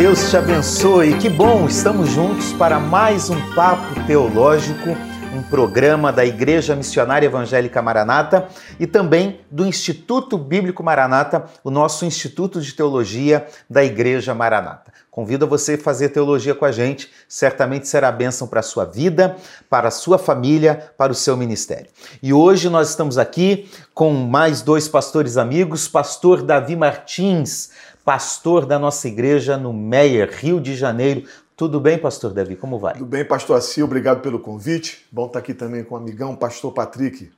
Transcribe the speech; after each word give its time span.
Deus 0.00 0.30
te 0.30 0.36
abençoe. 0.38 1.18
Que 1.18 1.28
bom, 1.28 1.66
estamos 1.66 2.08
juntos 2.08 2.54
para 2.54 2.80
mais 2.80 3.28
um 3.28 3.54
Papo 3.54 4.02
Teológico, 4.06 4.96
um 5.36 5.42
programa 5.42 6.10
da 6.10 6.24
Igreja 6.24 6.74
Missionária 6.74 7.26
Evangélica 7.26 7.82
Maranata 7.82 8.48
e 8.78 8.86
também 8.86 9.40
do 9.50 9.66
Instituto 9.66 10.38
Bíblico 10.38 10.82
Maranata, 10.82 11.44
o 11.62 11.70
nosso 11.70 12.06
Instituto 12.06 12.62
de 12.62 12.72
Teologia 12.72 13.46
da 13.68 13.84
Igreja 13.84 14.34
Maranata. 14.34 14.90
Convido 15.10 15.46
você 15.46 15.74
a 15.74 15.78
fazer 15.78 16.08
teologia 16.10 16.54
com 16.54 16.64
a 16.64 16.72
gente, 16.72 17.10
certamente 17.28 17.86
será 17.86 18.10
bênção 18.10 18.48
para 18.48 18.60
a 18.60 18.62
sua 18.62 18.86
vida, 18.86 19.36
para 19.68 19.88
a 19.88 19.90
sua 19.90 20.18
família, 20.18 20.92
para 20.96 21.12
o 21.12 21.14
seu 21.14 21.36
ministério. 21.36 21.90
E 22.22 22.32
hoje 22.32 22.70
nós 22.70 22.88
estamos 22.88 23.18
aqui 23.18 23.68
com 23.92 24.12
mais 24.12 24.62
dois 24.62 24.88
pastores 24.88 25.36
amigos, 25.36 25.88
pastor 25.88 26.42
Davi 26.42 26.74
Martins, 26.74 27.70
pastor 28.10 28.66
da 28.66 28.76
nossa 28.76 29.06
igreja 29.06 29.56
no 29.56 29.72
Meier, 29.72 30.28
Rio 30.32 30.60
de 30.60 30.74
Janeiro. 30.74 31.28
Tudo 31.56 31.78
bem, 31.78 31.96
pastor 31.96 32.32
Davi? 32.32 32.56
Como 32.56 32.76
vai? 32.76 32.94
Tudo 32.94 33.06
bem, 33.06 33.24
pastor 33.24 33.56
Assi, 33.56 33.84
obrigado 33.84 34.20
pelo 34.20 34.40
convite. 34.40 35.06
Bom 35.12 35.26
estar 35.26 35.38
aqui 35.38 35.54
também 35.54 35.84
com 35.84 35.94
o 35.94 35.96
amigão, 35.96 36.34
pastor 36.34 36.72
Patrick. 36.72 37.30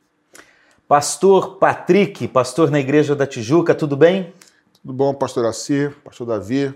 Pastor 0.88 1.58
Patrick, 1.58 2.26
pastor 2.26 2.70
na 2.70 2.80
igreja 2.80 3.14
da 3.14 3.26
Tijuca, 3.26 3.74
tudo 3.74 3.98
bem? 3.98 4.32
Tudo 4.80 4.94
bom, 4.94 5.12
pastor 5.12 5.44
Assi, 5.44 5.90
pastor 6.02 6.26
Davi. 6.26 6.72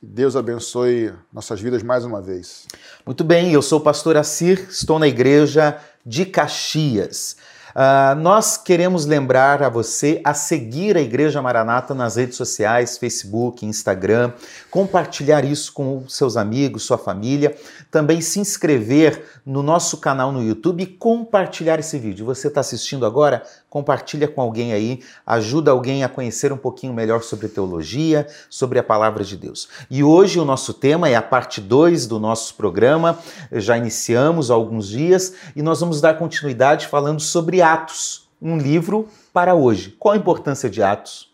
Que 0.00 0.06
Deus 0.06 0.34
abençoe 0.34 1.12
nossas 1.32 1.60
vidas 1.60 1.84
mais 1.84 2.04
uma 2.04 2.20
vez. 2.20 2.66
Muito 3.06 3.22
bem, 3.22 3.52
eu 3.52 3.62
sou 3.62 3.78
o 3.78 3.82
pastor 3.82 4.16
Assir, 4.16 4.66
estou 4.68 4.98
na 4.98 5.06
igreja 5.06 5.78
de 6.04 6.26
Caxias. 6.26 7.36
Uh, 7.76 8.18
nós 8.18 8.56
queremos 8.56 9.04
lembrar 9.04 9.62
a 9.62 9.68
você 9.68 10.18
a 10.24 10.32
seguir 10.32 10.96
a 10.96 11.00
Igreja 11.02 11.42
Maranata 11.42 11.94
nas 11.94 12.16
redes 12.16 12.34
sociais, 12.34 12.96
Facebook, 12.96 13.66
Instagram, 13.66 14.32
compartilhar 14.70 15.44
isso 15.44 15.74
com 15.74 16.08
seus 16.08 16.38
amigos, 16.38 16.84
sua 16.84 16.96
família, 16.96 17.54
também 17.90 18.22
se 18.22 18.40
inscrever 18.40 19.22
no 19.44 19.62
nosso 19.62 19.98
canal 19.98 20.32
no 20.32 20.42
YouTube 20.42 20.84
e 20.84 20.86
compartilhar 20.86 21.78
esse 21.78 21.98
vídeo. 21.98 22.24
Você 22.24 22.48
está 22.48 22.62
assistindo 22.62 23.04
agora? 23.04 23.42
Compartilha 23.68 24.28
com 24.28 24.40
alguém 24.40 24.72
aí, 24.72 25.00
ajuda 25.26 25.70
alguém 25.70 26.04
a 26.04 26.08
conhecer 26.08 26.52
um 26.52 26.56
pouquinho 26.56 26.94
melhor 26.94 27.22
sobre 27.22 27.48
teologia, 27.48 28.26
sobre 28.48 28.78
a 28.78 28.82
palavra 28.82 29.24
de 29.24 29.36
Deus. 29.36 29.68
E 29.90 30.04
hoje 30.04 30.38
o 30.38 30.44
nosso 30.44 30.72
tema 30.72 31.08
é 31.08 31.16
a 31.16 31.22
parte 31.22 31.60
2 31.60 32.06
do 32.06 32.20
nosso 32.20 32.54
programa. 32.54 33.18
Já 33.50 33.76
iniciamos 33.76 34.50
há 34.50 34.54
alguns 34.54 34.88
dias 34.88 35.34
e 35.54 35.62
nós 35.62 35.80
vamos 35.80 36.00
dar 36.00 36.16
continuidade 36.16 36.86
falando 36.86 37.20
sobre 37.20 37.60
Atos, 37.60 38.28
um 38.40 38.56
livro 38.56 39.08
para 39.32 39.54
hoje. 39.54 39.94
Qual 39.98 40.14
a 40.14 40.16
importância 40.16 40.70
de 40.70 40.82
Atos? 40.82 41.30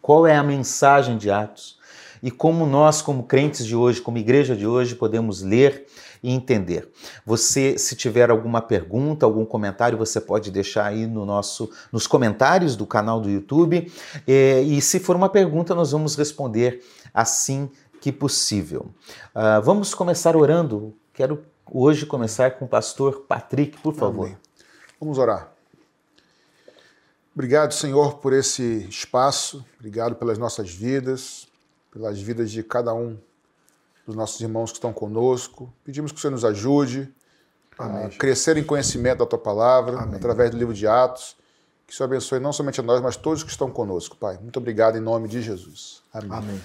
Qual 0.00 0.26
é 0.26 0.36
a 0.36 0.42
mensagem 0.42 1.16
de 1.16 1.30
Atos? 1.30 1.80
E 2.22 2.30
como 2.30 2.66
nós, 2.66 3.02
como 3.02 3.24
crentes 3.24 3.66
de 3.66 3.74
hoje, 3.74 4.00
como 4.00 4.18
igreja 4.18 4.54
de 4.54 4.66
hoje, 4.66 4.94
podemos 4.94 5.42
ler 5.42 5.86
e 6.22 6.30
entender. 6.30 6.88
Você, 7.26 7.76
se 7.76 7.96
tiver 7.96 8.30
alguma 8.30 8.62
pergunta, 8.62 9.26
algum 9.26 9.44
comentário, 9.44 9.98
você 9.98 10.20
pode 10.20 10.50
deixar 10.50 10.86
aí 10.86 11.06
no 11.06 11.26
nosso, 11.26 11.70
nos 11.90 12.06
comentários 12.06 12.76
do 12.76 12.86
canal 12.86 13.20
do 13.20 13.28
YouTube. 13.28 13.90
E, 14.26 14.64
e 14.66 14.80
se 14.80 15.00
for 15.00 15.16
uma 15.16 15.28
pergunta, 15.28 15.74
nós 15.74 15.90
vamos 15.90 16.14
responder 16.14 16.82
assim 17.12 17.70
que 18.00 18.12
possível. 18.12 18.90
Uh, 19.34 19.62
vamos 19.62 19.94
começar 19.94 20.36
orando. 20.36 20.94
Quero 21.12 21.44
hoje 21.70 22.06
começar 22.06 22.52
com 22.52 22.64
o 22.64 22.68
pastor 22.68 23.24
Patrick, 23.28 23.78
por 23.80 23.94
favor. 23.94 24.26
Amém. 24.26 24.38
Vamos 25.00 25.18
orar. 25.18 25.52
Obrigado, 27.34 27.72
Senhor, 27.72 28.18
por 28.18 28.32
esse 28.32 28.86
espaço. 28.88 29.64
Obrigado 29.78 30.16
pelas 30.16 30.36
nossas 30.36 30.70
vidas, 30.70 31.48
pelas 31.90 32.20
vidas 32.20 32.50
de 32.50 32.62
cada 32.62 32.92
um 32.92 33.16
dos 34.06 34.16
nossos 34.16 34.40
irmãos 34.40 34.70
que 34.70 34.78
estão 34.78 34.92
conosco. 34.92 35.72
Pedimos 35.84 36.12
que 36.12 36.18
o 36.18 36.20
Senhor 36.20 36.32
nos 36.32 36.44
ajude 36.44 37.08
Amém. 37.78 38.04
a 38.04 38.08
crescer 38.08 38.56
em 38.56 38.64
conhecimento 38.64 39.18
da 39.18 39.26
tua 39.26 39.38
palavra, 39.38 39.98
Amém. 39.98 40.16
através 40.16 40.50
do 40.50 40.58
livro 40.58 40.74
de 40.74 40.86
Atos. 40.86 41.36
Que 41.86 41.92
o 41.92 41.96
Senhor 41.96 42.06
abençoe 42.06 42.40
não 42.40 42.52
somente 42.52 42.80
a 42.80 42.82
nós, 42.82 43.00
mas 43.00 43.16
todos 43.16 43.42
que 43.42 43.50
estão 43.50 43.70
conosco, 43.70 44.16
Pai. 44.16 44.38
Muito 44.40 44.58
obrigado 44.58 44.96
em 44.96 45.00
nome 45.00 45.28
de 45.28 45.42
Jesus. 45.42 46.02
Amém. 46.12 46.30
Amém. 46.30 46.60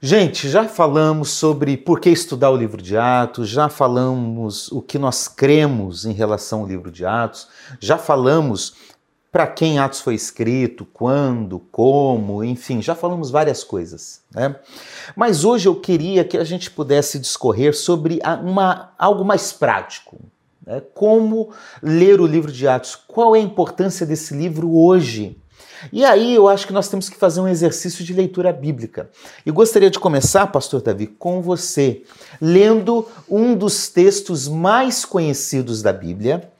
Gente, 0.00 0.48
já 0.50 0.68
falamos 0.68 1.30
sobre 1.30 1.76
por 1.76 1.98
que 1.98 2.10
estudar 2.10 2.50
o 2.50 2.56
livro 2.56 2.82
de 2.82 2.98
Atos, 2.98 3.48
já 3.48 3.68
falamos 3.70 4.70
o 4.70 4.82
que 4.82 4.98
nós 4.98 5.26
cremos 5.26 6.04
em 6.04 6.12
relação 6.12 6.60
ao 6.60 6.66
livro 6.66 6.92
de 6.92 7.06
Atos, 7.06 7.48
já 7.80 7.96
falamos 7.96 8.74
para 9.36 9.46
quem 9.46 9.78
Atos 9.78 10.00
foi 10.00 10.14
escrito, 10.14 10.86
quando, 10.94 11.58
como, 11.70 12.42
enfim, 12.42 12.80
já 12.80 12.94
falamos 12.94 13.30
várias 13.30 13.62
coisas. 13.62 14.22
Né? 14.34 14.56
Mas 15.14 15.44
hoje 15.44 15.68
eu 15.68 15.74
queria 15.74 16.24
que 16.24 16.38
a 16.38 16.44
gente 16.44 16.70
pudesse 16.70 17.18
discorrer 17.18 17.76
sobre 17.76 18.18
uma, 18.42 18.94
algo 18.98 19.22
mais 19.26 19.52
prático. 19.52 20.16
Né? 20.66 20.80
Como 20.94 21.50
ler 21.82 22.18
o 22.18 22.26
livro 22.26 22.50
de 22.50 22.66
Atos? 22.66 22.96
Qual 22.96 23.36
é 23.36 23.38
a 23.38 23.42
importância 23.42 24.06
desse 24.06 24.32
livro 24.32 24.74
hoje? 24.74 25.36
E 25.92 26.02
aí 26.02 26.34
eu 26.34 26.48
acho 26.48 26.66
que 26.66 26.72
nós 26.72 26.88
temos 26.88 27.10
que 27.10 27.16
fazer 27.18 27.42
um 27.42 27.48
exercício 27.48 28.02
de 28.02 28.14
leitura 28.14 28.50
bíblica. 28.54 29.10
E 29.44 29.50
gostaria 29.50 29.90
de 29.90 29.98
começar, 29.98 30.46
pastor 30.46 30.80
Davi, 30.80 31.06
com 31.06 31.42
você, 31.42 32.04
lendo 32.40 33.06
um 33.28 33.54
dos 33.54 33.90
textos 33.90 34.48
mais 34.48 35.04
conhecidos 35.04 35.82
da 35.82 35.92
Bíblia, 35.92 36.50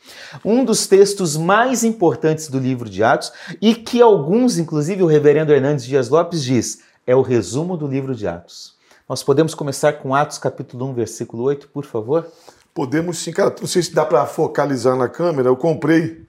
um 0.44 0.64
dos 0.64 0.86
textos 0.86 1.36
mais 1.36 1.84
importantes 1.84 2.48
do 2.48 2.58
livro 2.58 2.88
de 2.88 3.02
Atos 3.02 3.32
e 3.60 3.74
que 3.74 4.00
alguns, 4.00 4.58
inclusive 4.58 5.02
o 5.02 5.06
reverendo 5.06 5.52
Hernandes 5.52 5.84
Dias 5.84 6.08
Lopes 6.08 6.42
diz, 6.42 6.80
é 7.06 7.14
o 7.14 7.22
resumo 7.22 7.76
do 7.76 7.86
livro 7.86 8.14
de 8.14 8.26
Atos. 8.26 8.74
Nós 9.08 9.22
podemos 9.22 9.54
começar 9.54 9.92
com 9.94 10.14
Atos 10.14 10.38
capítulo 10.38 10.86
1, 10.90 10.94
versículo 10.94 11.44
8, 11.44 11.68
por 11.68 11.84
favor? 11.84 12.26
Podemos 12.74 13.18
sim, 13.18 13.32
cara, 13.32 13.54
não 13.60 13.66
sei 13.66 13.82
se 13.82 13.94
dá 13.94 14.04
para 14.04 14.26
focalizar 14.26 14.96
na 14.96 15.08
câmera, 15.08 15.48
eu 15.48 15.56
comprei 15.56 16.26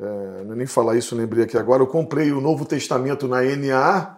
é, 0.00 0.42
é 0.42 0.54
nem 0.54 0.66
falar 0.66 0.96
isso, 0.96 1.16
lembrei 1.16 1.44
aqui 1.44 1.56
agora. 1.56 1.82
Eu 1.82 1.86
comprei 1.86 2.32
o 2.32 2.40
Novo 2.40 2.64
Testamento 2.64 3.26
na 3.26 3.42
NA 3.42 4.16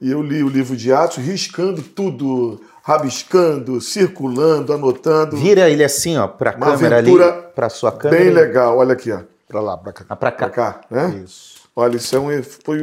e 0.00 0.10
eu 0.10 0.22
li 0.22 0.42
o 0.42 0.48
livro 0.48 0.76
de 0.76 0.92
Atos, 0.92 1.18
riscando 1.18 1.82
tudo, 1.82 2.60
rabiscando, 2.82 3.80
circulando, 3.80 4.72
anotando. 4.72 5.36
Vira 5.36 5.68
ele 5.68 5.84
assim, 5.84 6.16
ó, 6.16 6.26
para 6.26 6.50
a 6.50 6.52
câmera 6.54 6.98
ali, 6.98 7.12
para 7.54 7.68
sua 7.68 7.92
câmera. 7.92 8.24
Bem 8.24 8.32
legal, 8.32 8.78
olha 8.78 8.92
aqui, 8.92 9.12
ó. 9.12 9.20
Para 9.48 9.60
lá, 9.60 9.76
para 9.76 9.92
cá. 9.92 10.04
Ah, 10.08 10.16
para 10.16 10.30
cá. 10.30 10.48
Pra 10.48 10.50
cá, 10.50 10.80
né? 10.90 11.22
Isso. 11.24 11.60
Olha, 11.74 11.96
isso 11.96 12.14
é 12.14 12.20
um. 12.20 12.42
Foi, 12.64 12.80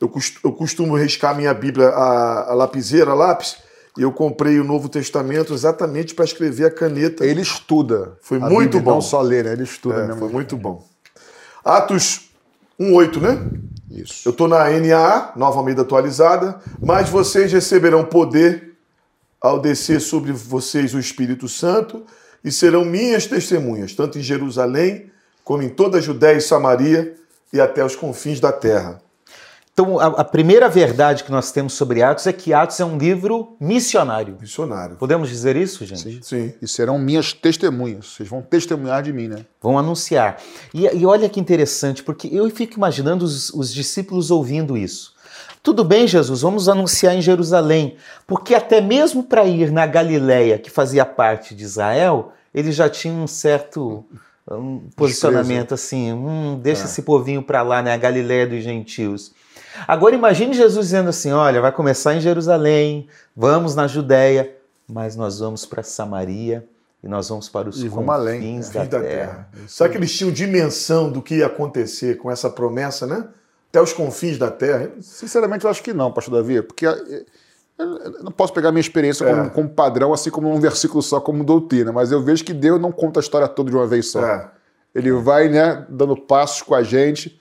eu, 0.00 0.08
costumo, 0.08 0.40
eu 0.44 0.52
costumo 0.52 0.96
riscar 0.96 1.36
minha 1.36 1.54
Bíblia 1.54 1.88
a, 1.88 2.50
a 2.50 2.54
lapiseira, 2.54 3.12
a 3.12 3.14
lápis. 3.14 3.56
E 3.96 4.02
eu 4.02 4.12
comprei 4.12 4.60
o 4.60 4.64
Novo 4.64 4.88
Testamento 4.88 5.54
exatamente 5.54 6.14
para 6.14 6.24
escrever 6.24 6.66
a 6.66 6.70
caneta. 6.70 7.24
Ele 7.24 7.40
estuda. 7.40 8.18
Foi 8.20 8.38
muito 8.38 8.72
Bíblia, 8.72 8.82
bom. 8.82 8.94
Não 8.94 9.00
só 9.00 9.22
ler, 9.22 9.44
né? 9.44 9.52
Ele 9.52 9.62
estuda 9.62 10.00
é, 10.00 10.06
mesmo. 10.08 10.20
Foi 10.20 10.28
muito 10.28 10.56
bom. 10.56 10.84
Atos 11.64 12.28
1,8, 12.78 13.20
né? 13.20 13.38
Isso. 13.90 14.28
Eu 14.28 14.30
estou 14.30 14.48
na 14.48 14.68
NAA, 14.68 15.32
nova 15.36 15.58
Almeida 15.58 15.82
atualizada, 15.82 16.60
mas 16.78 17.08
vocês 17.08 17.50
receberão 17.52 18.04
poder 18.04 18.65
ao 19.46 19.60
descer 19.60 20.00
sobre 20.00 20.32
vocês 20.32 20.94
o 20.94 20.98
Espírito 20.98 21.48
Santo 21.48 22.04
e 22.44 22.52
serão 22.52 22.84
minhas 22.84 23.26
testemunhas, 23.26 23.94
tanto 23.94 24.18
em 24.18 24.22
Jerusalém 24.22 25.10
como 25.44 25.62
em 25.62 25.68
toda 25.68 25.98
a 25.98 26.00
Judéia 26.00 26.36
e 26.36 26.40
Samaria 26.40 27.14
e 27.52 27.60
até 27.60 27.84
os 27.84 27.96
confins 27.96 28.40
da 28.40 28.52
terra. 28.52 29.00
Então, 29.72 30.00
a, 30.00 30.06
a, 30.06 30.24
primeira 30.24 30.70
verdade 30.70 31.22
que 31.22 31.30
nós 31.30 31.52
temos 31.52 31.74
sobre 31.74 32.02
Atos 32.02 32.26
é 32.26 32.32
que 32.32 32.54
Atos 32.54 32.80
é 32.80 32.84
um 32.84 32.96
livro 32.96 33.56
missionário. 33.60 34.38
Missionário. 34.40 34.96
Podemos 34.96 35.28
dizer 35.28 35.54
isso, 35.54 35.84
gente? 35.84 36.00
Sim. 36.00 36.20
Sim. 36.22 36.54
E 36.62 36.66
serão 36.66 36.98
minhas 36.98 37.34
testemunhas. 37.34 38.06
Vocês 38.06 38.26
vão 38.26 38.40
testemunhar 38.40 39.02
de 39.02 39.12
mim, 39.12 39.28
né? 39.28 39.44
Vão 39.60 39.78
anunciar. 39.78 40.40
E, 40.72 40.86
e 40.86 41.04
olha 41.04 41.28
que 41.28 41.38
interessante, 41.38 42.02
porque 42.02 42.26
eu 42.32 42.48
fico 42.48 42.78
imaginando 42.78 43.22
os, 43.22 43.50
os 43.50 43.72
discípulos 43.72 44.30
ouvindo 44.30 44.78
isso. 44.78 45.14
Tudo 45.66 45.82
bem, 45.82 46.06
Jesus, 46.06 46.42
vamos 46.42 46.68
anunciar 46.68 47.16
em 47.16 47.20
Jerusalém, 47.20 47.96
porque 48.24 48.54
até 48.54 48.80
mesmo 48.80 49.24
para 49.24 49.44
ir 49.46 49.72
na 49.72 49.84
Galileia, 49.84 50.60
que 50.60 50.70
fazia 50.70 51.04
parte 51.04 51.56
de 51.56 51.64
Israel, 51.64 52.32
eles 52.54 52.76
já 52.76 52.88
tinham 52.88 53.24
um 53.24 53.26
certo 53.26 54.04
um 54.48 54.88
posicionamento 54.94 55.74
assim, 55.74 56.12
hum, 56.12 56.56
deixa 56.62 56.82
é. 56.82 56.84
esse 56.84 57.02
povinho 57.02 57.42
para 57.42 57.62
lá, 57.62 57.82
né, 57.82 57.92
a 57.92 57.96
Galileia 57.96 58.46
dos 58.46 58.62
gentios. 58.62 59.32
Agora 59.88 60.14
imagine 60.14 60.54
Jesus 60.54 60.86
dizendo 60.86 61.08
assim: 61.08 61.32
olha, 61.32 61.60
vai 61.60 61.72
começar 61.72 62.14
em 62.14 62.20
Jerusalém, 62.20 63.08
vamos 63.36 63.74
na 63.74 63.88
Judéia, 63.88 64.54
mas 64.88 65.16
nós 65.16 65.40
vamos 65.40 65.66
para 65.66 65.82
Samaria 65.82 66.64
e 67.02 67.08
nós 67.08 67.28
vamos 67.28 67.48
para 67.48 67.68
os 67.68 67.82
e 67.82 67.88
confins 67.88 68.08
além, 68.08 68.60
da, 68.60 68.84
da, 68.84 69.00
terra. 69.00 69.02
terra. 69.02 69.48
Será 69.66 69.90
que 69.90 69.96
eles 69.96 70.16
tinham 70.16 70.30
dimensão 70.30 71.10
do 71.10 71.20
que 71.20 71.38
ia 71.38 71.46
acontecer 71.46 72.18
com 72.18 72.30
essa 72.30 72.48
promessa, 72.48 73.04
né? 73.04 73.26
Até 73.76 73.82
os 73.82 73.92
confins 73.92 74.38
da 74.38 74.50
terra? 74.50 74.90
Sinceramente, 75.02 75.64
eu 75.66 75.70
acho 75.70 75.82
que 75.82 75.92
não, 75.92 76.10
pastor 76.10 76.34
Davi, 76.34 76.62
porque 76.62 76.86
eh, 76.86 77.26
eu 77.78 78.22
não 78.22 78.32
posso 78.32 78.50
pegar 78.54 78.72
minha 78.72 78.80
experiência 78.80 79.22
é. 79.22 79.28
como, 79.30 79.50
como, 79.50 79.68
padrão, 79.68 80.14
assim 80.14 80.30
como 80.30 80.50
um 80.50 80.58
versículo 80.58 81.02
só, 81.02 81.20
como 81.20 81.44
doutrina, 81.44 81.92
mas 81.92 82.10
eu 82.10 82.22
vejo 82.22 82.42
que 82.42 82.54
Deus 82.54 82.80
não 82.80 82.90
conta 82.90 83.20
a 83.20 83.22
história 83.22 83.46
toda 83.46 83.70
de 83.70 83.76
uma 83.76 83.86
vez 83.86 84.10
só. 84.10 84.24
É. 84.24 84.50
Ele 84.94 85.12
vai, 85.12 85.50
né, 85.50 85.84
dando 85.90 86.16
passos 86.16 86.62
com 86.62 86.74
a 86.74 86.82
gente 86.82 87.38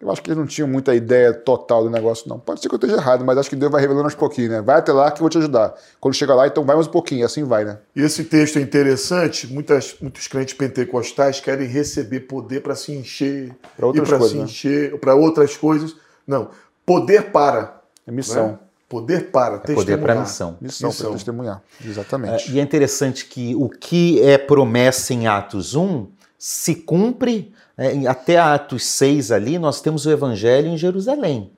Eu 0.00 0.12
acho 0.12 0.22
que 0.22 0.30
eles 0.30 0.38
não 0.38 0.46
tinham 0.46 0.68
muita 0.68 0.94
ideia 0.94 1.34
total 1.34 1.82
do 1.82 1.90
negócio, 1.90 2.28
não. 2.28 2.38
Pode 2.38 2.60
ser 2.60 2.68
que 2.68 2.74
eu 2.74 2.76
esteja 2.76 2.94
errado, 2.94 3.24
mas 3.24 3.36
acho 3.36 3.50
que 3.50 3.56
Deus 3.56 3.70
vai 3.70 3.80
revelando 3.80 4.04
aos 4.04 4.14
pouquinhos, 4.14 4.50
né? 4.50 4.62
Vai 4.62 4.78
até 4.78 4.92
lá 4.92 5.10
que 5.10 5.16
eu 5.16 5.22
vou 5.22 5.28
te 5.28 5.38
ajudar. 5.38 5.74
Quando 5.98 6.14
chega 6.14 6.34
lá, 6.36 6.46
então 6.46 6.64
vai 6.64 6.76
mais 6.76 6.86
um 6.86 6.90
pouquinho, 6.90 7.26
assim 7.26 7.42
vai, 7.42 7.64
né? 7.64 7.78
E 7.96 8.02
esse 8.02 8.22
texto 8.22 8.58
é 8.58 8.62
interessante. 8.62 9.48
Muitas, 9.48 9.96
muitos 10.00 10.28
crentes 10.28 10.54
pentecostais 10.54 11.40
querem 11.40 11.66
receber 11.66 12.20
poder 12.20 12.60
para 12.60 12.76
se 12.76 12.92
encher. 12.92 13.56
Para 13.76 13.86
outras 13.88 14.08
para 14.08 14.18
coisas. 14.18 14.32
se 14.32 14.38
né? 14.38 14.44
encher, 14.44 15.00
para 15.00 15.14
outras 15.16 15.56
coisas. 15.56 15.96
Não. 16.24 16.50
Poder 16.86 17.32
para. 17.32 17.80
É 18.06 18.12
missão. 18.12 18.48
né? 18.48 18.58
Poder 18.88 19.32
para. 19.32 19.56
É 19.56 19.74
poder 19.74 19.98
para 19.98 20.14
testemunhar. 20.14 20.20
missão. 20.20 20.56
Missão, 20.60 20.88
Missão. 20.90 21.06
para 21.06 21.16
testemunhar. 21.16 21.62
É, 21.84 21.88
Exatamente. 21.88 22.52
e 22.52 22.60
é 22.60 22.62
interessante 22.62 23.26
que 23.26 23.56
o 23.56 23.68
que 23.68 24.22
é 24.22 24.38
promessa 24.38 25.12
em 25.12 25.26
Atos 25.26 25.74
1 25.74 26.06
se 26.38 26.76
cumpre 26.76 27.52
é, 27.52 27.57
até 28.08 28.38
Atos 28.38 28.84
6 28.84 29.30
ali, 29.30 29.58
nós 29.58 29.80
temos 29.80 30.04
o 30.06 30.10
evangelho 30.10 30.68
em 30.68 30.76
Jerusalém. 30.76 31.52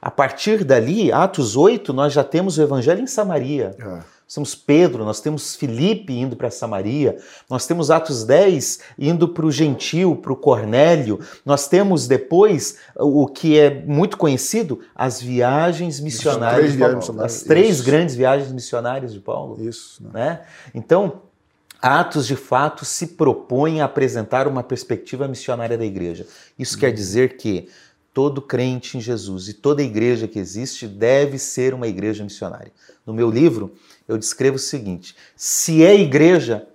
A 0.00 0.10
partir 0.10 0.64
dali, 0.64 1.10
Atos 1.10 1.56
8, 1.56 1.92
nós 1.92 2.12
já 2.12 2.22
temos 2.22 2.58
o 2.58 2.62
evangelho 2.62 3.00
em 3.00 3.06
Samaria. 3.06 3.74
É. 3.78 3.84
Nós 4.24 4.34
temos 4.34 4.54
Pedro, 4.54 5.04
nós 5.04 5.20
temos 5.20 5.54
Filipe 5.54 6.12
indo 6.12 6.34
para 6.34 6.50
Samaria, 6.50 7.18
nós 7.48 7.66
temos 7.66 7.90
Atos 7.90 8.24
10 8.24 8.80
indo 8.98 9.28
para 9.28 9.44
o 9.44 9.50
gentil, 9.50 10.16
para 10.16 10.32
o 10.32 10.36
Cornélio, 10.36 11.20
nós 11.44 11.68
temos 11.68 12.08
depois 12.08 12.78
o 12.96 13.26
que 13.26 13.58
é 13.58 13.82
muito 13.84 14.16
conhecido, 14.16 14.80
as 14.94 15.20
viagens 15.20 16.00
missionárias 16.00 16.56
três 16.56 16.72
de 16.72 16.78
viagens 16.78 16.80
Paulo. 16.80 16.96
missionárias, 16.98 17.36
As 17.36 17.42
três 17.42 17.76
isso. 17.76 17.84
grandes 17.84 18.14
viagens 18.14 18.50
missionárias 18.52 19.12
de 19.12 19.20
Paulo 19.20 19.62
Isso. 19.62 20.02
Né? 20.02 20.10
né? 20.14 20.40
Então, 20.74 21.20
Atos 21.86 22.26
de 22.26 22.34
fato 22.34 22.82
se 22.82 23.08
propõe 23.08 23.82
a 23.82 23.84
apresentar 23.84 24.48
uma 24.48 24.62
perspectiva 24.62 25.28
missionária 25.28 25.76
da 25.76 25.84
igreja. 25.84 26.26
Isso 26.58 26.78
quer 26.78 26.90
dizer 26.90 27.36
que 27.36 27.68
todo 28.14 28.40
crente 28.40 28.96
em 28.96 29.02
Jesus 29.02 29.48
e 29.48 29.52
toda 29.52 29.82
igreja 29.82 30.26
que 30.26 30.38
existe 30.38 30.88
deve 30.88 31.38
ser 31.38 31.74
uma 31.74 31.86
igreja 31.86 32.24
missionária. 32.24 32.72
No 33.04 33.12
meu 33.12 33.30
livro, 33.30 33.74
eu 34.08 34.16
descrevo 34.16 34.56
o 34.56 34.58
seguinte: 34.58 35.14
se 35.36 35.84
é 35.84 35.94
igreja, 35.94 36.66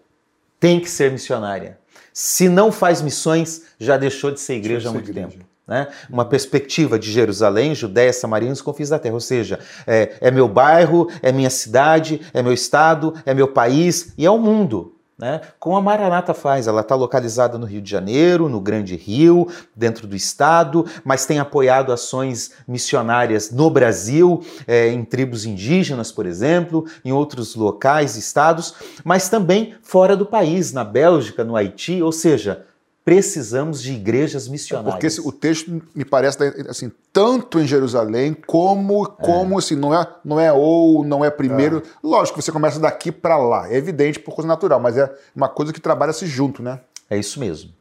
tem 0.60 0.80
que 0.80 0.88
ser 0.88 1.12
missionária. 1.12 1.80
Se 2.14 2.48
não 2.48 2.72
faz 2.72 3.02
missões, 3.02 3.64
já 3.80 3.98
deixou 3.98 4.30
de 4.30 4.40
ser 4.40 4.58
igreja 4.58 4.90
há 4.90 4.92
muito 4.92 5.10
igreja. 5.10 5.30
tempo. 5.30 5.44
Né? 5.68 5.88
Uma 6.08 6.26
perspectiva 6.26 7.00
de 7.00 7.12
Jerusalém, 7.12 7.74
Judéia, 7.74 8.14
Samaria 8.14 8.50
e 8.50 8.52
os 8.52 8.62
confins 8.62 8.90
da 8.90 9.00
terra. 9.00 9.16
Ou 9.16 9.20
seja, 9.20 9.60
é, 9.88 10.18
é 10.22 10.30
meu 10.30 10.48
bairro, 10.48 11.10
é 11.24 11.32
minha 11.32 11.50
cidade, 11.50 12.22
é 12.32 12.44
meu 12.44 12.54
estado, 12.54 13.16
é 13.26 13.34
meu 13.34 13.48
país 13.48 14.14
e 14.16 14.24
é 14.24 14.30
o 14.30 14.38
mundo. 14.38 14.98
Né? 15.20 15.42
Como 15.60 15.76
a 15.76 15.82
Maranata 15.82 16.34
faz, 16.34 16.66
ela 16.66 16.80
está 16.80 16.96
localizada 16.96 17.58
no 17.58 17.66
Rio 17.66 17.82
de 17.82 17.92
Janeiro, 17.92 18.48
no 18.48 18.62
Grande 18.62 18.96
Rio, 18.96 19.50
dentro 19.76 20.08
do 20.08 20.16
estado, 20.16 20.86
mas 21.04 21.26
tem 21.26 21.40
apoiado 21.40 21.92
ações 21.92 22.54
missionárias 22.66 23.52
no 23.52 23.70
Brasil, 23.70 24.42
é, 24.66 24.88
em 24.88 25.04
tribos 25.04 25.46
indígenas, 25.46 26.10
por 26.10 26.26
exemplo, 26.26 26.86
em 27.04 27.12
outros 27.12 27.54
locais, 27.54 28.16
estados, 28.16 28.74
mas 29.04 29.28
também 29.28 29.76
fora 29.82 30.16
do 30.16 30.26
país, 30.26 30.72
na 30.72 30.86
Bélgica, 30.86 31.44
no 31.44 31.58
Haiti, 31.58 32.02
ou 32.02 32.14
seja, 32.14 32.66
precisamos 33.10 33.82
de 33.82 33.94
igrejas 33.94 34.48
missionárias. 34.48 34.94
Porque 34.94 35.08
esse- 35.08 35.22
o 35.22 35.32
texto 35.32 35.82
me 35.96 36.06
parece 36.06 36.38
assim, 36.70 36.92
tanto 37.12 37.60
em 37.60 37.66
Jerusalém 37.66 38.36
como 38.46 39.08
como 39.08 39.58
assim, 39.58 39.76
não 39.76 39.94
é 39.94 40.08
não 40.24 40.40
é 40.40 40.54
ou 40.54 41.04
não 41.04 41.26
é 41.26 41.32
primeiro. 41.32 41.82
Lógico 42.04 42.38
que 42.38 42.44
você 42.46 42.52
começa 42.52 42.80
daqui 42.80 43.12
para 43.12 43.36
lá, 43.38 43.68
é 43.72 43.76
evidente 43.76 44.20
por 44.20 44.36
coisa 44.36 44.48
natural, 44.48 44.80
mas 44.80 44.96
é 44.96 45.12
uma 45.36 45.50
coisa 45.50 45.74
que 45.74 45.80
trabalha-se 45.82 46.28
junto, 46.28 46.62
né? 46.62 46.80
É 47.10 47.18
isso 47.18 47.40
mesmo. 47.40 47.72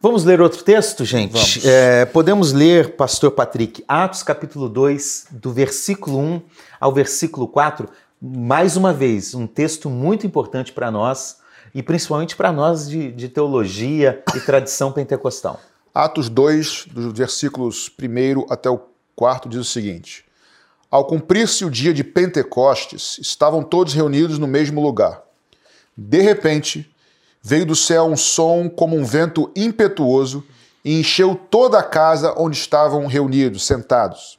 Vamos 0.00 0.22
ler 0.24 0.40
outro 0.40 0.62
texto, 0.62 1.04
gente? 1.04 1.66
É, 1.66 2.04
podemos 2.04 2.52
ler, 2.52 2.94
Pastor 2.94 3.30
Patrick, 3.32 3.82
Atos 3.88 4.22
capítulo 4.22 4.68
2, 4.68 5.26
do 5.30 5.50
versículo 5.52 6.18
1 6.20 6.42
ao 6.78 6.92
versículo 6.92 7.48
4. 7.48 7.88
Mais 8.20 8.76
uma 8.76 8.92
vez, 8.92 9.34
um 9.34 9.46
texto 9.46 9.90
muito 9.90 10.26
importante 10.26 10.72
para 10.72 10.90
nós 10.90 11.38
e 11.74 11.82
principalmente 11.82 12.36
para 12.36 12.52
nós 12.52 12.88
de, 12.88 13.10
de 13.10 13.28
teologia 13.28 14.22
e 14.34 14.40
tradição 14.40 14.92
pentecostal. 14.92 15.60
Atos 15.92 16.28
2, 16.28 16.86
dos 16.90 17.12
versículos 17.12 17.90
1 18.00 18.46
até 18.48 18.70
o 18.70 18.80
4, 19.16 19.48
diz 19.48 19.60
o 19.60 19.64
seguinte: 19.64 20.24
Ao 20.90 21.04
cumprir-se 21.04 21.64
o 21.64 21.70
dia 21.70 21.92
de 21.92 22.04
Pentecostes, 22.04 23.18
estavam 23.20 23.62
todos 23.62 23.92
reunidos 23.92 24.38
no 24.38 24.46
mesmo 24.46 24.80
lugar. 24.80 25.22
De 25.96 26.20
repente, 26.20 26.90
veio 27.42 27.66
do 27.66 27.76
céu 27.76 28.06
um 28.06 28.16
som 28.16 28.68
como 28.68 28.96
um 28.96 29.04
vento 29.04 29.50
impetuoso 29.54 30.44
e 30.84 30.98
encheu 30.98 31.34
toda 31.34 31.78
a 31.78 31.82
casa 31.82 32.34
onde 32.36 32.56
estavam 32.56 33.06
reunidos, 33.06 33.64
sentados. 33.64 34.38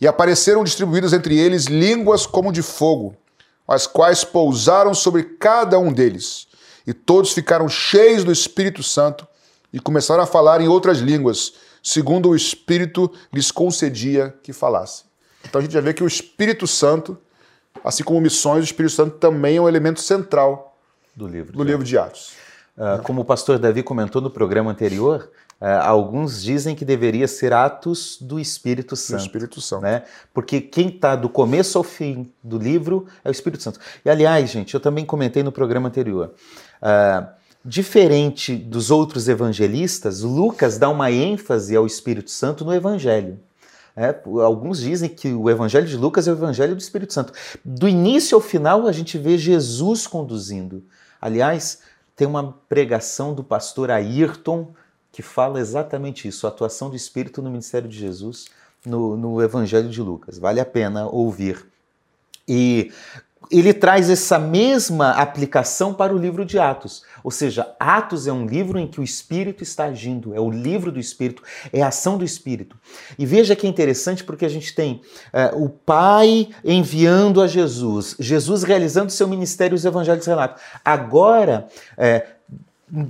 E 0.00 0.06
apareceram 0.06 0.64
distribuídas 0.64 1.12
entre 1.12 1.38
eles 1.38 1.64
línguas 1.64 2.26
como 2.26 2.52
de 2.52 2.60
fogo, 2.60 3.16
as 3.66 3.86
quais 3.86 4.22
pousaram 4.22 4.92
sobre 4.92 5.22
cada 5.22 5.78
um 5.78 5.92
deles. 5.92 6.46
E 6.86 6.92
todos 6.92 7.32
ficaram 7.32 7.68
cheios 7.68 8.24
do 8.24 8.32
Espírito 8.32 8.82
Santo 8.82 9.26
e 9.72 9.80
começaram 9.80 10.22
a 10.22 10.26
falar 10.26 10.60
em 10.60 10.68
outras 10.68 10.98
línguas, 10.98 11.54
segundo 11.82 12.28
o 12.30 12.36
Espírito 12.36 13.10
lhes 13.32 13.50
concedia 13.50 14.34
que 14.42 14.52
falassem. 14.52 15.06
Então 15.44 15.58
a 15.58 15.62
gente 15.62 15.72
já 15.72 15.80
vê 15.80 15.92
que 15.92 16.02
o 16.02 16.06
Espírito 16.06 16.66
Santo, 16.66 17.18
assim 17.82 18.02
como 18.02 18.20
missões, 18.20 18.60
o 18.60 18.64
Espírito 18.64 18.92
Santo 18.94 19.16
também 19.18 19.56
é 19.56 19.60
um 19.60 19.68
elemento 19.68 20.00
central 20.00 20.76
Do 21.14 21.26
livro. 21.26 21.52
do 21.52 21.62
livro 21.62 21.84
de 21.84 21.98
Atos. 21.98 22.32
Ah, 22.76 23.00
como 23.02 23.20
o 23.22 23.24
pastor 23.24 23.58
Davi 23.58 23.82
comentou 23.82 24.20
no 24.20 24.30
programa 24.30 24.70
anterior, 24.70 25.30
ah, 25.60 25.86
alguns 25.86 26.42
dizem 26.42 26.74
que 26.74 26.84
deveria 26.84 27.28
ser 27.28 27.52
Atos 27.52 28.18
do 28.20 28.40
Espírito 28.40 28.90
Do 28.90 28.96
Santo. 28.96 29.20
Espírito 29.22 29.60
Santo. 29.60 29.82
né? 29.82 30.02
Porque 30.32 30.60
quem 30.60 30.88
está 30.88 31.14
do 31.14 31.28
começo 31.28 31.78
ao 31.78 31.84
fim 31.84 32.32
do 32.42 32.58
livro 32.58 33.06
é 33.24 33.28
o 33.28 33.32
Espírito 33.32 33.62
Santo. 33.62 33.78
E 34.04 34.10
aliás, 34.10 34.50
gente, 34.50 34.74
eu 34.74 34.80
também 34.80 35.04
comentei 35.04 35.42
no 35.42 35.52
programa 35.52 35.88
anterior. 35.88 36.32
Ah, 36.84 37.32
diferente 37.64 38.54
dos 38.54 38.90
outros 38.90 39.26
evangelistas, 39.26 40.20
Lucas 40.20 40.76
dá 40.76 40.90
uma 40.90 41.10
ênfase 41.10 41.74
ao 41.74 41.86
Espírito 41.86 42.30
Santo 42.30 42.62
no 42.62 42.74
Evangelho. 42.74 43.40
É, 43.96 44.14
alguns 44.42 44.80
dizem 44.80 45.08
que 45.08 45.32
o 45.32 45.48
Evangelho 45.48 45.86
de 45.86 45.96
Lucas 45.96 46.28
é 46.28 46.30
o 46.30 46.34
Evangelho 46.34 46.74
do 46.74 46.80
Espírito 46.80 47.14
Santo. 47.14 47.32
Do 47.64 47.88
início 47.88 48.34
ao 48.34 48.40
final, 48.40 48.86
a 48.86 48.92
gente 48.92 49.16
vê 49.16 49.38
Jesus 49.38 50.06
conduzindo. 50.06 50.84
Aliás, 51.18 51.80
tem 52.14 52.26
uma 52.26 52.52
pregação 52.68 53.32
do 53.32 53.42
pastor 53.42 53.90
Ayrton 53.90 54.74
que 55.10 55.22
fala 55.22 55.60
exatamente 55.60 56.28
isso, 56.28 56.44
a 56.44 56.50
atuação 56.50 56.90
do 56.90 56.96
Espírito 56.96 57.40
no 57.40 57.48
ministério 57.48 57.88
de 57.88 57.96
Jesus 57.96 58.46
no, 58.84 59.16
no 59.16 59.40
Evangelho 59.40 59.88
de 59.88 60.02
Lucas. 60.02 60.38
Vale 60.38 60.60
a 60.60 60.66
pena 60.66 61.06
ouvir. 61.06 61.64
E 62.46 62.92
ele 63.58 63.72
traz 63.72 64.10
essa 64.10 64.38
mesma 64.38 65.10
aplicação 65.12 65.94
para 65.94 66.14
o 66.14 66.18
livro 66.18 66.44
de 66.44 66.58
Atos. 66.58 67.02
Ou 67.22 67.30
seja, 67.30 67.74
Atos 67.78 68.26
é 68.26 68.32
um 68.32 68.46
livro 68.46 68.78
em 68.78 68.86
que 68.86 69.00
o 69.00 69.04
Espírito 69.04 69.62
está 69.62 69.84
agindo, 69.84 70.34
é 70.34 70.40
o 70.40 70.50
livro 70.50 70.90
do 70.90 71.00
Espírito, 71.00 71.42
é 71.72 71.82
a 71.82 71.88
ação 71.88 72.18
do 72.18 72.24
Espírito. 72.24 72.76
E 73.18 73.24
veja 73.24 73.56
que 73.56 73.66
é 73.66 73.70
interessante 73.70 74.24
porque 74.24 74.44
a 74.44 74.48
gente 74.48 74.74
tem 74.74 75.00
eh, 75.32 75.50
o 75.54 75.68
Pai 75.68 76.48
enviando 76.64 77.40
a 77.40 77.46
Jesus, 77.46 78.16
Jesus 78.18 78.62
realizando 78.62 79.10
seu 79.10 79.28
ministério 79.28 79.74
e 79.74 79.76
os 79.76 79.84
evangelhos 79.84 80.26
relatam. 80.26 80.58
Agora, 80.84 81.68
eh, 81.96 82.26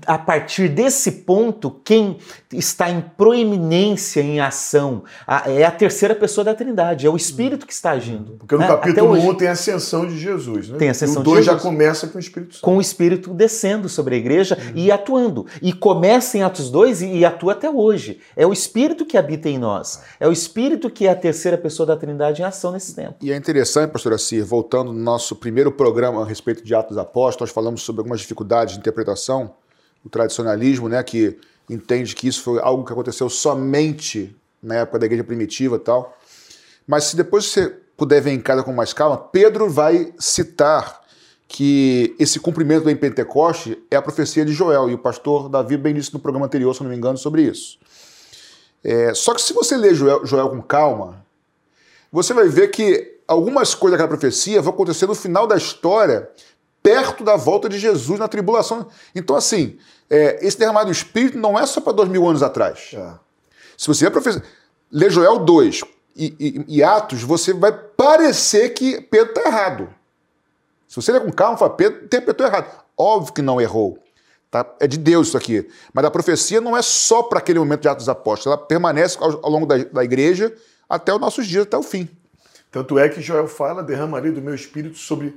a 0.07 0.17
partir 0.17 0.69
desse 0.69 1.11
ponto, 1.11 1.71
quem 1.85 2.19
está 2.53 2.89
em 2.91 3.01
proeminência 3.01 4.21
em 4.21 4.41
ação 4.41 5.03
a- 5.27 5.51
é 5.51 5.65
a 5.65 5.71
terceira 5.71 6.15
pessoa 6.15 6.45
da 6.45 6.55
Trindade, 6.55 7.07
é 7.07 7.11
o 7.11 7.17
Espírito 7.17 7.67
que 7.67 7.73
está 7.73 7.91
agindo. 7.91 8.33
Porque 8.39 8.55
no 8.55 8.61
né? 8.61 8.69
Capítulo 8.69 9.11
hoje. 9.11 9.27
1 9.27 9.35
tem 9.35 9.49
a 9.49 9.53
ascensão 9.53 10.07
de 10.07 10.19
Jesus, 10.19 10.69
né? 10.69 10.79
Tem 10.79 10.89
a 10.89 10.91
ascensão 10.93 11.23
e 11.23 11.25
de 11.25 11.31
o 11.31 11.33
2 11.35 11.45
já 11.45 11.53
Jesus. 11.53 11.69
começa 11.69 12.07
com 12.07 12.17
o 12.17 12.21
Espírito 12.21 12.55
Santo. 12.55 12.63
com 12.65 12.77
o 12.77 12.81
Espírito 12.81 13.35
descendo 13.35 13.89
sobre 13.89 14.15
a 14.15 14.19
igreja 14.19 14.57
e 14.75 14.91
atuando. 14.91 15.47
E 15.61 15.73
começa 15.73 16.39
em 16.39 16.43
Atos 16.43 16.71
2 16.71 17.03
e, 17.03 17.07
e 17.19 17.25
atua 17.25 17.53
até 17.53 17.69
hoje. 17.69 18.21
É 18.37 18.47
o 18.47 18.53
Espírito 18.53 19.05
que 19.05 19.17
habita 19.19 19.49
em 19.49 19.59
nós. 19.59 20.01
É 20.21 20.29
o 20.29 20.33
Espírito 20.33 20.89
que 20.89 21.07
é 21.07 21.11
a 21.11 21.17
terceira 21.17 21.59
pessoa 21.59 21.87
da 21.87 21.97
Trindade 21.97 22.43
em 22.43 22.45
ação 22.45 22.73
nesse 22.73 22.95
tempo. 22.95 23.17
E 23.21 23.33
é 23.33 23.37
interessante, 23.37 23.91
pastor 23.91 24.13
Assir, 24.13 24.45
voltando 24.45 24.93
no 24.93 24.99
nosso 25.01 25.35
primeiro 25.37 25.73
programa 25.73 26.23
a 26.23 26.25
respeito 26.27 26.65
de 26.65 26.75
Atos 26.75 26.97
Apóstolos, 26.97 27.51
nós 27.51 27.55
falamos 27.55 27.83
sobre 27.83 28.01
algumas 28.01 28.21
dificuldades 28.21 28.75
de 28.75 28.81
interpretação, 28.81 29.53
o 30.05 30.09
tradicionalismo, 30.09 30.89
né, 30.89 31.03
que 31.03 31.39
entende 31.69 32.15
que 32.15 32.29
isso 32.29 32.43
foi 32.43 32.61
algo 32.61 32.85
que 32.85 32.93
aconteceu 32.93 33.29
somente 33.29 34.35
na 34.63 34.77
época 34.77 34.99
da 34.99 35.07
igreja 35.07 35.25
primitiva 35.25 35.77
e 35.77 35.81
tal. 35.81 36.19
Mas 36.87 37.05
se 37.05 37.17
depois 37.17 37.47
você 37.47 37.75
puder 37.97 38.21
ver 38.21 38.33
em 38.33 38.41
casa 38.41 38.63
com 38.63 38.73
mais 38.73 38.93
calma, 38.93 39.17
Pedro 39.17 39.71
vai 39.71 40.13
citar 40.19 41.03
que 41.47 42.15
esse 42.19 42.41
cumprimento 42.41 42.89
em 42.91 42.97
Pentecoste 42.97 43.83
é 43.91 43.97
a 43.97 44.03
profecia 44.03 44.45
de 44.45 44.53
Joel, 44.53 44.91
e 44.91 44.95
o 44.95 44.99
pastor 44.99 45.49
Davi 45.49 45.77
bem 45.77 45.95
disse 45.95 46.13
no 46.13 46.19
programa 46.19 46.47
anterior, 46.47 46.75
se 46.75 46.83
não 46.83 46.91
me 46.91 46.97
engano, 46.97 47.17
sobre 47.17 47.43
isso. 47.43 47.79
É, 48.83 49.15
só 49.15 49.35
que 49.35 49.41
se 49.41 49.53
você 49.53 49.77
ler 49.77 49.95
Joel, 49.95 50.27
Joel 50.27 50.51
com 50.51 50.61
calma, 50.61 51.25
você 52.11 52.35
vai 52.35 52.49
ver 52.49 52.69
que 52.69 53.19
algumas 53.27 53.75
coisas 53.75 53.99
daquela 53.99 54.09
profecia 54.09 54.61
vão 54.61 54.73
acontecer 54.73 55.07
no 55.07 55.15
final 55.15 55.47
da 55.47 55.57
história, 55.57 56.29
perto 56.85 57.25
da 57.25 57.35
volta 57.35 57.67
de 57.67 57.79
Jesus 57.79 58.21
na 58.21 58.29
tribulação. 58.29 58.87
Então, 59.15 59.35
assim, 59.35 59.79
é, 60.11 60.47
esse 60.47 60.59
derramado 60.59 60.87
do 60.87 60.93
Espírito 60.93 61.39
não 61.39 61.59
é 61.59 61.65
só 61.65 61.81
para 61.81 61.95
dois 61.95 62.11
mil 62.11 62.29
anos 62.29 62.43
atrás. 62.43 62.91
É. 62.93 63.15
Se 63.75 63.89
você 63.89 64.07
é 64.07 64.11
professor, 64.11 64.43
ler 64.93 65.11
Joel 65.11 65.39
2 65.39 65.81
e, 66.15 66.37
e, 66.39 66.77
e, 66.77 66.83
Atos, 66.83 67.23
você 67.23 67.55
vai 67.55 67.73
parecer 67.73 68.69
que 68.75 69.01
Pedro 69.01 69.31
está 69.31 69.49
errado. 69.49 69.89
Se 70.87 70.97
você 70.97 71.11
ler 71.11 71.23
com 71.23 71.33
calma, 71.33 71.57
fala, 71.57 71.71
Pedro 71.71 72.05
interpretou 72.05 72.47
errado. 72.47 72.85
Óbvio 72.97 73.33
que 73.33 73.43
não 73.43 73.59
errou. 73.59 73.99
Tá? 74.51 74.67
É 74.79 74.87
de 74.87 74.99
Deus 74.99 75.29
isso 75.29 75.39
aqui. 75.39 75.67
Mas 75.93 76.05
a 76.05 76.11
profecia 76.11 76.61
não 76.61 76.77
é 76.77 76.83
só 76.83 77.23
para 77.23 77.39
aquele 77.39 77.59
momento 77.59 77.81
de 77.81 77.89
Atos 77.89 78.05
dos 78.05 78.09
Apóstolos, 78.11 78.59
ela 78.59 78.67
permanece 78.67 79.17
ao, 79.19 79.45
ao 79.45 79.51
longo 79.51 79.65
da, 79.65 79.79
da 79.79 80.05
igreja 80.05 80.55
até 80.87 81.13
os 81.15 81.21
nossos 81.21 81.47
dias, 81.47 81.63
até 81.63 81.79
o 81.79 81.83
fim. 81.83 82.09
Tanto 82.71 82.99
é 82.99 83.09
que 83.09 83.23
Joel 83.23 83.49
fala: 83.49 83.83
derramarei 83.83 84.31
do 84.31 84.43
meu 84.43 84.55
espírito 84.55 84.99
sobre 84.99 85.35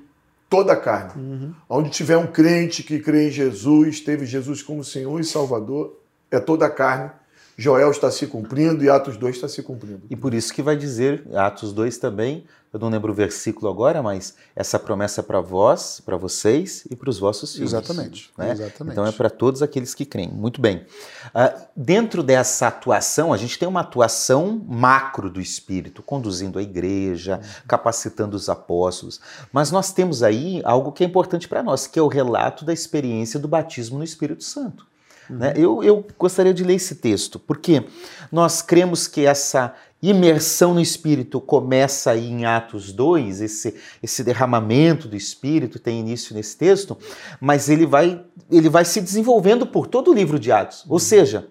toda 0.49 0.73
a 0.73 0.75
carne. 0.75 1.11
Uhum. 1.15 1.53
Onde 1.69 1.89
tiver 1.89 2.17
um 2.17 2.27
crente 2.27 2.83
que 2.83 2.99
crê 2.99 3.27
em 3.27 3.31
Jesus, 3.31 3.99
teve 3.99 4.25
Jesus 4.25 4.61
como 4.61 4.83
Senhor 4.83 5.19
e 5.19 5.23
Salvador, 5.23 5.99
é 6.31 6.39
toda 6.39 6.65
a 6.65 6.69
carne. 6.69 7.11
Joel 7.59 7.89
está 7.89 8.11
se 8.11 8.27
cumprindo 8.27 8.83
e 8.83 8.89
Atos 8.89 9.17
2 9.17 9.35
está 9.35 9.47
se 9.47 9.63
cumprindo. 9.63 10.03
E 10.11 10.15
por 10.15 10.31
isso 10.31 10.53
que 10.53 10.61
vai 10.61 10.77
dizer, 10.77 11.23
Atos 11.33 11.73
2 11.73 11.97
também, 11.97 12.45
eu 12.71 12.79
não 12.79 12.87
lembro 12.87 13.11
o 13.11 13.15
versículo 13.15 13.67
agora, 13.67 14.03
mas 14.03 14.35
essa 14.55 14.77
promessa 14.77 15.21
é 15.21 15.23
para 15.23 15.41
vós, 15.41 15.99
para 15.99 16.15
vocês 16.15 16.85
e 16.91 16.95
para 16.95 17.09
os 17.09 17.17
vossos 17.17 17.53
filhos. 17.53 17.73
Exatamente. 17.73 18.29
Né? 18.37 18.51
Exatamente. 18.51 18.93
Então 18.93 19.07
é 19.07 19.11
para 19.11 19.31
todos 19.31 19.63
aqueles 19.63 19.95
que 19.95 20.05
creem. 20.05 20.29
Muito 20.29 20.61
bem. 20.61 20.85
Uh, 21.29 21.67
dentro 21.75 22.21
dessa 22.21 22.67
atuação, 22.67 23.33
a 23.33 23.37
gente 23.37 23.57
tem 23.57 23.67
uma 23.67 23.79
atuação 23.79 24.63
macro 24.67 25.27
do 25.27 25.41
Espírito, 25.41 26.03
conduzindo 26.03 26.59
a 26.59 26.61
igreja, 26.61 27.41
capacitando 27.67 28.37
os 28.37 28.49
apóstolos. 28.49 29.19
Mas 29.51 29.71
nós 29.71 29.91
temos 29.91 30.21
aí 30.21 30.61
algo 30.63 30.91
que 30.91 31.03
é 31.03 31.07
importante 31.07 31.47
para 31.47 31.63
nós, 31.63 31.87
que 31.87 31.97
é 31.97 32.03
o 32.03 32.07
relato 32.07 32.63
da 32.63 32.71
experiência 32.71 33.39
do 33.39 33.47
batismo 33.47 33.97
no 33.97 34.03
Espírito 34.03 34.43
Santo. 34.43 34.85
Uhum. 35.29 35.37
Né? 35.37 35.53
Eu, 35.55 35.83
eu 35.83 36.05
gostaria 36.17 36.53
de 36.53 36.63
ler 36.63 36.75
esse 36.75 36.95
texto, 36.95 37.39
porque 37.39 37.83
nós 38.31 38.61
cremos 38.61 39.07
que 39.07 39.25
essa 39.25 39.73
imersão 40.01 40.73
no 40.73 40.81
Espírito 40.81 41.41
começa 41.41 42.11
aí 42.11 42.29
em 42.29 42.45
Atos 42.45 42.91
2, 42.91 43.41
esse, 43.41 43.75
esse 44.01 44.23
derramamento 44.23 45.07
do 45.07 45.15
Espírito 45.15 45.79
tem 45.79 45.99
início 45.99 46.35
nesse 46.35 46.55
texto, 46.55 46.97
mas 47.39 47.67
ele 47.67 47.85
vai, 47.85 48.21
ele 48.51 48.69
vai 48.69 48.85
se 48.85 49.01
desenvolvendo 49.01 49.65
por 49.65 49.87
todo 49.87 50.11
o 50.11 50.13
livro 50.13 50.39
de 50.39 50.51
Atos. 50.51 50.85
Ou 50.87 50.93
uhum. 50.93 50.99
seja, 50.99 51.47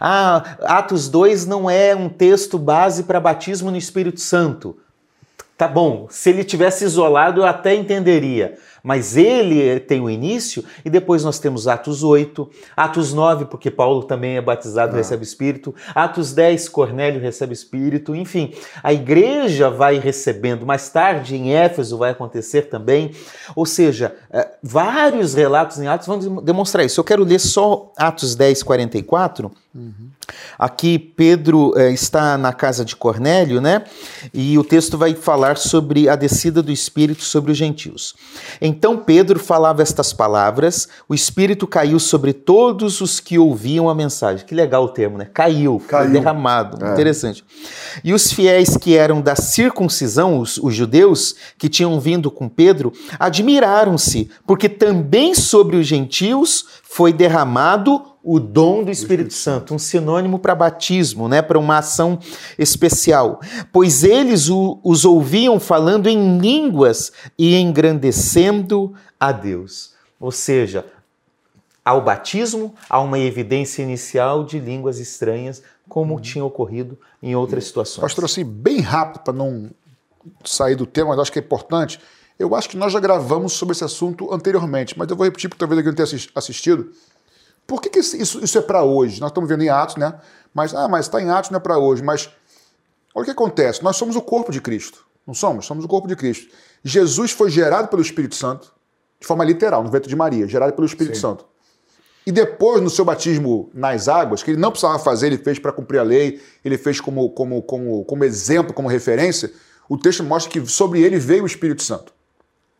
ah, 0.00 0.56
Atos 0.62 1.08
2 1.08 1.46
não 1.46 1.68
é 1.68 1.94
um 1.94 2.08
texto 2.08 2.58
base 2.58 3.02
para 3.04 3.18
batismo 3.18 3.70
no 3.70 3.76
Espírito 3.76 4.20
Santo. 4.20 4.76
Tá 5.56 5.68
bom, 5.68 6.06
se 6.08 6.30
ele 6.30 6.42
tivesse 6.42 6.84
isolado 6.84 7.40
eu 7.40 7.46
até 7.46 7.74
entenderia 7.74 8.56
mas 8.82 9.16
ele 9.16 9.80
tem 9.80 10.00
o 10.00 10.10
início 10.10 10.64
e 10.84 10.90
depois 10.90 11.24
nós 11.24 11.38
temos 11.38 11.68
Atos 11.68 12.02
8, 12.02 12.48
Atos 12.76 13.12
9, 13.12 13.46
porque 13.46 13.70
Paulo 13.70 14.02
também 14.04 14.36
é 14.36 14.40
batizado, 14.40 14.92
e 14.92 14.94
ah. 14.94 14.98
recebe 14.98 15.24
Espírito, 15.24 15.74
Atos 15.94 16.32
10, 16.32 16.68
Cornélio 16.68 17.20
recebe 17.20 17.52
Espírito, 17.52 18.14
enfim, 18.14 18.52
a 18.82 18.92
igreja 18.92 19.70
vai 19.70 19.98
recebendo, 19.98 20.66
mais 20.66 20.88
tarde 20.88 21.36
em 21.36 21.52
Éfeso 21.52 21.98
vai 21.98 22.10
acontecer 22.10 22.62
também, 22.62 23.12
ou 23.54 23.66
seja, 23.66 24.14
é, 24.30 24.48
vários 24.62 25.34
relatos 25.34 25.78
em 25.78 25.86
Atos 25.86 26.06
vão 26.06 26.42
demonstrar 26.42 26.84
isso. 26.84 27.00
Eu 27.00 27.04
quero 27.04 27.24
ler 27.24 27.38
só 27.38 27.92
Atos 27.96 28.34
10, 28.34 28.62
44, 28.62 29.50
Uhum. 29.72 30.10
Aqui 30.58 30.98
Pedro 30.98 31.72
é, 31.78 31.92
está 31.92 32.36
na 32.36 32.52
casa 32.52 32.84
de 32.84 32.96
Cornélio, 32.96 33.60
né? 33.60 33.84
E 34.34 34.58
o 34.58 34.64
texto 34.64 34.98
vai 34.98 35.14
falar 35.14 35.56
sobre 35.56 36.08
a 36.08 36.16
descida 36.16 36.60
do 36.60 36.72
Espírito 36.72 37.22
sobre 37.22 37.52
os 37.52 37.58
gentios. 37.58 38.16
Então 38.70 38.96
Pedro 38.96 39.40
falava 39.40 39.82
estas 39.82 40.12
palavras, 40.12 40.88
o 41.08 41.14
Espírito 41.14 41.66
caiu 41.66 41.98
sobre 41.98 42.32
todos 42.32 43.00
os 43.00 43.18
que 43.18 43.36
ouviam 43.36 43.88
a 43.88 43.94
mensagem. 43.94 44.46
Que 44.46 44.54
legal 44.54 44.84
o 44.84 44.88
termo, 44.88 45.18
né? 45.18 45.28
Caiu, 45.34 45.82
caiu. 45.88 46.12
derramado. 46.12 46.84
É. 46.84 46.92
Interessante. 46.92 47.44
E 48.04 48.14
os 48.14 48.32
fiéis 48.32 48.76
que 48.76 48.96
eram 48.96 49.20
da 49.20 49.34
circuncisão, 49.34 50.38
os, 50.38 50.56
os 50.56 50.72
judeus, 50.72 51.34
que 51.58 51.68
tinham 51.68 51.98
vindo 51.98 52.30
com 52.30 52.48
Pedro, 52.48 52.92
admiraram-se, 53.18 54.30
porque 54.46 54.68
também 54.68 55.34
sobre 55.34 55.76
os 55.76 55.86
gentios 55.86 56.64
foi 56.92 57.12
derramado 57.12 58.16
o 58.20 58.40
dom 58.40 58.82
do 58.82 58.90
Espírito 58.90 59.32
Santo, 59.32 59.72
um 59.72 59.78
sinônimo 59.78 60.40
para 60.40 60.56
batismo, 60.56 61.28
né, 61.28 61.40
para 61.40 61.56
uma 61.56 61.78
ação 61.78 62.18
especial. 62.58 63.40
Pois 63.72 64.02
eles 64.02 64.48
o, 64.48 64.80
os 64.82 65.04
ouviam 65.04 65.60
falando 65.60 66.08
em 66.08 66.38
línguas 66.38 67.12
e 67.38 67.54
engrandecendo 67.54 68.92
a 69.20 69.30
Deus. 69.30 69.92
Ou 70.18 70.32
seja, 70.32 70.84
ao 71.84 72.02
batismo 72.02 72.74
há 72.88 73.00
uma 73.00 73.20
evidência 73.20 73.84
inicial 73.84 74.42
de 74.42 74.58
línguas 74.58 74.98
estranhas, 74.98 75.62
como 75.88 76.14
uhum. 76.14 76.20
tinha 76.20 76.44
ocorrido 76.44 76.98
em 77.22 77.36
outras 77.36 77.66
situações. 77.66 78.02
Pastor, 78.02 78.24
assim, 78.24 78.44
bem 78.44 78.80
rápido 78.80 79.22
para 79.22 79.32
não 79.32 79.70
sair 80.44 80.74
do 80.74 80.86
tema, 80.86 81.10
mas 81.10 81.20
acho 81.20 81.30
que 81.32 81.38
é 81.38 81.42
importante. 81.42 82.00
Eu 82.40 82.54
acho 82.54 82.70
que 82.70 82.76
nós 82.78 82.90
já 82.90 82.98
gravamos 82.98 83.52
sobre 83.52 83.74
esse 83.74 83.84
assunto 83.84 84.32
anteriormente, 84.32 84.98
mas 84.98 85.10
eu 85.10 85.14
vou 85.14 85.26
repetir 85.26 85.50
porque 85.50 85.60
talvez 85.60 85.76
alguém 85.76 85.92
não 85.92 86.06
tenha 86.06 86.26
assistido. 86.34 86.90
Por 87.66 87.82
que, 87.82 87.90
que 87.90 87.98
isso, 87.98 88.42
isso 88.42 88.56
é 88.56 88.62
para 88.62 88.82
hoje? 88.82 89.20
Nós 89.20 89.28
estamos 89.28 89.46
vendo 89.46 89.62
em 89.62 89.68
Atos, 89.68 89.96
né? 89.96 90.18
Mas, 90.54 90.74
ah, 90.74 90.88
mas 90.88 91.04
está 91.04 91.20
em 91.20 91.28
Atos, 91.28 91.50
não 91.50 91.58
é 91.58 91.60
para 91.60 91.76
hoje. 91.76 92.02
Mas 92.02 92.30
olha 93.14 93.22
o 93.22 93.24
que 93.26 93.30
acontece. 93.30 93.84
Nós 93.84 93.98
somos 93.98 94.16
o 94.16 94.22
corpo 94.22 94.50
de 94.50 94.58
Cristo. 94.58 95.04
Não 95.26 95.34
somos? 95.34 95.66
Somos 95.66 95.84
o 95.84 95.88
corpo 95.88 96.08
de 96.08 96.16
Cristo. 96.16 96.50
Jesus 96.82 97.30
foi 97.30 97.50
gerado 97.50 97.88
pelo 97.88 98.00
Espírito 98.00 98.34
Santo, 98.34 98.72
de 99.20 99.26
forma 99.26 99.44
literal, 99.44 99.84
no 99.84 99.90
ventre 99.90 100.08
de 100.08 100.16
Maria, 100.16 100.48
gerado 100.48 100.72
pelo 100.72 100.86
Espírito 100.86 101.16
Sim. 101.16 101.20
Santo. 101.20 101.44
E 102.26 102.32
depois, 102.32 102.82
no 102.82 102.88
seu 102.88 103.04
batismo 103.04 103.70
nas 103.74 104.08
águas, 104.08 104.42
que 104.42 104.52
ele 104.52 104.60
não 104.60 104.70
precisava 104.70 104.98
fazer, 104.98 105.26
ele 105.26 105.36
fez 105.36 105.58
para 105.58 105.72
cumprir 105.72 105.98
a 105.98 106.02
lei, 106.02 106.40
ele 106.64 106.78
fez 106.78 107.02
como, 107.02 107.28
como, 107.32 107.62
como, 107.62 108.02
como 108.06 108.24
exemplo, 108.24 108.72
como 108.72 108.88
referência, 108.88 109.52
o 109.90 109.98
texto 109.98 110.24
mostra 110.24 110.50
que 110.50 110.66
sobre 110.66 111.02
ele 111.02 111.18
veio 111.18 111.42
o 111.42 111.46
Espírito 111.46 111.82
Santo, 111.82 112.14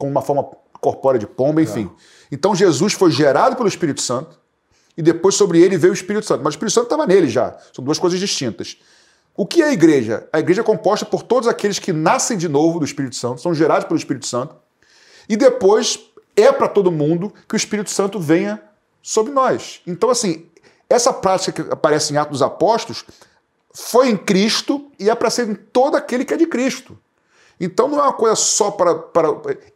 com 0.00 0.09
uma 0.09 0.23
forma 0.23 0.42
corpórea 0.80 1.21
de 1.21 1.26
pomba, 1.26 1.61
enfim. 1.61 1.90
É. 1.95 2.35
Então 2.35 2.54
Jesus 2.54 2.95
foi 2.95 3.11
gerado 3.11 3.54
pelo 3.54 3.69
Espírito 3.69 4.00
Santo, 4.00 4.40
e 4.97 5.02
depois 5.02 5.35
sobre 5.35 5.61
ele 5.61 5.76
veio 5.76 5.92
o 5.92 5.95
Espírito 5.95 6.26
Santo. 6.26 6.42
Mas 6.42 6.54
o 6.54 6.57
Espírito 6.57 6.75
Santo 6.75 6.85
estava 6.85 7.07
nele 7.07 7.28
já. 7.28 7.57
São 7.73 7.85
duas 7.85 7.99
coisas 7.99 8.19
distintas. 8.19 8.78
O 9.37 9.47
que 9.47 9.62
é 9.62 9.66
a 9.66 9.73
igreja? 9.73 10.26
A 10.33 10.40
igreja 10.40 10.62
é 10.62 10.64
composta 10.64 11.04
por 11.07 11.23
todos 11.23 11.49
aqueles 11.49 11.78
que 11.78 11.92
nascem 11.92 12.37
de 12.37 12.49
novo 12.49 12.78
do 12.78 12.85
Espírito 12.85 13.14
Santo, 13.14 13.40
são 13.40 13.54
gerados 13.54 13.85
pelo 13.85 13.99
Espírito 13.99 14.26
Santo, 14.26 14.57
e 15.28 15.37
depois 15.37 16.00
é 16.35 16.50
para 16.50 16.66
todo 16.66 16.90
mundo 16.90 17.33
que 17.47 17.54
o 17.54 17.57
Espírito 17.57 17.90
Santo 17.90 18.19
venha 18.19 18.61
sobre 19.02 19.33
nós. 19.33 19.80
Então, 19.87 20.11
assim, 20.11 20.47
essa 20.88 21.12
prática 21.12 21.62
que 21.62 21.73
aparece 21.73 22.12
em 22.12 22.16
Atos 22.16 22.33
dos 22.33 22.42
Apóstolos 22.42 23.04
foi 23.73 24.09
em 24.09 24.16
Cristo 24.16 24.90
e 24.99 25.09
é 25.09 25.14
para 25.14 25.30
ser 25.30 25.49
em 25.49 25.54
todo 25.54 25.97
aquele 25.97 26.25
que 26.25 26.35
é 26.35 26.37
de 26.37 26.47
Cristo. 26.47 26.99
Então 27.61 27.88
não 27.88 27.99
é 27.99 28.02
uma 28.02 28.12
coisa 28.14 28.35
só 28.35 28.71
para, 28.71 28.95
para. 28.95 29.29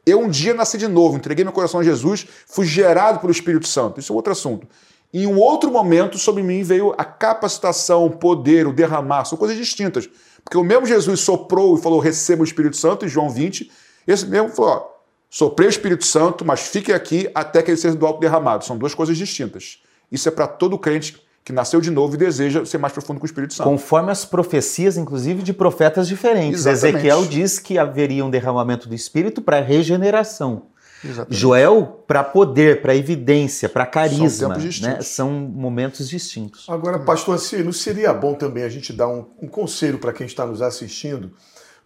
Eu 0.07 0.21
um 0.21 0.29
dia 0.29 0.55
nasci 0.55 0.79
de 0.79 0.89
novo, 0.89 1.19
entreguei 1.19 1.45
meu 1.45 1.53
coração 1.53 1.81
a 1.81 1.85
Jesus, 1.85 2.27
fui 2.47 2.65
gerado 2.65 3.21
pelo 3.21 3.31
Espírito 3.31 3.69
Santo. 3.69 4.01
Isso 4.01 4.11
é 4.11 4.17
outro 4.17 4.33
assunto. 4.33 4.67
Em 5.13 5.27
um 5.27 5.39
outro 5.39 5.71
momento, 5.71 6.19
sobre 6.19 6.43
mim 6.43 6.63
veio 6.63 6.95
a 6.97 7.05
capacitação, 7.05 8.07
o 8.07 8.11
poder, 8.11 8.67
o 8.67 8.73
derramar, 8.73 9.27
são 9.27 9.37
coisas 9.37 9.57
distintas. 9.57 10.09
Porque 10.43 10.57
o 10.57 10.65
mesmo 10.65 10.87
Jesus 10.87 11.21
soprou 11.21 11.77
e 11.77 11.83
falou: 11.83 12.01
receba 12.01 12.41
o 12.41 12.45
Espírito 12.45 12.77
Santo, 12.77 13.05
em 13.05 13.09
João 13.09 13.29
20, 13.29 13.71
esse 14.07 14.27
mesmo 14.27 14.49
falou: 14.49 14.71
ó, 14.71 14.87
soprei 15.29 15.69
o 15.69 15.71
Espírito 15.71 16.07
Santo, 16.07 16.45
mas 16.45 16.61
fique 16.61 16.93
aqui 16.93 17.31
até 17.35 17.63
que 17.63 17.71
ele 17.71 17.79
seja 17.79 17.95
do 17.95 18.07
alto 18.07 18.19
derramado. 18.19 18.65
São 18.65 18.79
duas 18.79 18.95
coisas 18.95 19.17
distintas. 19.17 19.79
Isso 20.11 20.27
é 20.27 20.33
para 20.33 20.47
todo 20.47 20.79
crente 20.79 21.23
que 21.45 21.53
nasceu 21.53 21.81
de 21.81 21.91
novo 21.91 22.15
e 22.15 22.17
deseja 22.17 22.65
ser 22.65 22.79
mais 22.79 22.93
profundo 22.93 23.21
com 23.21 23.25
o 23.25 23.27
Espírito 23.27 23.53
Santo. 23.53 23.69
Conforme 23.69 24.11
as 24.11 24.25
profecias, 24.25 24.97
inclusive, 24.97 25.43
de 25.43 25.53
profetas 25.53 26.09
diferentes. 26.09 26.65
Exatamente. 26.65 27.07
Ezequiel 27.07 27.27
diz 27.27 27.59
que 27.59 27.77
haveria 27.77 28.25
um 28.25 28.31
derramamento 28.31 28.89
do 28.89 28.95
Espírito 28.95 29.43
para 29.43 29.61
regeneração. 29.61 30.69
Exatamente. 31.05 31.39
Joel 31.39 32.03
para 32.07 32.25
poder, 32.25 32.81
para 32.81 32.97
evidência, 32.97 33.69
para 33.69 33.85
carisma. 33.85 34.59
São, 34.59 34.89
né? 34.89 35.03
São 35.03 35.31
momentos 35.31 36.09
distintos. 36.09 36.65
Agora, 36.67 36.99
pastor, 36.99 37.35
assim, 37.35 37.63
não 37.63 37.73
seria 37.73 38.15
bom 38.15 38.33
também 38.33 38.63
a 38.63 38.69
gente 38.71 38.91
dar 38.91 39.09
um, 39.09 39.27
um 39.43 39.47
conselho 39.47 39.99
para 39.99 40.15
quem 40.15 40.27
está 40.27 40.47
nos 40.47 40.63
assistindo? 40.63 41.31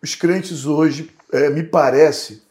Os 0.01 0.15
crentes 0.15 0.67
hoje, 0.67 1.11
é, 1.33 1.51
me 1.51 1.65
parece, 1.65 2.45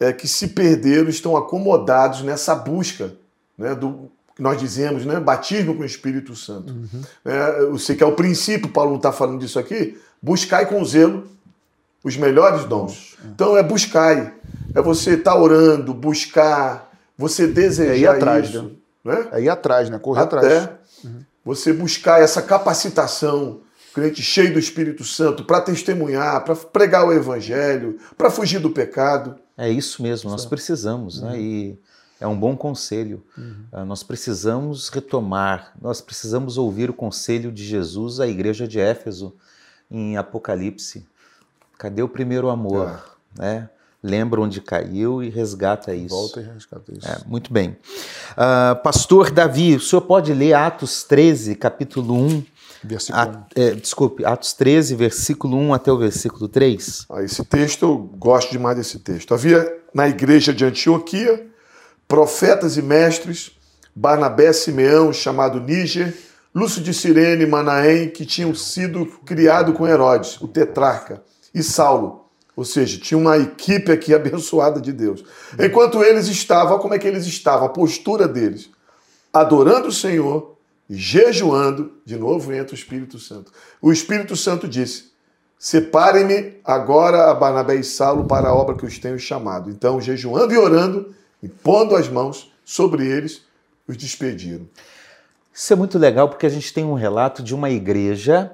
é, 0.00 0.10
que 0.10 0.26
se 0.26 0.48
perderam, 0.48 1.10
estão 1.10 1.36
acomodados 1.36 2.22
nessa 2.22 2.54
busca 2.54 3.12
né, 3.58 3.74
do 3.74 4.10
que 4.36 4.42
nós 4.42 4.60
dizemos, 4.60 5.06
né, 5.06 5.18
batismo 5.18 5.74
com 5.74 5.82
o 5.82 5.86
Espírito 5.86 6.36
Santo. 6.36 6.70
Uhum. 6.70 7.02
É, 7.24 7.60
eu 7.62 7.78
sei 7.78 7.96
que 7.96 8.04
é 8.04 8.06
o 8.06 8.12
princípio, 8.12 8.68
Paulo 8.68 8.90
não 8.90 8.98
está 8.98 9.10
falando 9.10 9.40
disso 9.40 9.58
aqui, 9.58 9.98
buscai 10.20 10.66
com 10.66 10.84
zelo 10.84 11.26
os 12.04 12.16
melhores 12.18 12.64
dons. 12.66 13.16
Então 13.24 13.56
é 13.56 13.62
buscai, 13.62 14.34
é 14.74 14.82
você 14.82 15.14
estar 15.14 15.32
tá 15.32 15.40
orando, 15.40 15.94
buscar, 15.94 16.92
você 17.16 17.46
desejar 17.46 17.94
é 17.94 17.98
ir 17.98 18.06
atrás, 18.06 18.48
isso. 18.50 18.76
Né? 19.02 19.26
É 19.32 19.40
ir 19.40 19.48
atrás, 19.48 19.88
né? 19.88 19.98
Correr 19.98 20.22
Até 20.22 20.36
atrás. 20.36 20.70
Uhum. 21.02 21.20
Você 21.44 21.72
buscar 21.72 22.20
essa 22.20 22.42
capacitação, 22.42 23.60
crente 23.94 24.22
cheio 24.22 24.52
do 24.52 24.58
Espírito 24.58 25.02
Santo, 25.02 25.44
para 25.44 25.62
testemunhar, 25.62 26.44
para 26.44 26.54
pregar 26.54 27.06
o 27.06 27.12
Evangelho, 27.12 27.96
para 28.18 28.30
fugir 28.30 28.60
do 28.60 28.70
pecado. 28.70 29.34
É 29.56 29.70
isso 29.70 30.02
mesmo, 30.02 30.30
nós 30.30 30.44
precisamos, 30.44 31.22
né? 31.22 31.28
uhum. 31.28 31.32
né? 31.32 31.40
E 31.40 31.78
é 32.20 32.26
um 32.26 32.38
bom 32.38 32.56
conselho. 32.56 33.22
Uhum. 33.36 33.64
Uh, 33.72 33.84
nós 33.84 34.02
precisamos 34.02 34.88
retomar, 34.88 35.72
nós 35.80 36.00
precisamos 36.00 36.56
ouvir 36.56 36.90
o 36.90 36.94
conselho 36.94 37.52
de 37.52 37.64
Jesus 37.64 38.20
à 38.20 38.26
igreja 38.26 38.66
de 38.66 38.80
Éfeso 38.80 39.34
em 39.90 40.16
Apocalipse. 40.16 41.06
Cadê 41.78 42.02
o 42.02 42.08
primeiro 42.08 42.48
amor? 42.48 43.02
É. 43.38 43.40
Né? 43.40 43.70
Lembra 44.02 44.40
onde 44.40 44.60
caiu 44.60 45.22
e 45.22 45.28
resgata 45.28 45.94
isso. 45.94 46.14
Volta 46.14 46.40
e 46.40 46.44
resgata 46.44 46.92
isso. 46.92 47.06
É, 47.06 47.18
muito 47.26 47.52
bem. 47.52 47.76
Uh, 48.32 48.80
Pastor 48.82 49.30
Davi, 49.30 49.76
o 49.76 49.80
senhor 49.80 50.02
pode 50.02 50.32
ler 50.32 50.54
Atos 50.54 51.02
13, 51.02 51.56
capítulo 51.56 52.14
1, 52.14 52.44
Versículo 52.84 53.20
a, 53.20 53.46
é, 53.54 53.70
desculpe, 53.72 54.24
Atos 54.24 54.52
13, 54.52 54.94
versículo 54.94 55.56
1 55.56 55.74
até 55.74 55.90
o 55.90 55.98
versículo 55.98 56.46
3. 56.46 57.06
Ah, 57.10 57.22
esse 57.22 57.44
texto, 57.44 57.82
eu 57.84 57.98
gosto 57.98 58.52
demais 58.52 58.76
desse 58.76 58.98
texto. 59.00 59.34
Havia 59.34 59.80
na 59.92 60.08
igreja 60.08 60.52
de 60.52 60.64
Antioquia 60.64 61.46
profetas 62.08 62.76
e 62.76 62.82
mestres, 62.82 63.52
Barnabé, 63.94 64.52
Simeão, 64.52 65.12
chamado 65.12 65.60
Níger, 65.60 66.14
Lúcio 66.54 66.82
de 66.82 66.94
Sirene 66.94 67.44
e 67.44 67.46
Manaém, 67.46 68.08
que 68.08 68.24
tinham 68.24 68.54
sido 68.54 69.06
criados 69.24 69.76
com 69.76 69.86
Herodes, 69.86 70.40
o 70.40 70.48
tetrarca, 70.48 71.22
e 71.54 71.62
Saulo. 71.62 72.26
Ou 72.54 72.64
seja, 72.64 72.98
tinha 72.98 73.18
uma 73.18 73.36
equipe 73.36 73.92
aqui 73.92 74.12
abençoada 74.14 74.80
de 74.80 74.92
Deus. 74.92 75.24
Enquanto 75.58 76.02
eles 76.02 76.26
estavam, 76.26 76.78
como 76.78 76.94
é 76.94 76.98
que 76.98 77.06
eles 77.06 77.26
estavam? 77.26 77.66
A 77.66 77.70
postura 77.70 78.26
deles, 78.26 78.70
adorando 79.32 79.88
o 79.88 79.92
Senhor 79.92 80.56
jejuando, 80.88 81.92
de 82.04 82.16
novo 82.16 82.52
entra 82.52 82.72
o 82.72 82.78
Espírito 82.78 83.18
Santo. 83.18 83.52
O 83.82 83.92
Espírito 83.92 84.36
Santo 84.36 84.68
disse: 84.68 85.10
Separem-me 85.58 86.58
agora 86.64 87.30
a 87.30 87.34
Barnabé 87.34 87.76
e 87.76 87.84
Saulo 87.84 88.24
para 88.24 88.48
a 88.48 88.54
obra 88.54 88.76
que 88.76 88.86
os 88.86 88.98
tenho 88.98 89.18
chamado. 89.18 89.70
Então, 89.70 90.00
jejuando 90.00 90.54
e 90.54 90.58
orando, 90.58 91.14
e 91.42 91.48
pondo 91.48 91.94
as 91.94 92.08
mãos 92.08 92.52
sobre 92.64 93.06
eles, 93.06 93.42
os 93.86 93.96
despediram. 93.96 94.66
Isso 95.52 95.72
é 95.72 95.76
muito 95.76 95.98
legal 95.98 96.28
porque 96.28 96.46
a 96.46 96.50
gente 96.50 96.72
tem 96.72 96.84
um 96.84 96.94
relato 96.94 97.42
de 97.42 97.54
uma 97.54 97.70
igreja 97.70 98.52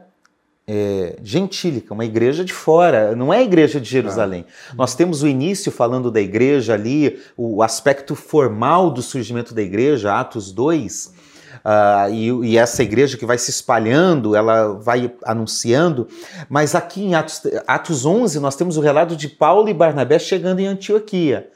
é, 0.66 1.16
gentílica, 1.22 1.92
uma 1.92 2.04
igreja 2.04 2.44
de 2.44 2.52
fora, 2.52 3.16
não 3.16 3.34
é 3.34 3.38
a 3.38 3.42
igreja 3.42 3.80
de 3.80 3.88
Jerusalém. 3.88 4.44
Ah. 4.70 4.74
Nós 4.76 4.94
temos 4.94 5.22
o 5.22 5.26
início 5.26 5.72
falando 5.72 6.10
da 6.10 6.20
igreja 6.20 6.74
ali, 6.74 7.20
o 7.36 7.62
aspecto 7.62 8.14
formal 8.14 8.90
do 8.90 9.02
surgimento 9.02 9.52
da 9.54 9.62
igreja, 9.62 10.18
Atos 10.18 10.52
2, 10.52 11.32
Uh, 11.62 12.12
e, 12.12 12.28
e, 12.48 12.58
essa 12.58 12.82
igreja 12.82 13.16
que 13.16 13.26
vai 13.26 13.38
se 13.38 13.50
espalhando, 13.50 14.34
ela 14.34 14.72
vai 14.72 15.12
anunciando. 15.22 16.08
Mas 16.48 16.74
aqui 16.74 17.04
em 17.04 17.14
Atos, 17.14 17.42
Atos 17.68 18.04
11, 18.04 18.40
nós 18.40 18.56
temos 18.56 18.76
o 18.76 18.80
relato 18.80 19.14
de 19.14 19.28
Paulo 19.28 19.68
e 19.68 19.74
Barnabé 19.74 20.18
chegando 20.18 20.58
em 20.58 20.66
Antioquia 20.66 21.50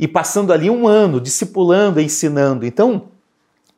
e 0.00 0.08
passando 0.08 0.50
ali 0.50 0.70
um 0.70 0.88
ano, 0.88 1.20
discipulando, 1.20 2.00
ensinando. 2.00 2.64
Então, 2.64 3.10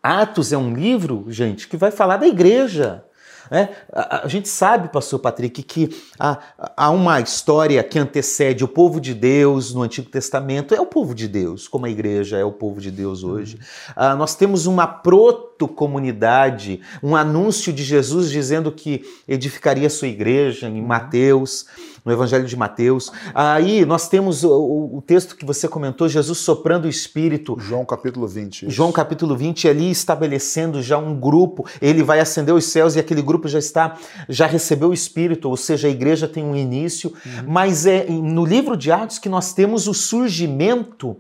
Atos 0.01 0.53
é 0.53 0.57
um 0.57 0.73
livro, 0.73 1.27
gente, 1.29 1.67
que 1.67 1.77
vai 1.77 1.91
falar 1.91 2.17
da 2.17 2.29
igreja. 2.29 3.05
É, 3.51 3.69
a, 3.93 4.25
a, 4.25 4.29
gente 4.29 4.49
sabe, 4.49 4.89
pastor 4.89 5.19
Patrick, 5.19 5.63
que 5.65 5.91
há, 6.19 6.39
há, 6.77 6.91
uma 6.91 7.21
história 7.21 7.83
que 7.83 7.99
antecede 7.99 8.65
o 8.65 8.69
povo 8.69 9.01
de 9.01 9.13
Deus 9.13 9.75
no 9.75 9.83
Antigo 9.83 10.09
Testamento, 10.09 10.75
é 10.75 10.81
o 10.81 10.87
povo 10.87 11.13
de 11.13 11.27
Deus, 11.27 11.67
como 11.67 11.85
a 11.85 11.91
igreja 11.91 12.39
é 12.39 12.45
o 12.45 12.53
povo 12.53 12.81
de 12.81 12.91
Deus 12.91 13.25
hoje. 13.25 13.59
Uhum. 13.97 14.17
nós 14.17 14.37
temos 14.37 14.67
uma 14.67 14.87
proto-comunidade, 14.87 16.81
um 17.03 17.17
anúncio 17.17 17.73
de 17.73 17.83
Jesus 17.83 18.31
dizendo 18.31 18.71
que 18.71 19.05
edificaria 19.27 19.91
sua 19.91 20.09
igreja 20.09 20.69
em 20.69 20.81
Mateus 20.81 21.67
no 22.05 22.13
Evangelho 22.13 22.47
de 22.47 22.57
Mateus. 22.57 23.13
Aí 23.35 23.85
nós 23.85 24.09
temos 24.09 24.43
o, 24.45 24.51
o, 24.95 25.03
texto 25.07 25.37
que 25.37 25.45
você 25.45 25.69
comentou, 25.69 26.09
Jesus 26.09 26.39
soprando 26.39 26.87
o 26.87 26.89
Espírito. 26.89 27.57
João 27.61 27.85
capítulo 27.85 28.27
20. 28.27 28.63
Isso. 28.63 28.71
João 28.71 28.91
capítulo 28.91 29.37
20, 29.37 29.69
ali 29.69 29.91
estabelecendo 29.91 30.83
já 30.83 30.99
um 30.99 31.19
grupo, 31.19 31.65
ele 31.81 32.03
vai 32.03 32.21
acender 32.21 32.55
os 32.55 32.67
céus 32.67 32.97
e 32.97 32.99
aquele 33.01 33.23
grupo 33.23 33.49
já 33.49 33.59
está, 33.59 33.97
já 34.29 34.47
recebeu 34.47 34.91
o 34.91 34.95
Espírito, 34.95 35.49
ou 35.49 35.57
seja, 35.57 35.89
a 35.89 35.91
igreja 35.91 36.27
tem 36.27 36.45
um 36.45 36.57
início, 36.57 37.13
uhum. 37.25 37.45
mas 37.47 37.87
é 37.87 38.07
no 38.09 38.45
livro 38.45 38.77
de 38.77 38.91
Atos 38.91 39.19
que 39.19 39.29
nós 39.29 39.53
temos 39.53 39.87
o 39.87 39.95
surgimento 39.95 41.17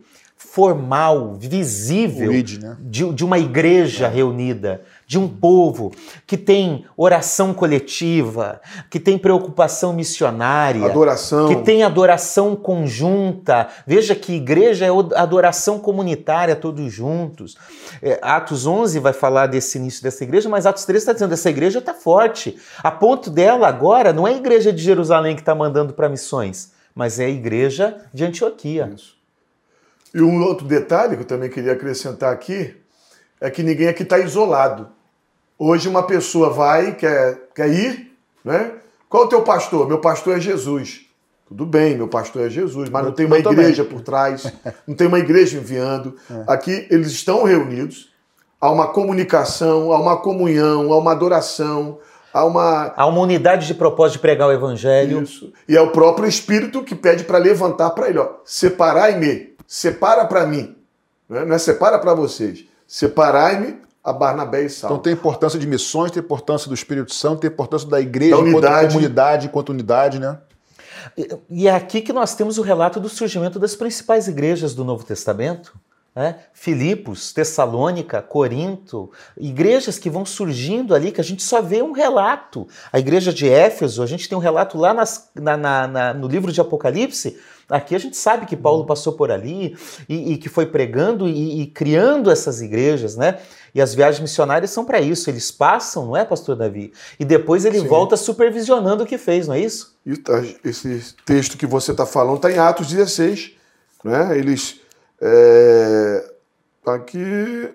formal, 0.53 1.35
visível 1.39 2.31
né? 2.31 2.77
de, 2.81 3.11
de, 3.15 3.25
uma 3.25 3.39
igreja 3.39 4.07
é. 4.07 4.11
reunida 4.11 4.83
de 5.13 5.19
um 5.19 5.29
povo 5.29 5.93
que 6.27 6.39
tem 6.39 6.87
oração 6.97 7.53
coletiva, 7.53 8.63
que 8.89 8.99
tem 8.99 9.19
preocupação 9.19 9.93
missionária, 9.93 10.87
adoração. 10.87 11.49
que 11.49 11.57
tem 11.57 11.83
adoração 11.83 12.57
conjunta. 12.57 13.69
Veja 13.87 14.15
que 14.15 14.33
igreja 14.33 14.87
é 14.87 14.89
adoração 15.17 15.79
comunitária, 15.79 16.57
todos 16.57 16.91
juntos. 16.91 17.59
É, 18.01 18.19
Atos 18.23 18.67
11 18.67 18.99
vai 19.01 19.13
falar 19.13 19.49
desse 19.49 19.77
início 19.77 20.03
dessa 20.03 20.25
igreja, 20.25 20.49
mas 20.49 20.65
Atos 20.65 20.87
13 20.87 21.03
está 21.03 21.13
dizendo 21.13 21.35
essa 21.35 21.51
igreja 21.51 21.81
está 21.81 21.93
forte. 21.93 22.57
A 22.79 22.91
ponto 22.91 23.29
dela 23.29 23.69
agora 23.69 24.15
não 24.15 24.27
é 24.27 24.33
a 24.33 24.37
igreja 24.39 24.73
de 24.73 24.83
Jerusalém 24.83 25.35
que 25.35 25.43
está 25.43 25.55
mandando 25.55 25.93
para 25.93 26.09
missões, 26.09 26.73
mas 26.95 27.21
é 27.21 27.27
a 27.27 27.29
igreja 27.29 27.99
de 28.15 28.25
Antioquia. 28.25 28.91
Isso. 28.95 29.15
E 30.15 30.23
um 30.23 30.43
outro 30.43 30.67
detalhe 30.67 31.17
que 31.17 31.23
eu 31.23 31.27
também 31.27 31.51
queria 31.51 31.73
acrescentar 31.73 32.33
aqui 32.33 32.75
é 33.43 33.51
que 33.51 33.63
ninguém 33.63 33.89
aqui 33.89 34.05
está 34.05 34.19
isolado. 34.19 35.02
Hoje 35.65 35.89
uma 35.89 36.03
pessoa 36.03 36.51
vai, 36.51 36.97
quer, 36.97 37.39
quer 37.55 37.69
ir, 37.69 38.13
né? 38.45 38.73
Qual 39.09 39.23
é 39.23 39.27
o 39.27 39.29
teu 39.29 39.43
pastor? 39.43 39.87
Meu 39.87 40.01
pastor 40.01 40.37
é 40.37 40.41
Jesus. 40.41 41.03
Tudo 41.47 41.65
bem, 41.65 41.97
meu 41.97 42.09
pastor 42.09 42.47
é 42.47 42.51
Jesus, 42.51 42.89
mas 42.89 43.05
não 43.05 43.13
tem 43.13 43.27
uma 43.27 43.39
igreja 43.39 43.85
por 43.85 44.01
trás, 44.01 44.53
não 44.85 44.97
tem 44.97 45.07
uma 45.07 45.21
igreja 45.21 45.59
enviando. 45.59 46.17
É. 46.29 46.53
Aqui 46.53 46.89
eles 46.91 47.13
estão 47.13 47.45
reunidos, 47.45 48.11
há 48.61 48.73
uma 48.73 48.89
comunicação, 48.89 49.93
há 49.93 50.01
uma 50.01 50.17
comunhão, 50.17 50.93
há 50.93 50.99
uma 50.99 51.13
adoração, 51.13 52.01
há 52.35 52.45
uma. 52.45 52.93
Há 52.97 53.07
uma 53.07 53.21
unidade 53.21 53.69
de 53.69 53.75
propósito 53.75 54.15
de 54.15 54.23
pregar 54.23 54.49
o 54.49 54.53
evangelho. 54.53 55.23
Isso. 55.23 55.53
E 55.69 55.77
é 55.77 55.81
o 55.81 55.93
próprio 55.93 56.27
Espírito 56.27 56.83
que 56.83 56.97
pede 56.97 57.23
para 57.23 57.39
levantar 57.39 57.91
para 57.91 58.09
ele: 58.09 58.19
ó, 58.19 58.31
separai-me, 58.45 59.55
separa 59.65 60.25
para 60.25 60.45
mim. 60.45 60.75
Não 61.29 61.39
é, 61.39 61.45
não 61.45 61.55
é 61.55 61.59
separa 61.59 62.01
para 62.01 62.15
vocês. 62.15 62.65
Separai-me 62.85 63.81
a 64.03 64.13
Barnabé 64.13 64.65
e 64.65 64.71
Saulo. 64.71 64.97
Então 64.97 65.03
tem 65.03 65.13
importância 65.13 65.59
de 65.59 65.67
missões, 65.67 66.11
tem 66.11 66.23
importância 66.23 66.69
do 66.69 66.75
Espírito 66.75 67.15
Santo, 67.15 67.41
tem 67.41 67.51
importância 67.51 67.89
da 67.89 68.01
igreja 68.01 68.37
da 68.37 68.49
enquanto 68.49 68.89
comunidade, 68.89 69.47
enquanto 69.47 69.69
unidade, 69.71 70.19
né? 70.19 70.39
E 71.51 71.69
é 71.69 71.75
aqui 71.75 72.01
que 72.01 72.13
nós 72.13 72.35
temos 72.35 72.59
o 72.59 72.63
relato 72.63 73.01
do 73.01 73.09
surgimento 73.09 73.59
das 73.59 73.75
principais 73.75 74.29
igrejas 74.29 74.75
do 74.75 74.85
Novo 74.85 75.05
Testamento. 75.05 75.73
Né? 76.15 76.37
Filipos, 76.53 77.33
Tessalônica, 77.33 78.21
Corinto, 78.21 79.11
igrejas 79.37 79.99
que 79.99 80.11
vão 80.11 80.27
surgindo 80.27 80.95
ali, 80.95 81.11
que 81.11 81.23
a 81.23 81.25
gente 81.25 81.43
só 81.43 81.63
vê 81.63 81.83
um 81.83 81.93
relato. 81.93 82.69
A 82.93 82.99
igreja 82.99 83.33
de 83.33 83.49
Éfeso, 83.49 84.03
a 84.03 84.07
gente 84.07 84.29
tem 84.29 84.37
um 84.37 84.41
relato 84.41 84.77
lá 84.77 84.93
nas, 84.93 85.31
na, 85.35 85.57
na, 85.57 85.89
na, 85.89 86.15
no 86.15 86.29
livro 86.29 86.53
de 86.53 86.61
Apocalipse. 86.61 87.39
Aqui 87.67 87.95
a 87.95 87.99
gente 87.99 88.19
sabe 88.19 88.45
que 88.45 88.57
Paulo 88.57 88.85
passou 88.85 89.15
por 89.15 89.31
ali 89.31 89.75
e, 90.07 90.35
e 90.35 90.37
que 90.37 90.51
foi 90.51 90.67
pregando 90.67 91.27
e, 91.27 91.63
e 91.63 91.67
criando 91.67 92.31
essas 92.31 92.61
igrejas, 92.61 93.17
né? 93.17 93.39
E 93.75 93.81
as 93.81 93.95
viagens 93.95 94.21
missionárias 94.21 94.71
são 94.71 94.85
para 94.85 95.01
isso. 95.01 95.31
Eles 95.31 95.51
passam, 95.51 96.07
não 96.07 96.17
é, 96.17 96.25
pastor 96.25 96.57
Davi? 96.57 96.93
E 97.19 97.25
depois 97.25 97.65
ele 97.65 97.81
Sim. 97.81 97.87
volta 97.87 98.17
supervisionando 98.17 99.05
o 99.05 99.07
que 99.07 99.17
fez, 99.17 99.49
não 99.49 99.55
é 99.55 99.61
isso? 99.61 99.97
Tá, 100.25 100.43
esse 100.65 101.15
texto 101.25 101.57
que 101.57 101.67
você 101.67 101.93
está 101.93 102.05
falando 102.05 102.37
está 102.37 102.51
em 102.51 102.59
Atos 102.59 102.89
16. 102.89 103.53
Né? 104.05 104.39
Eles. 104.39 104.81
É, 105.21 106.33
aqui. 106.87 107.71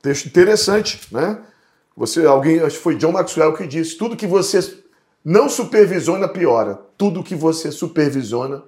Texto 0.00 0.26
interessante, 0.26 1.00
né? 1.10 1.38
Você, 1.96 2.24
alguém, 2.24 2.60
acho 2.60 2.76
que 2.76 2.82
foi 2.82 2.96
John 2.96 3.12
Maxwell 3.12 3.54
que 3.54 3.66
disse: 3.66 3.96
tudo 3.96 4.16
que 4.16 4.26
você 4.26 4.84
não 5.24 5.48
supervisiona 5.48 6.28
piora. 6.28 6.78
Tudo 6.96 7.22
que 7.22 7.34
você 7.34 7.72
supervisiona, 7.72 8.62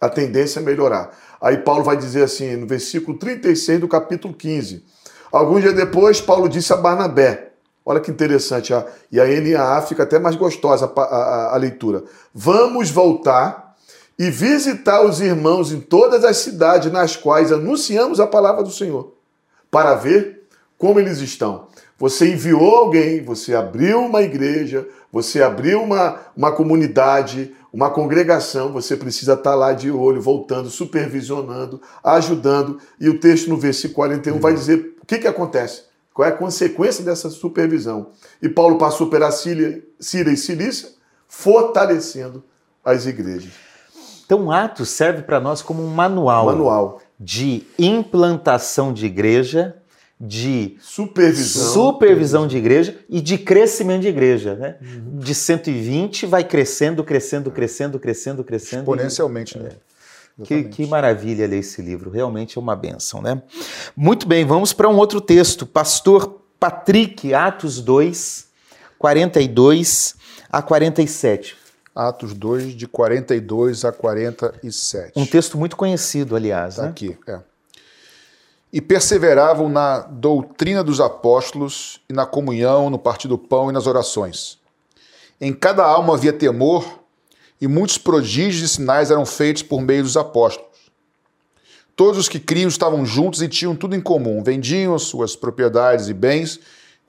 a 0.00 0.08
tendência 0.08 0.60
é 0.60 0.62
melhorar. 0.62 1.10
Aí 1.40 1.58
Paulo 1.58 1.84
vai 1.84 1.96
dizer 1.96 2.24
assim, 2.24 2.56
no 2.56 2.66
versículo 2.66 3.18
36 3.18 3.80
do 3.80 3.88
capítulo 3.88 4.34
15. 4.34 4.84
Alguns 5.30 5.62
dias 5.62 5.74
depois, 5.74 6.20
Paulo 6.20 6.48
disse 6.48 6.72
a 6.72 6.76
Barnabé, 6.76 7.52
olha 7.84 8.00
que 8.00 8.10
interessante, 8.10 8.72
e 9.10 9.20
a 9.20 9.24
NAA 9.26 9.82
fica 9.82 10.02
até 10.02 10.18
mais 10.18 10.34
gostosa 10.36 10.92
a, 10.96 11.00
a, 11.00 11.54
a 11.54 11.56
leitura. 11.56 12.04
Vamos 12.34 12.90
voltar 12.90 13.76
e 14.18 14.30
visitar 14.30 15.04
os 15.04 15.20
irmãos 15.20 15.72
em 15.72 15.80
todas 15.80 16.24
as 16.24 16.38
cidades 16.38 16.90
nas 16.90 17.16
quais 17.16 17.52
anunciamos 17.52 18.18
a 18.18 18.26
palavra 18.26 18.62
do 18.62 18.70
Senhor, 18.70 19.12
para 19.70 19.94
ver 19.94 20.46
como 20.78 20.98
eles 20.98 21.18
estão. 21.18 21.66
Você 21.98 22.32
enviou 22.32 22.74
alguém, 22.74 23.22
você 23.22 23.54
abriu 23.54 24.00
uma 24.00 24.22
igreja, 24.22 24.86
você 25.12 25.42
abriu 25.42 25.82
uma, 25.82 26.18
uma 26.36 26.52
comunidade, 26.52 27.54
uma 27.76 27.90
congregação, 27.90 28.72
você 28.72 28.96
precisa 28.96 29.34
estar 29.34 29.54
lá 29.54 29.74
de 29.74 29.90
olho, 29.90 30.18
voltando, 30.18 30.70
supervisionando, 30.70 31.78
ajudando. 32.02 32.78
E 32.98 33.06
o 33.06 33.20
texto 33.20 33.50
no 33.50 33.58
versículo 33.58 33.96
41 33.96 34.34
uhum. 34.34 34.40
vai 34.40 34.54
dizer 34.54 34.96
o 35.02 35.04
que, 35.04 35.18
que 35.18 35.28
acontece, 35.28 35.82
qual 36.14 36.26
é 36.26 36.32
a 36.32 36.34
consequência 36.34 37.04
dessa 37.04 37.28
supervisão. 37.28 38.12
E 38.40 38.48
Paulo 38.48 38.78
passou 38.78 39.08
pela 39.08 39.30
Síria, 39.30 39.84
Síria 40.00 40.30
e 40.32 40.38
Cilícia, 40.38 40.88
fortalecendo 41.28 42.42
as 42.82 43.04
igrejas. 43.04 43.52
Então, 44.24 44.50
Atos 44.50 44.88
serve 44.88 45.20
para 45.20 45.38
nós 45.38 45.60
como 45.60 45.84
um 45.84 45.90
manual. 45.90 46.46
Manual. 46.46 47.02
de 47.20 47.62
implantação 47.78 48.90
de 48.90 49.04
igreja, 49.04 49.76
de 50.18 50.76
supervisão, 50.80 51.72
supervisão 51.72 52.46
de 52.46 52.56
igreja 52.56 52.98
e 53.08 53.20
de 53.20 53.36
crescimento 53.36 54.02
de 54.02 54.08
igreja. 54.08 54.54
Né? 54.54 54.76
Uhum. 54.80 55.18
De 55.18 55.34
120 55.34 56.26
vai 56.26 56.42
crescendo, 56.42 57.04
crescendo, 57.04 57.50
crescendo, 57.50 57.98
crescendo, 57.98 58.44
crescendo. 58.44 58.82
Exponencialmente, 58.82 59.58
e... 59.58 59.62
né? 59.62 59.70
Que, 60.44 60.64
que, 60.64 60.86
maravilha 60.86 61.46
ler 61.46 61.60
esse 61.60 61.80
livro, 61.80 62.10
realmente 62.10 62.58
é 62.58 62.60
uma 62.60 62.76
benção, 62.76 63.22
né? 63.22 63.40
Muito 63.96 64.28
bem, 64.28 64.44
vamos 64.44 64.70
para 64.70 64.86
um 64.86 64.96
outro 64.96 65.18
texto. 65.18 65.64
Pastor 65.64 66.42
Patrick, 66.60 67.32
Atos 67.32 67.80
2, 67.80 68.46
42 68.98 70.14
a 70.52 70.60
47. 70.60 71.56
Atos 71.94 72.34
2, 72.34 72.74
de 72.74 72.86
42 72.86 73.86
a 73.86 73.92
47. 73.92 75.12
Um 75.16 75.24
texto 75.24 75.56
muito 75.56 75.74
conhecido, 75.74 76.36
aliás. 76.36 76.74
Está 76.74 76.82
né? 76.82 76.88
aqui, 76.90 77.16
é. 77.26 77.40
E 78.72 78.80
perseveravam 78.80 79.68
na 79.68 80.00
doutrina 80.00 80.82
dos 80.82 81.00
apóstolos 81.00 82.00
e 82.08 82.12
na 82.12 82.26
comunhão, 82.26 82.90
no 82.90 82.98
partir 82.98 83.28
do 83.28 83.38
pão 83.38 83.70
e 83.70 83.72
nas 83.72 83.86
orações. 83.86 84.58
Em 85.40 85.52
cada 85.52 85.84
alma 85.84 86.14
havia 86.14 86.32
temor 86.32 87.00
e 87.60 87.66
muitos 87.66 87.98
prodígios 87.98 88.70
e 88.70 88.74
sinais 88.74 89.10
eram 89.10 89.24
feitos 89.24 89.62
por 89.62 89.80
meio 89.80 90.02
dos 90.02 90.16
apóstolos. 90.16 90.66
Todos 91.94 92.18
os 92.18 92.28
que 92.28 92.38
criam 92.38 92.68
estavam 92.68 93.06
juntos 93.06 93.40
e 93.40 93.48
tinham 93.48 93.74
tudo 93.74 93.96
em 93.96 94.00
comum, 94.00 94.42
vendiam 94.42 94.98
suas 94.98 95.34
propriedades 95.34 96.08
e 96.08 96.14
bens, 96.14 96.60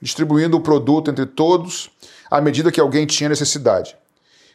distribuindo 0.01 0.55
o 0.55 0.61
produto 0.61 1.11
entre 1.11 1.25
todos 1.25 1.89
à 2.31 2.39
medida 2.39 2.71
que 2.71 2.79
alguém 2.79 3.05
tinha 3.05 3.29
necessidade. 3.29 3.97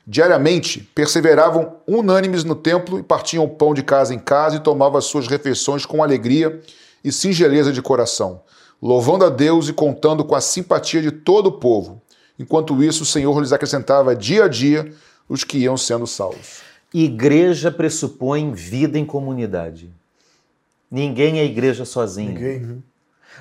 Diariamente, 0.06 0.80
perseveravam 0.94 1.76
unânimes 1.86 2.44
no 2.44 2.54
templo 2.54 2.98
e 2.98 3.02
partiam 3.02 3.44
o 3.44 3.48
pão 3.48 3.72
de 3.72 3.82
casa 3.82 4.14
em 4.14 4.18
casa 4.18 4.56
e 4.56 4.60
tomavam 4.60 4.98
as 4.98 5.04
suas 5.04 5.28
refeições 5.28 5.86
com 5.86 6.02
alegria 6.02 6.60
e 7.04 7.10
singeleza 7.10 7.72
de 7.72 7.82
coração, 7.82 8.42
louvando 8.80 9.24
a 9.24 9.28
Deus 9.28 9.68
e 9.68 9.72
contando 9.72 10.24
com 10.24 10.34
a 10.34 10.40
simpatia 10.40 11.02
de 11.02 11.10
todo 11.10 11.46
o 11.46 11.52
povo. 11.52 12.00
Enquanto 12.38 12.82
isso, 12.82 13.02
o 13.02 13.06
Senhor 13.06 13.38
lhes 13.40 13.52
acrescentava 13.52 14.16
dia 14.16 14.44
a 14.44 14.48
dia 14.48 14.92
os 15.28 15.44
que 15.44 15.58
iam 15.58 15.76
sendo 15.76 16.06
salvos. 16.06 16.60
Igreja 16.92 17.70
pressupõe 17.70 18.52
vida 18.52 18.98
em 18.98 19.04
comunidade. 19.04 19.90
Ninguém 20.90 21.38
é 21.38 21.44
igreja 21.44 21.84
sozinho. 21.84 22.34
Ninguém. 22.34 22.82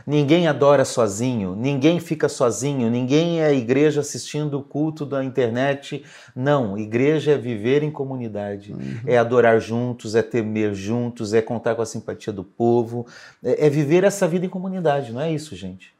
Ninguém 0.05 0.47
adora 0.47 0.83
sozinho, 0.83 1.55
ninguém 1.55 1.99
fica 1.99 2.27
sozinho, 2.27 2.89
ninguém 2.89 3.41
é 3.41 3.53
igreja 3.53 4.01
assistindo 4.01 4.59
o 4.59 4.63
culto 4.63 5.05
da 5.05 5.23
internet. 5.23 6.03
Não, 6.35 6.77
igreja 6.77 7.33
é 7.33 7.37
viver 7.37 7.83
em 7.83 7.91
comunidade, 7.91 8.73
uhum. 8.73 8.99
é 9.05 9.17
adorar 9.17 9.59
juntos, 9.59 10.15
é 10.15 10.21
temer 10.21 10.73
juntos, 10.73 11.33
é 11.33 11.41
contar 11.41 11.75
com 11.75 11.81
a 11.81 11.85
simpatia 11.85 12.33
do 12.33 12.43
povo, 12.43 13.05
é, 13.43 13.67
é, 13.67 13.69
viver 13.69 14.03
essa 14.03 14.27
vida 14.27 14.45
em 14.45 14.49
comunidade, 14.49 15.11
não 15.11 15.21
é 15.21 15.31
isso, 15.31 15.55
gente? 15.55 15.93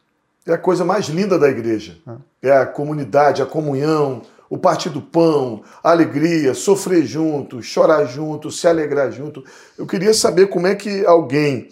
É 0.46 0.54
a 0.54 0.58
coisa 0.58 0.84
mais 0.84 1.08
linda 1.08 1.38
da 1.38 1.48
igreja. 1.48 1.98
É, 2.42 2.50
é 2.50 2.58
a 2.58 2.66
comunidade, 2.66 3.42
a 3.42 3.46
comunhão, 3.46 4.24
o 4.52 4.58
partir 4.58 4.90
do 4.90 5.02
pão, 5.02 5.64
a 5.82 5.92
alegria, 5.92 6.54
sofrer 6.54 7.06
junto, 7.06 7.64
chorar 7.64 8.04
junto, 8.04 8.52
se 8.52 8.68
alegrar 8.68 9.10
junto. 9.10 9.46
Eu 9.78 9.88
queria 9.88 10.14
saber 10.14 10.48
como 10.48 10.68
é 10.68 10.76
que 10.76 11.06
alguém. 11.06 11.70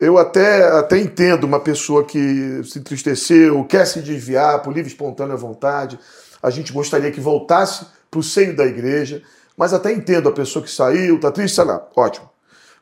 Eu 0.00 0.16
até, 0.16 0.64
até 0.78 0.98
entendo 0.98 1.44
uma 1.44 1.60
pessoa 1.60 2.02
que 2.04 2.62
se 2.64 2.78
entristeceu, 2.78 3.62
quer 3.64 3.86
se 3.86 4.00
desviar 4.00 4.62
por 4.62 4.72
livre 4.72 4.90
espontânea 4.90 5.36
vontade. 5.36 5.98
A 6.42 6.48
gente 6.48 6.72
gostaria 6.72 7.10
que 7.10 7.20
voltasse 7.20 7.84
para 8.10 8.18
o 8.18 8.22
seio 8.22 8.56
da 8.56 8.64
igreja, 8.64 9.22
mas 9.54 9.74
até 9.74 9.92
entendo 9.92 10.30
a 10.30 10.32
pessoa 10.32 10.64
que 10.64 10.70
saiu, 10.70 11.16
está 11.16 11.30
triste, 11.30 11.56
sei 11.56 11.64
lá, 11.64 11.86
ótimo. 11.94 12.30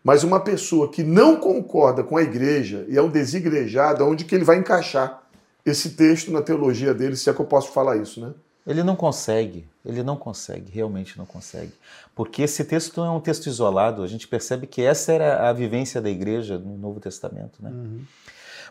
Mas 0.04 0.22
uma 0.22 0.38
pessoa 0.38 0.92
que 0.92 1.02
não 1.02 1.35
concorda 1.37 2.04
com 2.04 2.16
a 2.16 2.22
igreja 2.22 2.87
e 2.88 2.96
é 2.96 3.02
um 3.02 3.11
desigrejado, 3.11 4.07
onde 4.07 4.24
que 4.24 4.37
ele 4.37 4.44
vai 4.44 4.57
encaixar 4.57 5.20
esse 5.66 5.90
texto 5.90 6.31
na 6.31 6.40
teologia 6.40 6.94
dele, 6.94 7.16
se 7.16 7.28
é 7.28 7.33
que 7.33 7.40
eu 7.40 7.46
posso 7.46 7.72
falar 7.72 7.96
isso, 7.96 8.20
né? 8.20 8.33
Ele 8.68 8.83
não 8.83 8.94
consegue, 8.94 9.66
ele 9.83 10.02
não 10.02 10.14
consegue, 10.14 10.70
realmente 10.70 11.16
não 11.16 11.24
consegue. 11.24 11.72
Porque 12.14 12.42
esse 12.42 12.62
texto 12.64 12.98
não 12.98 13.07
é 13.07 13.11
um 13.11 13.20
texto 13.20 13.46
isolado, 13.46 14.02
a 14.02 14.07
gente 14.07 14.28
percebe 14.28 14.66
que 14.66 14.83
essa 14.83 15.11
era 15.11 15.48
a 15.48 15.52
vivência 15.54 16.02
da 16.02 16.11
igreja 16.11 16.59
no 16.59 16.76
Novo 16.76 17.00
Testamento. 17.00 17.62
Né? 17.62 17.70
Uhum. 17.70 18.02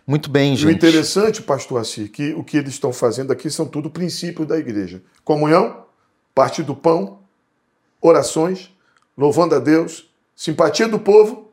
Muito 0.06 0.30
bem, 0.30 0.56
gente. 0.56 0.70
E 0.70 0.72
o 0.72 0.72
interessante, 0.72 1.42
pastor 1.42 1.82
Assir, 1.82 2.10
que 2.10 2.32
o 2.36 2.44
que 2.44 2.58
eles 2.58 2.74
estão 2.74 2.94
fazendo 2.94 3.34
aqui 3.34 3.50
são 3.50 3.66
tudo 3.66 3.90
princípios 3.90 4.48
da 4.48 4.56
igreja: 4.56 5.02
comunhão, 5.26 5.86
parte 6.36 6.62
do 6.62 6.76
pão, 6.76 7.18
orações, 8.00 8.72
louvando 9.18 9.56
a 9.56 9.60
Deus, 9.60 10.08
simpatia 10.36 10.88
do 10.88 11.00
povo, 11.00 11.52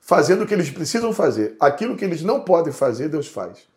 fazendo 0.00 0.44
o 0.44 0.46
que 0.46 0.54
eles 0.54 0.70
precisam 0.70 1.12
fazer. 1.12 1.56
Aquilo 1.60 1.94
que 1.94 2.06
eles 2.06 2.22
não 2.22 2.40
podem 2.40 2.72
fazer, 2.72 3.10
Deus 3.10 3.28
faz. 3.28 3.70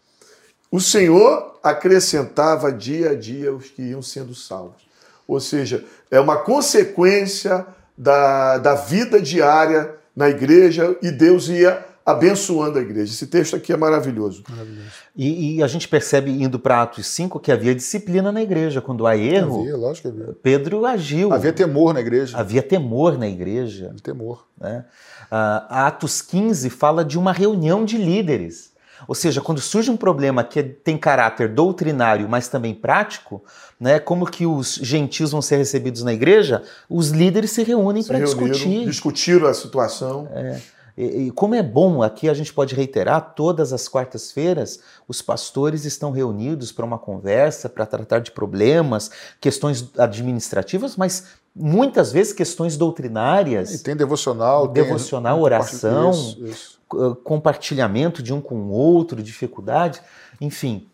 O 0.76 0.82
Senhor 0.82 1.58
acrescentava 1.64 2.70
dia 2.70 3.12
a 3.12 3.16
dia 3.16 3.56
os 3.56 3.70
que 3.70 3.82
iam 3.82 4.02
sendo 4.02 4.36
salvos. 4.36 4.84
Ou 5.26 5.40
seja, 5.40 5.86
é 6.12 6.20
uma 6.20 6.36
consequência 6.36 7.66
da, 7.98 8.58
da 8.58 8.76
vida 8.76 9.22
diária 9.22 9.96
na 10.14 10.28
igreja 10.28 10.98
e 11.02 11.12
Deus 11.12 11.48
ia 11.48 11.82
abençoando 12.06 12.78
a 12.78 12.82
igreja. 12.82 13.14
Esse 13.14 13.26
texto 13.26 13.56
aqui 13.56 13.72
é 13.72 13.78
maravilhoso. 13.78 14.44
maravilhoso. 14.50 14.90
E, 15.16 15.56
e, 15.56 15.64
a 15.64 15.68
gente 15.68 15.88
percebe, 15.88 16.30
indo 16.30 16.60
para 16.60 16.82
Atos 16.82 17.08
5, 17.08 17.40
que 17.40 17.54
havia 17.54 17.74
disciplina 17.74 18.30
na 18.30 18.42
igreja. 18.42 18.82
Quando 18.82 19.08
há 19.08 19.16
erro, 19.16 19.62
havia, 19.62 19.78
lógico 19.78 20.12
que 20.12 20.22
havia. 20.22 20.36
Pedro 20.44 20.86
agiu. 20.86 21.32
Havia 21.32 21.54
temor 21.54 21.94
na 21.94 22.02
igreja. 22.02 22.38
Havia 22.38 22.62
temor 22.62 23.18
na 23.18 23.30
igreja. 23.30 23.96
Temor. 24.04 24.46
Né? 24.60 24.84
Uh, 25.32 25.66
Atos 25.70 26.22
15 26.22 26.70
fala 26.70 27.06
de 27.06 27.18
uma 27.18 27.32
reunião 27.32 27.86
de 27.86 27.98
líderes. 27.98 28.75
Ou 29.08 29.16
seja, 29.16 29.42
quando 29.42 29.62
surge 29.62 29.92
um 29.92 29.98
problema 29.98 30.44
que 30.44 30.64
tem 30.64 30.98
caráter 30.98 31.50
doutrinário, 31.50 32.28
mas 32.30 32.48
também 32.48 32.74
prático, 32.74 33.44
né, 33.80 34.00
como 34.00 34.26
que 34.26 34.46
os 34.46 34.76
gentios 34.76 35.32
vão 35.32 35.42
ser 35.42 35.58
recebidos 35.58 36.04
na 36.04 36.14
igreja, 36.14 36.64
os 36.90 37.10
líderes 37.10 37.52
se 37.52 37.64
reúnem 37.64 38.04
para 38.04 38.20
discutir. 38.20 38.86
Discutiram 38.86 39.48
a 39.48 39.54
situação. 39.54 40.28
É. 40.32 40.60
E, 40.98 41.28
e, 41.28 41.32
como 41.32 41.56
é 41.56 41.62
bom, 41.62 42.02
aqui 42.02 42.30
a 42.30 42.34
gente 42.34 42.54
pode 42.54 42.74
reiterar, 42.74 43.34
todas 43.36 43.74
as 43.74 43.88
quartas-feiras 43.88 44.80
os 45.08 45.22
pastores 45.22 45.84
estão 45.84 46.10
reunidos 46.12 46.72
para 46.72 46.86
uma 46.86 46.98
conversa, 46.98 47.68
para 47.68 47.86
tratar 47.86 48.20
de 48.20 48.32
problemas, 48.32 49.12
questões 49.42 49.90
administrativas, 49.98 50.96
mas 50.96 51.26
muitas 51.54 52.14
vezes 52.14 52.32
questões 52.32 52.78
doutrinárias. 52.78 53.74
E 53.74 53.84
tem 53.84 53.96
devocional, 53.96 54.70
devocional, 54.70 55.36
tem... 55.36 55.44
oração. 55.44 56.12
Isso, 56.12 56.46
isso 56.46 56.76
compartilhamento 57.24 58.22
de 58.22 58.34
um 58.34 58.42
com 58.42 58.56
o 58.56 58.72
outro, 58.72 59.22
dificuldade, 59.22 60.02
enfim. 60.40 60.88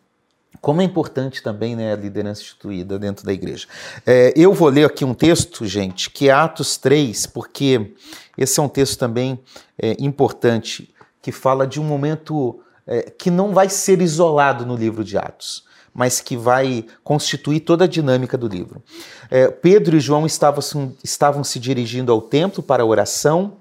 Como 0.59 0.81
é 0.81 0.83
importante 0.83 1.41
também 1.41 1.75
né, 1.75 1.93
a 1.93 1.95
liderança 1.95 2.41
instituída 2.41 2.99
dentro 2.99 3.25
da 3.25 3.31
igreja. 3.31 3.67
É, 4.05 4.33
eu 4.35 4.53
vou 4.53 4.67
ler 4.67 4.85
aqui 4.85 5.05
um 5.05 5.13
texto, 5.13 5.65
gente, 5.65 6.09
que 6.09 6.29
é 6.29 6.31
Atos 6.31 6.77
3, 6.77 7.25
porque 7.27 7.93
esse 8.37 8.59
é 8.59 8.63
um 8.63 8.67
texto 8.67 8.99
também 8.99 9.39
é, 9.81 9.95
importante, 9.99 10.93
que 11.21 11.31
fala 11.31 11.65
de 11.65 11.79
um 11.79 11.83
momento 11.83 12.59
é, 12.85 13.03
que 13.03 13.31
não 13.31 13.53
vai 13.53 13.69
ser 13.69 14.01
isolado 14.01 14.65
no 14.65 14.75
livro 14.75 15.03
de 15.03 15.17
Atos, 15.17 15.63
mas 15.93 16.19
que 16.19 16.35
vai 16.35 16.85
constituir 17.03 17.61
toda 17.61 17.85
a 17.85 17.87
dinâmica 17.87 18.37
do 18.37 18.47
livro. 18.47 18.83
É, 19.29 19.47
Pedro 19.47 19.95
e 19.95 19.99
João 19.99 20.25
estavam, 20.25 20.93
estavam 21.03 21.43
se 21.43 21.59
dirigindo 21.59 22.11
ao 22.11 22.21
templo 22.21 22.61
para 22.61 22.83
a 22.83 22.85
oração 22.85 23.60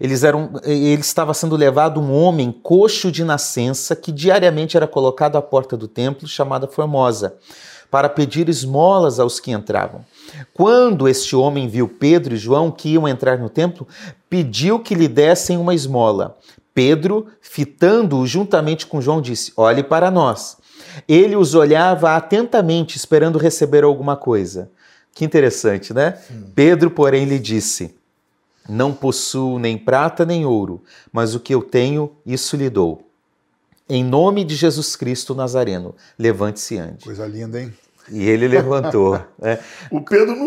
eles 0.00 0.24
eram, 0.24 0.50
ele 0.64 1.00
estava 1.00 1.32
sendo 1.34 1.56
levado 1.56 2.00
um 2.00 2.12
homem 2.12 2.50
coxo 2.50 3.10
de 3.10 3.24
nascença 3.24 3.96
que 3.96 4.12
diariamente 4.12 4.76
era 4.76 4.86
colocado 4.86 5.36
à 5.36 5.42
porta 5.42 5.76
do 5.76 5.88
templo, 5.88 6.28
chamada 6.28 6.66
Formosa, 6.66 7.36
para 7.90 8.08
pedir 8.08 8.48
esmolas 8.48 9.20
aos 9.20 9.40
que 9.40 9.52
entravam. 9.52 10.04
Quando 10.52 11.08
este 11.08 11.36
homem 11.36 11.68
viu 11.68 11.88
Pedro 11.88 12.34
e 12.34 12.38
João 12.38 12.70
que 12.70 12.90
iam 12.90 13.08
entrar 13.08 13.38
no 13.38 13.48
templo, 13.48 13.86
pediu 14.28 14.80
que 14.80 14.94
lhe 14.94 15.08
dessem 15.08 15.56
uma 15.56 15.74
esmola. 15.74 16.36
Pedro, 16.74 17.26
fitando-o 17.40 18.26
juntamente 18.26 18.86
com 18.86 19.00
João, 19.00 19.22
disse: 19.22 19.52
Olhe 19.56 19.82
para 19.82 20.10
nós. 20.10 20.58
Ele 21.08 21.36
os 21.36 21.54
olhava 21.54 22.16
atentamente, 22.16 22.96
esperando 22.96 23.38
receber 23.38 23.84
alguma 23.84 24.16
coisa. 24.16 24.70
Que 25.14 25.24
interessante, 25.24 25.94
né? 25.94 26.18
Pedro, 26.54 26.90
porém, 26.90 27.24
lhe 27.24 27.38
disse: 27.38 27.94
não 28.68 28.92
possuo 28.92 29.58
nem 29.58 29.76
prata 29.78 30.24
nem 30.24 30.44
ouro, 30.44 30.82
mas 31.12 31.34
o 31.34 31.40
que 31.40 31.54
eu 31.54 31.62
tenho, 31.62 32.12
isso 32.24 32.56
lhe 32.56 32.68
dou. 32.68 33.02
Em 33.88 34.02
nome 34.02 34.44
de 34.44 34.56
Jesus 34.56 34.96
Cristo 34.96 35.34
Nazareno, 35.34 35.94
levante-se 36.18 36.74
e 36.74 36.78
ande. 36.78 37.04
Coisa 37.04 37.26
linda, 37.26 37.60
hein? 37.60 37.72
E 38.10 38.28
ele 38.28 38.48
levantou. 38.48 39.20
né? 39.38 39.58
o, 39.90 40.00
Pedro 40.00 40.34
não, 40.34 40.46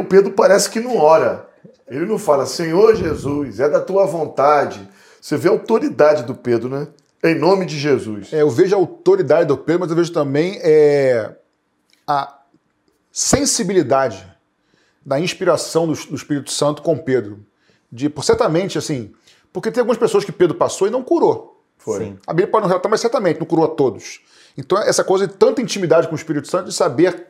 o 0.00 0.04
Pedro 0.04 0.32
parece 0.32 0.68
que 0.68 0.80
não 0.80 0.96
ora. 0.96 1.48
Ele 1.88 2.06
não 2.06 2.18
fala, 2.18 2.46
Senhor 2.46 2.94
Jesus, 2.96 3.60
é 3.60 3.68
da 3.68 3.80
tua 3.80 4.06
vontade. 4.06 4.88
Você 5.20 5.36
vê 5.36 5.48
a 5.48 5.52
autoridade 5.52 6.24
do 6.24 6.34
Pedro, 6.34 6.68
né? 6.68 6.88
Em 7.22 7.38
nome 7.38 7.66
de 7.66 7.78
Jesus. 7.78 8.32
É, 8.32 8.42
eu 8.42 8.50
vejo 8.50 8.74
a 8.74 8.78
autoridade 8.78 9.46
do 9.46 9.58
Pedro, 9.58 9.80
mas 9.80 9.90
eu 9.90 9.96
vejo 9.96 10.12
também 10.12 10.58
é, 10.62 11.34
a 12.06 12.38
sensibilidade 13.12 14.26
da 15.04 15.20
inspiração 15.20 15.86
do, 15.86 15.94
do 15.94 16.14
Espírito 16.14 16.50
Santo 16.50 16.82
com 16.82 16.96
Pedro 16.96 17.44
de, 17.90 18.12
certamente, 18.22 18.78
assim, 18.78 19.12
Porque 19.52 19.70
tem 19.70 19.80
algumas 19.80 19.98
pessoas 19.98 20.24
que 20.24 20.30
Pedro 20.30 20.56
passou 20.56 20.86
e 20.86 20.90
não 20.90 21.02
curou. 21.02 21.60
Foi. 21.76 21.98
Sim. 21.98 22.18
A 22.26 22.32
Bíblia 22.32 22.50
pode 22.50 22.62
não 22.62 22.68
relatar, 22.68 22.90
mas 22.90 23.00
certamente 23.00 23.40
não 23.40 23.46
curou 23.46 23.64
a 23.64 23.68
todos. 23.68 24.20
Então, 24.56 24.78
essa 24.78 25.02
coisa 25.02 25.26
de 25.26 25.34
tanta 25.34 25.60
intimidade 25.60 26.06
com 26.06 26.12
o 26.12 26.16
Espírito 26.16 26.48
Santo, 26.48 26.66
de 26.66 26.74
saber. 26.74 27.26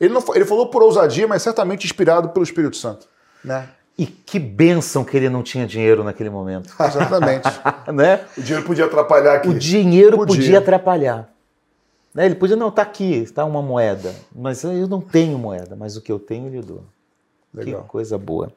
Ele, 0.00 0.12
não, 0.14 0.24
ele 0.34 0.46
falou 0.46 0.68
por 0.68 0.82
ousadia, 0.82 1.28
mas 1.28 1.42
certamente 1.42 1.84
inspirado 1.84 2.30
pelo 2.30 2.42
Espírito 2.42 2.76
Santo. 2.76 3.06
Né? 3.44 3.68
E 3.98 4.06
que 4.06 4.38
bênção 4.38 5.04
que 5.04 5.14
ele 5.14 5.28
não 5.28 5.42
tinha 5.42 5.66
dinheiro 5.66 6.02
naquele 6.02 6.30
momento. 6.30 6.74
Exatamente. 6.80 7.48
né? 7.92 8.24
O 8.36 8.40
dinheiro 8.40 8.66
podia 8.66 8.86
atrapalhar 8.86 9.34
aqui. 9.36 9.48
O 9.48 9.54
dinheiro 9.54 10.16
podia, 10.16 10.36
podia 10.36 10.58
atrapalhar. 10.58 11.28
Né? 12.14 12.24
Ele 12.24 12.34
podia, 12.34 12.56
não, 12.56 12.68
está 12.68 12.80
aqui, 12.80 13.16
está 13.16 13.44
uma 13.44 13.60
moeda. 13.60 14.14
Mas 14.34 14.64
eu 14.64 14.88
não 14.88 15.02
tenho 15.02 15.38
moeda, 15.38 15.76
mas 15.76 15.96
o 15.96 16.00
que 16.00 16.10
eu 16.10 16.18
tenho 16.18 16.46
eu 16.46 16.50
lhe 16.50 16.62
dou. 16.62 16.82
Legal. 17.52 17.82
Que 17.82 17.88
coisa 17.88 18.16
boa. 18.16 18.52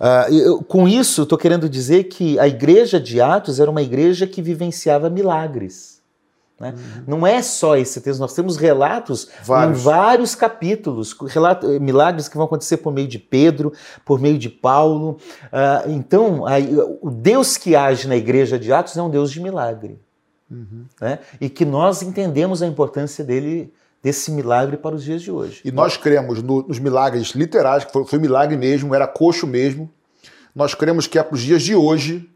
Uh, 0.00 0.34
eu, 0.34 0.62
com 0.62 0.88
isso, 0.88 1.22
estou 1.22 1.36
querendo 1.36 1.68
dizer 1.68 2.04
que 2.04 2.38
a 2.38 2.48
igreja 2.48 2.98
de 2.98 3.20
Atos 3.20 3.60
era 3.60 3.70
uma 3.70 3.82
igreja 3.82 4.26
que 4.26 4.40
vivenciava 4.40 5.10
milagres. 5.10 6.00
Né? 6.58 6.74
Uhum. 6.76 7.04
Não 7.06 7.26
é 7.26 7.40
só 7.40 7.76
esse 7.76 8.00
texto, 8.02 8.20
nós 8.20 8.34
temos 8.34 8.56
relatos 8.58 9.28
vários. 9.42 9.78
em 9.78 9.82
vários 9.82 10.34
capítulos, 10.34 11.16
relato, 11.28 11.66
milagres 11.80 12.28
que 12.28 12.36
vão 12.36 12.44
acontecer 12.44 12.78
por 12.78 12.92
meio 12.92 13.08
de 13.08 13.18
Pedro, 13.18 13.72
por 14.04 14.20
meio 14.20 14.38
de 14.38 14.50
Paulo. 14.50 15.18
Uh, 15.44 15.90
então, 15.90 16.46
a, 16.46 16.52
o 17.00 17.10
Deus 17.10 17.56
que 17.56 17.74
age 17.74 18.06
na 18.06 18.16
igreja 18.16 18.58
de 18.58 18.70
Atos 18.72 18.96
é 18.96 19.02
um 19.02 19.08
Deus 19.08 19.30
de 19.30 19.40
milagre. 19.40 19.98
Uhum. 20.50 20.84
Né? 21.00 21.18
E 21.40 21.48
que 21.48 21.64
nós 21.64 22.02
entendemos 22.02 22.62
a 22.62 22.66
importância 22.66 23.24
dele 23.24 23.72
desse 24.02 24.30
milagre 24.30 24.76
para 24.76 24.94
os 24.94 25.04
dias 25.04 25.22
de 25.22 25.30
hoje. 25.30 25.60
E 25.64 25.70
nós 25.70 25.96
cremos 25.96 26.42
no, 26.42 26.62
nos 26.66 26.78
milagres 26.78 27.28
literais, 27.28 27.84
que 27.84 27.92
foi, 27.92 28.04
foi 28.04 28.18
milagre 28.18 28.56
mesmo, 28.56 28.94
era 28.94 29.06
coxo 29.06 29.46
mesmo. 29.46 29.90
Nós 30.54 30.74
cremos 30.74 31.06
que 31.06 31.18
é 31.18 31.22
para 31.22 31.34
os 31.34 31.40
dias 31.40 31.62
de 31.62 31.74
hoje, 31.74 32.28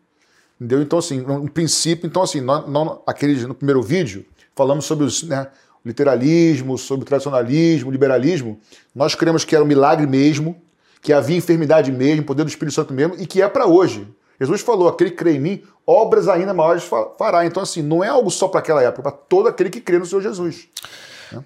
entendeu? 0.61 0.83
Então, 0.83 0.98
assim, 0.98 1.20
no 1.20 1.50
princípio, 1.50 2.07
então, 2.07 2.22
assim, 2.22 2.40
não, 2.40 3.03
no 3.48 3.55
primeiro 3.55 3.83
vídeo, 3.83 4.24
falamos 4.55 4.85
sobre 4.85 5.05
os, 5.05 5.22
né, 5.22 5.48
o 5.85 5.88
literalismo, 5.88 6.79
sobre 6.79 7.03
o 7.05 7.07
tradicionalismo, 7.07 7.90
liberalismo. 7.90 8.61
Nós 8.94 9.14
cremos 9.14 9.44
que 9.44 9.55
era 9.55 9.64
um 9.64 9.66
milagre 9.66 10.07
mesmo, 10.07 10.57
que 11.00 11.12
havia 11.12 11.37
enfermidade 11.37 11.90
mesmo, 11.90 12.24
poder 12.24 12.44
do 12.44 12.48
Espírito 12.48 12.74
Santo 12.74 12.94
mesmo, 12.94 13.14
e 13.18 13.27
que 13.27 13.42
é 13.42 13.48
para 13.48 13.66
hoje. 13.66 14.07
Jesus 14.40 14.61
falou: 14.62 14.88
aquele 14.88 15.11
que 15.11 15.16
crê 15.16 15.33
em 15.33 15.40
mim, 15.40 15.62
obras 15.87 16.29
ainda 16.29 16.55
maiores 16.55 16.85
fará. 17.18 17.44
Então, 17.46 17.62
assim, 17.62 17.83
não 17.83 18.03
é 18.03 18.09
algo 18.09 18.31
só 18.31 18.48
para 18.48 18.61
aquela 18.61 18.83
época, 18.83 19.09
é 19.09 19.11
para 19.11 19.12
todo 19.12 19.48
aquele 19.48 19.70
que 19.70 19.81
crê 19.81 19.98
no 19.98 20.07
Senhor 20.07 20.22
Jesus. 20.22 20.68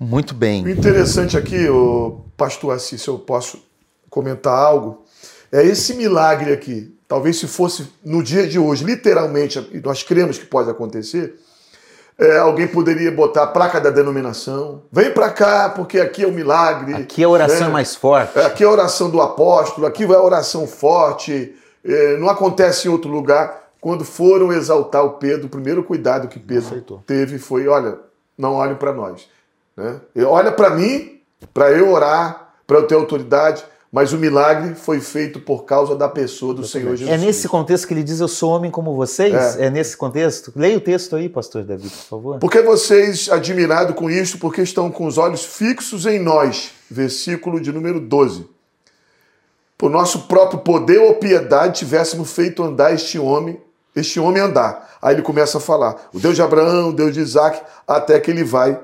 Muito 0.00 0.34
bem. 0.34 0.64
O 0.64 0.68
interessante 0.68 1.36
aqui, 1.36 1.68
o 1.68 2.24
pastor 2.36 2.74
Assis, 2.74 3.02
se 3.02 3.08
eu 3.08 3.18
posso 3.18 3.62
comentar 4.08 4.52
algo, 4.52 5.04
é 5.52 5.64
esse 5.64 5.94
milagre 5.94 6.52
aqui. 6.52 6.94
Talvez 7.06 7.38
se 7.38 7.46
fosse 7.46 7.88
no 8.04 8.22
dia 8.22 8.46
de 8.46 8.58
hoje, 8.58 8.84
literalmente, 8.84 9.58
nós 9.82 10.02
cremos 10.02 10.36
que 10.36 10.44
pode 10.44 10.68
acontecer, 10.68 11.38
é, 12.18 12.36
alguém 12.38 12.66
poderia 12.66 13.12
botar 13.12 13.44
a 13.44 13.46
placa 13.46 13.80
da 13.80 13.90
denominação. 13.90 14.82
Vem 14.90 15.12
para 15.12 15.30
cá, 15.30 15.70
porque 15.70 16.00
aqui 16.00 16.24
é 16.24 16.26
o 16.26 16.30
um 16.30 16.34
milagre. 16.34 16.94
Aqui 16.94 17.22
a 17.22 17.28
oração 17.28 17.60
né? 17.60 17.66
é 17.66 17.72
mais 17.72 17.94
forte. 17.94 18.36
É, 18.38 18.44
aqui 18.44 18.64
é 18.64 18.66
a 18.66 18.70
oração 18.70 19.08
do 19.08 19.20
apóstolo, 19.20 19.86
aqui 19.86 20.04
vai 20.04 20.16
a 20.16 20.22
oração 20.22 20.66
forte. 20.66 21.54
É, 21.84 22.16
não 22.16 22.28
acontece 22.28 22.88
em 22.88 22.90
outro 22.90 23.08
lugar. 23.08 23.68
Quando 23.80 24.04
foram 24.04 24.52
exaltar 24.52 25.04
o 25.04 25.10
Pedro, 25.10 25.46
o 25.46 25.48
primeiro 25.48 25.84
cuidado 25.84 26.26
que 26.26 26.40
Pedro 26.40 26.82
teve 27.06 27.38
foi: 27.38 27.68
olha, 27.68 27.96
não 28.36 28.54
olhem 28.54 28.74
para 28.74 28.92
nós. 28.92 29.28
Né? 29.78 30.00
Olha 30.26 30.50
para 30.50 30.70
mim, 30.70 31.20
para 31.54 31.70
eu 31.70 31.92
orar, 31.92 32.54
para 32.66 32.78
eu 32.78 32.86
ter 32.86 32.96
autoridade, 32.96 33.64
mas 33.92 34.12
o 34.12 34.18
milagre 34.18 34.74
foi 34.74 35.00
feito 35.00 35.40
por 35.40 35.64
causa 35.64 35.94
da 35.94 36.08
pessoa 36.08 36.52
do 36.52 36.66
Senhor 36.66 36.96
Jesus. 36.96 37.08
É 37.08 37.16
nesse 37.16 37.48
contexto 37.48 37.86
que 37.86 37.94
ele 37.94 38.02
diz: 38.02 38.18
Eu 38.20 38.28
sou 38.28 38.50
homem 38.50 38.70
como 38.70 38.94
vocês? 38.94 39.56
É, 39.56 39.66
é 39.66 39.70
nesse 39.70 39.96
contexto? 39.96 40.52
Leia 40.54 40.76
o 40.76 40.80
texto 40.80 41.14
aí, 41.16 41.28
pastor 41.28 41.62
Davi, 41.62 41.88
por 41.88 41.96
favor. 41.96 42.38
Porque 42.38 42.60
vocês, 42.60 43.30
admirados 43.30 43.94
com 43.94 44.10
isto, 44.10 44.36
porque 44.36 44.60
estão 44.60 44.90
com 44.90 45.06
os 45.06 45.16
olhos 45.16 45.44
fixos 45.44 46.04
em 46.04 46.18
nós. 46.18 46.72
Versículo 46.90 47.60
de 47.60 47.72
número 47.72 48.00
12. 48.00 48.46
Por 49.78 49.90
nosso 49.90 50.22
próprio 50.22 50.58
poder 50.58 50.98
ou 50.98 51.14
piedade 51.14 51.78
tivéssemos 51.78 52.32
feito 52.32 52.64
andar 52.64 52.92
este 52.92 53.18
homem, 53.18 53.58
este 53.94 54.18
homem 54.18 54.42
andar. 54.42 54.98
Aí 55.00 55.14
ele 55.14 55.22
começa 55.22 55.58
a 55.58 55.60
falar: 55.60 56.10
o 56.12 56.18
Deus 56.18 56.34
de 56.34 56.42
Abraão, 56.42 56.90
o 56.90 56.92
Deus 56.92 57.14
de 57.14 57.20
Isaac, 57.20 57.62
até 57.86 58.20
que 58.20 58.30
ele 58.30 58.44
vai 58.44 58.78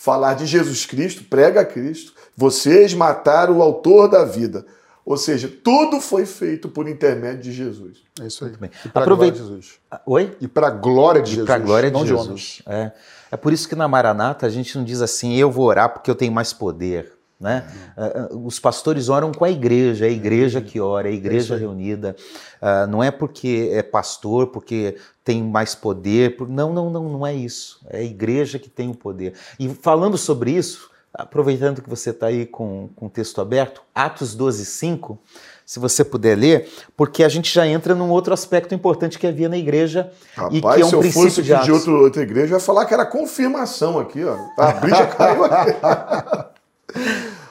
falar 0.00 0.32
de 0.32 0.46
Jesus 0.46 0.86
Cristo, 0.86 1.24
prega 1.24 1.60
a 1.60 1.64
Cristo. 1.64 2.14
Vocês 2.34 2.94
mataram 2.94 3.58
o 3.58 3.62
autor 3.62 4.08
da 4.08 4.24
vida. 4.24 4.64
Ou 5.04 5.18
seja, 5.18 5.46
tudo 5.62 6.00
foi 6.00 6.24
feito 6.24 6.70
por 6.70 6.88
intermédio 6.88 7.42
de 7.42 7.52
Jesus. 7.52 7.98
É 8.18 8.26
isso 8.26 8.46
aí. 8.46 8.52
E 8.86 8.88
para 8.88 9.02
Aproveita... 9.02 9.36
de 9.36 9.42
Jesus. 9.42 9.72
Ah, 9.90 10.00
oi? 10.06 10.34
E 10.40 10.48
para 10.48 10.68
a 10.68 10.70
glória 10.70 11.20
de 11.20 11.32
Jesus. 11.32 11.46
Para 11.46 11.56
a 11.56 11.58
glória 11.58 11.90
de 11.90 12.06
Jesus. 12.06 12.62
É. 12.66 12.92
é 13.30 13.36
por 13.36 13.52
isso 13.52 13.68
que 13.68 13.74
na 13.74 13.86
Maranata 13.86 14.46
a 14.46 14.48
gente 14.48 14.74
não 14.78 14.84
diz 14.84 15.02
assim, 15.02 15.36
eu 15.36 15.50
vou 15.50 15.66
orar 15.66 15.90
porque 15.90 16.10
eu 16.10 16.14
tenho 16.14 16.32
mais 16.32 16.50
poder. 16.54 17.12
Né? 17.40 17.64
Uhum. 17.96 18.46
Os 18.46 18.60
pastores 18.60 19.08
oram 19.08 19.32
com 19.32 19.46
a 19.46 19.50
igreja, 19.50 20.04
é 20.04 20.08
a 20.08 20.12
igreja 20.12 20.60
que 20.60 20.78
ora, 20.78 21.08
é 21.08 21.12
a 21.12 21.14
igreja 21.14 21.54
é 21.54 21.58
reunida. 21.58 22.14
Uh, 22.60 22.86
não 22.90 23.02
é 23.02 23.10
porque 23.10 23.70
é 23.72 23.82
pastor, 23.82 24.48
porque 24.48 24.96
tem 25.24 25.42
mais 25.42 25.74
poder. 25.74 26.36
Por... 26.36 26.46
Não, 26.46 26.70
não, 26.70 26.90
não, 26.90 27.08
não 27.08 27.26
é 27.26 27.34
isso. 27.34 27.80
É 27.88 28.00
a 28.00 28.02
igreja 28.02 28.58
que 28.58 28.68
tem 28.68 28.90
o 28.90 28.94
poder. 28.94 29.32
E 29.58 29.70
falando 29.70 30.18
sobre 30.18 30.50
isso, 30.50 30.90
aproveitando 31.14 31.80
que 31.80 31.88
você 31.88 32.10
está 32.10 32.26
aí 32.26 32.44
com, 32.44 32.90
com 32.94 33.06
o 33.06 33.10
texto 33.10 33.40
aberto, 33.40 33.82
Atos 33.94 34.34
12, 34.34 34.66
5, 34.66 35.18
se 35.64 35.78
você 35.78 36.04
puder 36.04 36.36
ler, 36.36 36.68
porque 36.96 37.24
a 37.24 37.28
gente 37.28 37.52
já 37.52 37.66
entra 37.66 37.94
num 37.94 38.10
outro 38.10 38.34
aspecto 38.34 38.74
importante 38.74 39.18
que 39.18 39.26
havia 39.26 39.48
na 39.48 39.56
igreja 39.56 40.12
Rapaz, 40.34 40.54
e 40.54 40.60
que 40.60 40.66
é 40.66 40.84
um 40.84 40.88
se 40.88 40.94
eu 40.94 41.00
princípio 41.00 41.28
fosse 41.28 41.42
de, 41.42 41.62
de 41.62 41.72
outro, 41.72 42.02
outra 42.02 42.22
igreja, 42.22 42.54
eu 42.54 42.58
ia 42.58 42.60
falar 42.60 42.84
que 42.84 42.92
era 42.92 43.06
confirmação 43.06 43.98
aqui, 43.98 44.22
ó. 44.24 44.36
A 44.58 44.72
briga 44.80 45.06
caiu 45.06 45.44
aqui. 45.44 46.59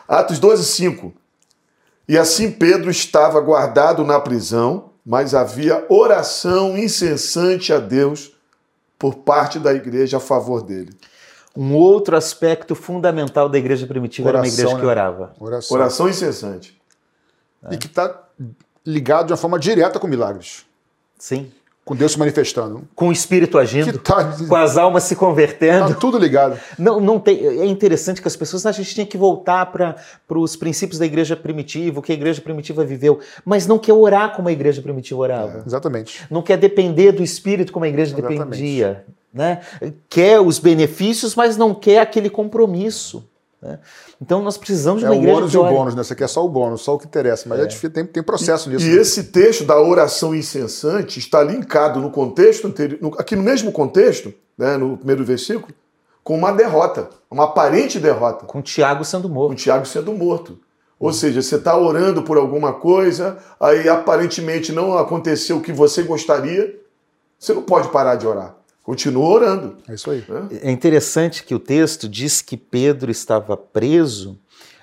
Atos 0.10 0.40
12, 0.40 0.66
5. 0.66 1.14
E 2.08 2.18
assim 2.18 2.52
Pedro 2.52 2.90
estava 2.90 3.40
guardado 3.40 4.04
na 4.04 4.20
prisão, 4.20 4.90
mas 5.06 5.36
havia 5.36 5.86
oração 5.88 6.76
incessante 6.76 7.72
a 7.72 7.80
Deus 7.80 8.32
por 8.98 9.18
parte 9.18 9.60
da 9.60 9.72
igreja 9.72 10.18
a 10.18 10.20
favor 10.20 10.64
dele. 10.64 10.92
Um 11.56 11.76
outro 11.76 12.18
aspecto 12.18 12.74
fundamental 12.74 13.48
da 13.48 13.60
igreja 13.60 13.86
primitiva 13.86 14.30
oração, 14.30 14.44
era 14.44 14.50
uma 14.50 14.54
igreja 14.54 14.74
né? 14.74 14.80
que 14.80 14.86
orava. 14.88 15.34
Oração, 15.40 15.78
oração 15.78 16.10
incessante. 16.10 16.82
É. 17.64 17.76
E 17.76 17.78
que 17.78 17.88
está 17.88 18.24
ligado 18.84 19.28
de 19.28 19.34
uma 19.34 19.38
forma 19.38 19.60
direta 19.60 20.00
com 20.00 20.08
milagres. 20.08 20.66
Sim 21.20 21.52
com 21.90 21.96
Deus 21.96 22.12
se 22.12 22.20
manifestando. 22.20 22.84
Com 22.94 23.08
o 23.08 23.12
Espírito 23.12 23.58
agindo, 23.58 23.98
tá, 23.98 24.38
com 24.48 24.56
as 24.56 24.78
almas 24.78 25.06
se 25.06 25.16
convertendo. 25.16 25.88
Tá 25.88 25.96
tudo 25.96 26.20
ligado. 26.20 26.60
Não, 26.78 27.00
não 27.00 27.20
tem, 27.20 27.44
é 27.44 27.66
interessante 27.66 28.22
que 28.22 28.28
as 28.28 28.36
pessoas, 28.36 28.64
a 28.68 28.72
gente 28.72 28.94
tinha 28.94 29.08
que 29.08 29.18
voltar 29.18 29.66
para 29.66 29.96
os 30.30 30.56
princípios 30.56 31.00
da 31.00 31.06
igreja 31.08 31.36
primitiva, 31.36 32.00
o 32.00 32.04
que 32.04 32.12
a 32.12 32.16
igreja 32.16 32.40
primitiva 32.42 32.86
viveu, 32.86 33.20
mas 33.44 33.66
não 33.66 33.80
quer 33.80 33.94
orar 33.94 34.36
como 34.36 34.50
a 34.50 34.52
igreja 34.52 34.84
primitiva 34.84 35.20
orava. 35.20 35.58
É, 35.58 35.64
exatamente. 35.66 36.22
Não 36.30 36.44
quer 36.44 36.58
depender 36.58 37.12
do 37.12 37.24
Espírito 37.24 37.74
como 37.74 37.86
a 37.86 37.90
igreja 37.90 38.14
exatamente. 38.14 38.38
dependia. 38.38 39.04
Né? 39.34 39.62
Quer 40.08 40.40
os 40.40 40.60
benefícios, 40.60 41.34
mas 41.34 41.58
não 41.58 41.74
quer 41.74 42.02
aquele 42.02 42.30
compromisso. 42.30 43.28
Né? 43.62 43.80
Então 44.22 44.42
nós 44.42 44.58
precisamos 44.58 45.02
de 45.02 45.06
uma 45.06 45.16
é 45.16 45.18
igreja. 45.18 45.34
O 45.34 45.38
ônus 45.38 45.54
e 45.54 45.58
o 45.58 45.64
bônus, 45.64 45.96
né? 45.96 46.04
Você 46.04 46.16
quer 46.16 46.30
só 46.30 46.46
o 46.46 46.50
bônus, 46.50 46.82
só 46.82 46.96
o 46.96 47.00
que 47.00 47.06
interessa, 47.06 47.48
mas 47.48 47.60
é. 47.60 47.86
É 47.86 47.90
tem, 47.90 48.06
tem 48.06 48.24
processo 48.24 48.70
e, 48.70 48.74
nisso. 48.74 48.86
E 48.86 48.96
né? 48.96 49.02
esse 49.02 49.26
texto 49.26 49.66
da 49.66 49.80
oração 49.82 50.34
incessante 50.34 51.20
está 51.20 51.44
linkado 51.44 52.00
no 52.00 52.10
contexto 52.10 52.68
anterior, 52.68 53.16
aqui 53.18 53.36
no 53.36 53.44
mesmo 53.44 53.72
contexto, 53.72 54.34
né, 54.58 54.78
no 54.78 54.98
primeiro 54.98 55.24
versículo, 55.26 55.74
com 56.24 56.38
uma 56.38 56.52
derrota, 56.52 57.10
uma 57.30 57.46
aparente 57.46 58.00
derrota. 58.00 58.46
Com 58.46 58.62
Tiago 58.62 59.04
sendo 59.04 59.28
morto. 59.28 59.50
Com 59.50 59.56
Tiago 59.56 59.86
sendo 59.86 60.14
morto. 60.14 60.60
Ou 61.00 61.14
seja, 61.14 61.42
você 61.42 61.56
está 61.56 61.78
orando 61.78 62.24
por 62.24 62.38
alguma 62.38 62.74
coisa, 62.74 63.38
aí 63.60 63.88
aparentemente 63.88 64.72
não 64.74 64.98
aconteceu 64.98 65.58
o 65.58 65.62
que 65.62 65.72
você 65.72 66.04
gostaria, 66.04 66.78
você 67.38 67.54
não 67.54 67.64
pode 67.64 67.88
parar 67.90 68.16
de 68.16 68.28
orar. 68.28 68.59
Continua 68.90 69.28
orando. 69.28 69.78
É 69.88 69.94
isso 69.94 70.10
aí. 70.10 70.26
É 70.64 70.72
interessante 70.72 71.44
que 71.44 71.54
o 71.54 71.60
texto 71.60 72.10
diz 72.10 72.42
que 72.42 72.58
Pedro 72.58 73.12
estava 73.12 73.56
preso 73.56 74.40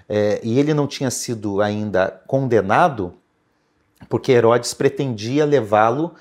é, 0.08 0.38
e 0.44 0.60
ele 0.60 0.72
não 0.72 0.86
tinha 0.86 1.10
sido 1.10 1.60
ainda 1.60 2.22
condenado, 2.24 3.14
porque 4.08 4.30
Herodes 4.30 4.72
pretendia 4.74 5.44
levá-lo 5.44 6.14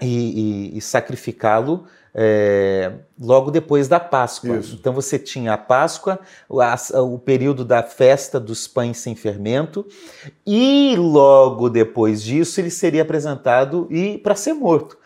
e, 0.00 0.72
e, 0.72 0.78
e 0.78 0.80
sacrificá-lo 0.80 1.84
é, 2.14 2.92
logo 3.20 3.50
depois 3.50 3.86
da 3.86 4.00
Páscoa. 4.00 4.56
Isso. 4.56 4.74
Então 4.80 4.94
você 4.94 5.18
tinha 5.18 5.52
a 5.52 5.58
Páscoa, 5.58 6.18
a, 6.48 7.02
o 7.02 7.18
período 7.18 7.66
da 7.66 7.82
festa 7.82 8.40
dos 8.40 8.66
pães 8.66 8.96
sem 8.96 9.14
fermento, 9.14 9.86
e 10.46 10.96
logo 10.96 11.68
depois 11.68 12.22
disso 12.22 12.62
ele 12.62 12.70
seria 12.70 13.02
apresentado 13.02 13.86
e 13.90 14.16
para 14.16 14.34
ser 14.34 14.54
morto. 14.54 15.03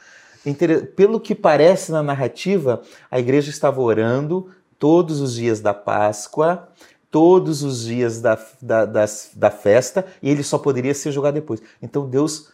Pelo 0.96 1.20
que 1.20 1.34
parece 1.34 1.92
na 1.92 2.02
narrativa, 2.02 2.82
a 3.10 3.18
igreja 3.18 3.50
estava 3.50 3.80
orando 3.80 4.48
todos 4.78 5.20
os 5.20 5.34
dias 5.34 5.60
da 5.60 5.74
Páscoa, 5.74 6.68
todos 7.10 7.62
os 7.62 7.84
dias 7.84 8.20
da, 8.20 8.38
da, 8.60 8.84
das, 8.84 9.30
da 9.34 9.50
festa, 9.50 10.06
e 10.22 10.30
ele 10.30 10.42
só 10.42 10.58
poderia 10.58 10.94
ser 10.94 11.10
julgado 11.10 11.34
depois. 11.34 11.60
Então 11.82 12.08
Deus 12.08 12.52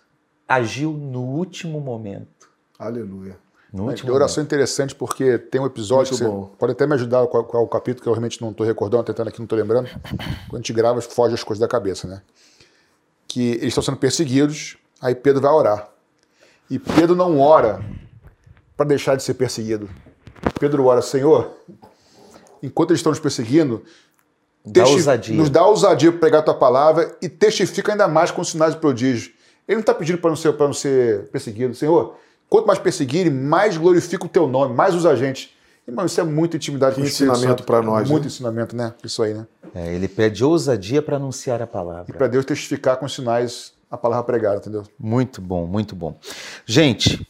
agiu 0.48 0.92
no 0.92 1.22
último 1.22 1.80
momento. 1.80 2.48
Aleluia. 2.78 3.36
No 3.72 3.88
último 3.88 4.10
é, 4.10 4.14
oração 4.14 4.42
interessante 4.42 4.94
porque 4.94 5.36
tem 5.36 5.60
um 5.60 5.66
episódio 5.66 6.16
que 6.16 6.22
você 6.22 6.48
pode 6.56 6.72
até 6.72 6.86
me 6.86 6.94
ajudar 6.94 7.26
qual, 7.26 7.42
qual 7.42 7.60
é 7.60 7.66
o 7.66 7.68
capítulo 7.68 8.04
que 8.04 8.08
eu 8.08 8.12
realmente 8.12 8.40
não 8.40 8.52
estou 8.52 8.64
recordando, 8.64 9.02
tentando 9.02 9.28
aqui, 9.28 9.40
não 9.40 9.46
estou 9.46 9.58
lembrando. 9.58 9.88
Quando 10.48 10.54
a 10.54 10.56
gente 10.58 10.72
grava, 10.72 11.00
foge 11.00 11.34
as 11.34 11.42
coisas 11.42 11.60
da 11.60 11.66
cabeça, 11.66 12.06
né? 12.06 12.22
Que 13.26 13.52
eles 13.54 13.68
estão 13.68 13.82
sendo 13.82 13.96
perseguidos, 13.96 14.78
aí 15.00 15.12
Pedro 15.12 15.42
vai 15.42 15.50
orar. 15.50 15.88
E 16.70 16.78
Pedro 16.78 17.14
não 17.14 17.40
ora 17.40 17.84
para 18.76 18.86
deixar 18.86 19.16
de 19.16 19.22
ser 19.22 19.34
perseguido. 19.34 19.88
Pedro 20.58 20.86
ora, 20.86 21.02
Senhor, 21.02 21.52
enquanto 22.62 22.90
eles 22.90 23.00
estão 23.00 23.10
nos 23.10 23.20
perseguindo, 23.20 23.82
dá 24.64 24.86
ousadia. 24.86 25.36
nos 25.36 25.50
dá 25.50 25.66
ousadia 25.66 26.10
para 26.10 26.20
pregar 26.20 26.40
a 26.40 26.44
tua 26.44 26.54
palavra 26.54 27.16
e 27.20 27.28
testifica 27.28 27.92
ainda 27.92 28.08
mais 28.08 28.30
com 28.30 28.42
sinais 28.42 28.74
e 28.74 28.78
prodígios. 28.78 29.32
Ele 29.66 29.76
não 29.76 29.80
está 29.80 29.94
pedindo 29.94 30.18
para 30.18 30.30
não, 30.30 30.36
ser, 30.36 30.58
não 30.58 30.72
ser 30.72 31.28
perseguido. 31.30 31.74
Senhor, 31.74 32.16
Quanto 32.54 32.66
mais 32.66 32.78
perseguirem, 32.78 33.32
mais 33.32 33.76
glorifica 33.76 34.26
o 34.26 34.28
teu 34.28 34.46
nome, 34.46 34.76
mais 34.76 34.94
usa 34.94 35.10
a 35.10 35.16
gente. 35.16 35.52
Irmão, 35.88 36.06
isso 36.06 36.20
é 36.20 36.24
muito 36.24 36.56
intimidade 36.56 36.94
que 36.94 37.00
com 37.00 37.04
o 37.04 37.10
ensinamento 37.10 37.64
para 37.64 37.82
nós. 37.82 38.08
Muito 38.08 38.22
né? 38.22 38.28
ensinamento, 38.28 38.76
né? 38.76 38.94
Isso 39.02 39.22
aí, 39.22 39.34
né? 39.34 39.44
É, 39.74 39.92
ele 39.92 40.06
pede 40.06 40.44
ousadia 40.44 41.02
para 41.02 41.16
anunciar 41.16 41.60
a 41.60 41.66
palavra. 41.66 42.06
E 42.08 42.12
para 42.12 42.28
Deus 42.28 42.44
testificar 42.44 42.96
com 42.96 43.08
sinais 43.08 43.73
a 43.94 43.98
palavra 43.98 44.24
pregada, 44.24 44.56
entendeu? 44.56 44.84
Muito 44.98 45.40
bom, 45.40 45.66
muito 45.66 45.96
bom. 45.96 46.16
Gente, 46.66 47.26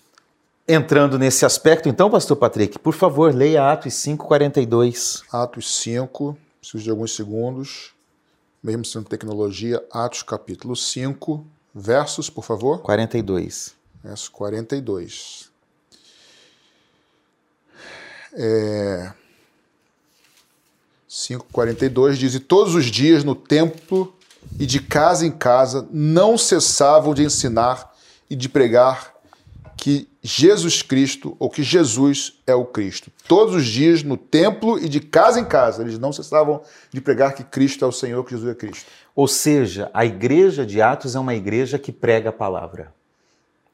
entrando 0.67 1.19
nesse 1.19 1.45
aspecto, 1.45 1.89
então, 1.89 2.11
pastor 2.11 2.37
Patrick, 2.37 2.79
por 2.79 2.95
favor, 2.95 3.35
leia 3.35 3.71
Atos 3.71 3.95
5, 3.95 4.27
42. 4.27 5.23
Atos 5.33 5.77
5, 5.83 6.37
preciso 6.61 6.85
de 6.85 6.91
alguns 6.91 7.15
segundos, 7.15 7.93
mesmo 8.63 8.85
sendo 8.85 9.09
tecnologia, 9.09 9.85
Atos 9.91 10.23
capítulo 10.23 10.75
5, 10.75 11.45
versos, 11.75 12.29
por 12.29 12.45
favor. 12.45 12.81
42 12.81 13.75
verso 14.05 14.31
42. 14.31 15.51
É, 18.35 19.13
5,42 21.09 22.15
diz: 22.15 22.35
E 22.35 22.41
todos 22.41 22.75
os 22.75 22.87
dias 22.87 23.25
no 23.25 23.35
templo 23.35 24.15
e 24.59 24.67
de 24.67 24.81
casa 24.81 25.27
em 25.27 25.31
casa 25.31 25.87
não 25.91 26.39
cessavam 26.39 27.15
de 27.15 27.25
ensinar 27.25 27.93
e 28.29 28.37
de 28.37 28.49
pregar 28.49 29.15
que 29.77 30.09
Jesus 30.23 30.81
Cristo, 30.81 31.37
ou 31.39 31.51
que 31.51 31.63
Jesus 31.63 32.41
é 32.47 32.55
o 32.55 32.65
Cristo. 32.65 33.11
Todos 33.29 33.55
os 33.55 33.67
dias 33.67 34.03
no 34.03 34.17
templo 34.17 34.79
e 34.79 34.89
de 34.89 34.99
casa 35.01 35.39
em 35.39 35.45
casa, 35.45 35.83
eles 35.83 35.99
não 35.99 36.13
cessavam 36.13 36.63
de 36.91 37.01
pregar 37.01 37.35
que 37.35 37.45
Cristo 37.45 37.85
é 37.85 37.89
o 37.89 37.93
Senhor, 37.93 38.25
que 38.25 38.31
Jesus 38.31 38.51
é 38.51 38.55
Cristo. 38.55 38.87
Ou 39.15 39.29
seja, 39.29 39.91
a 39.93 40.05
igreja 40.05 40.65
de 40.65 40.81
Atos 40.81 41.15
é 41.15 41.19
uma 41.19 41.35
igreja 41.35 41.79
que 41.79 41.93
prega 41.93 42.31
a 42.31 42.33
palavra. 42.33 42.93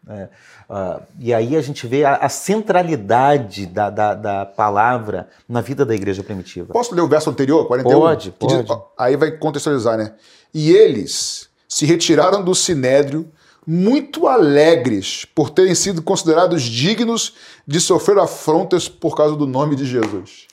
É, 0.09 0.29
uh, 0.69 1.03
e 1.19 1.33
aí 1.33 1.55
a 1.55 1.61
gente 1.61 1.87
vê 1.87 2.05
a, 2.05 2.17
a 2.17 2.29
centralidade 2.29 3.67
da, 3.67 3.91
da, 3.91 4.15
da, 4.15 4.47
palavra 4.47 5.29
na 5.49 5.61
vida 5.61 5.85
da 5.85 5.95
igreja 5.95 6.25
primitiva. 6.25 6.73
Posso 6.73 6.95
ler 6.95 7.03
o 7.03 7.09
verso 7.09 7.31
anterior, 7.31 7.67
41? 7.67 8.01
Pode, 8.01 8.31
pode. 8.33 8.63
Diz, 8.63 8.79
aí 8.99 9.15
vai 9.17 9.31
contextualizar, 9.33 9.99
né? 9.99 10.15
E 10.53 10.71
eles 10.71 11.49
se 11.69 11.87
retiraram 11.87 12.43
do 12.43 12.55
sinédrio 12.55 13.31
muito 13.67 14.27
alegres 14.27 15.25
por 15.25 15.51
terem 15.51 15.75
sido 15.75 16.03
considerados 16.03 16.63
dignos 16.63 17.35
de 17.67 17.81
sofrer 17.81 18.19
afrontas 18.19 18.89
por 18.89 19.17
causa 19.17 19.37
do 19.37 19.47
nome 19.47 19.77
de 19.77 19.85
Jesus. 19.85 20.49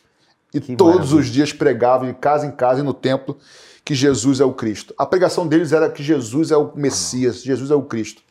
E 0.54 0.62
que 0.62 0.76
todos 0.76 0.96
maravilha. 0.96 1.20
os 1.20 1.28
dias 1.28 1.54
pregavam 1.54 2.08
de 2.08 2.14
casa 2.14 2.46
em 2.46 2.52
casa 2.52 2.82
e 2.82 2.84
no 2.84 2.94
templo 2.94 3.38
que 3.84 3.96
Jesus 3.96 4.40
é 4.40 4.46
o 4.46 4.54
Cristo. 4.54 4.94
A 4.98 5.06
pregação 5.06 5.48
deles 5.48 5.72
era 5.72 5.90
que 5.90 6.04
Jesus 6.04 6.52
é 6.52 6.58
o 6.58 6.72
Messias, 6.76 7.42
Jesus 7.42 7.72
é 7.72 7.76
o 7.76 7.82
Cristo. 7.82 8.22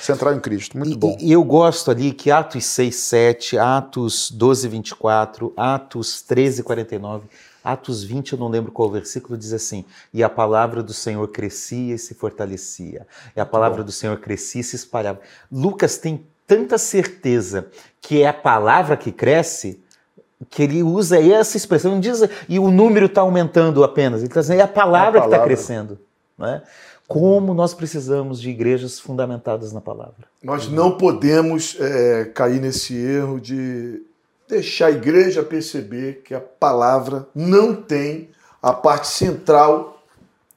Central 0.00 0.34
em 0.34 0.40
Cristo, 0.40 0.76
muito 0.76 0.92
e, 0.92 0.96
bom. 0.96 1.16
E 1.18 1.32
eu 1.32 1.42
gosto 1.42 1.90
ali 1.90 2.12
que 2.12 2.30
Atos 2.30 2.64
6, 2.66 2.94
7, 2.94 3.58
Atos 3.58 4.30
12, 4.30 4.68
24, 4.68 5.52
Atos 5.56 6.20
13, 6.22 6.62
49, 6.62 7.24
Atos 7.64 8.04
20, 8.04 8.34
eu 8.34 8.38
não 8.38 8.48
lembro 8.48 8.70
qual 8.70 8.90
versículo, 8.90 9.38
diz 9.38 9.54
assim: 9.54 9.86
E 10.12 10.22
a 10.22 10.28
palavra 10.28 10.82
do 10.82 10.92
Senhor 10.92 11.26
crescia 11.28 11.94
e 11.94 11.98
se 11.98 12.14
fortalecia. 12.14 13.06
E 13.34 13.40
a 13.40 13.46
palavra 13.46 13.82
do 13.82 13.90
Senhor 13.90 14.18
crescia 14.18 14.60
e 14.60 14.64
se 14.64 14.76
espalhava. 14.76 15.20
Lucas 15.50 15.96
tem 15.96 16.26
tanta 16.46 16.76
certeza 16.76 17.68
que 18.02 18.22
é 18.22 18.28
a 18.28 18.34
palavra 18.34 18.96
que 18.98 19.10
cresce, 19.10 19.82
que 20.50 20.62
ele 20.62 20.82
usa 20.82 21.18
essa 21.18 21.56
expressão, 21.56 21.92
não 21.92 22.00
diz, 22.00 22.20
e 22.46 22.58
o 22.58 22.70
número 22.70 23.06
está 23.06 23.22
aumentando 23.22 23.82
apenas, 23.82 24.20
ele 24.20 24.28
está 24.28 24.42
dizendo, 24.42 24.60
é 24.60 24.64
a 24.64 24.68
palavra, 24.68 25.20
é 25.20 25.22
a 25.22 25.24
palavra. 25.24 25.28
que 25.28 25.34
está 25.34 25.44
crescendo. 25.44 25.98
Não 26.36 26.46
é? 26.46 26.62
como 27.06 27.52
nós 27.52 27.74
precisamos 27.74 28.40
de 28.40 28.50
igrejas 28.50 28.98
fundamentadas 28.98 29.72
na 29.72 29.80
palavra. 29.80 30.26
Nós 30.42 30.68
não 30.68 30.96
podemos 30.96 31.76
é, 31.78 32.24
cair 32.24 32.60
nesse 32.60 32.96
erro 32.96 33.40
de 33.40 34.02
deixar 34.54 34.86
a 34.86 34.90
igreja 34.90 35.42
perceber 35.42 36.22
que 36.24 36.34
a 36.34 36.40
palavra 36.40 37.26
não 37.34 37.74
tem 37.74 38.30
a 38.62 38.72
parte 38.72 39.08
central 39.08 40.02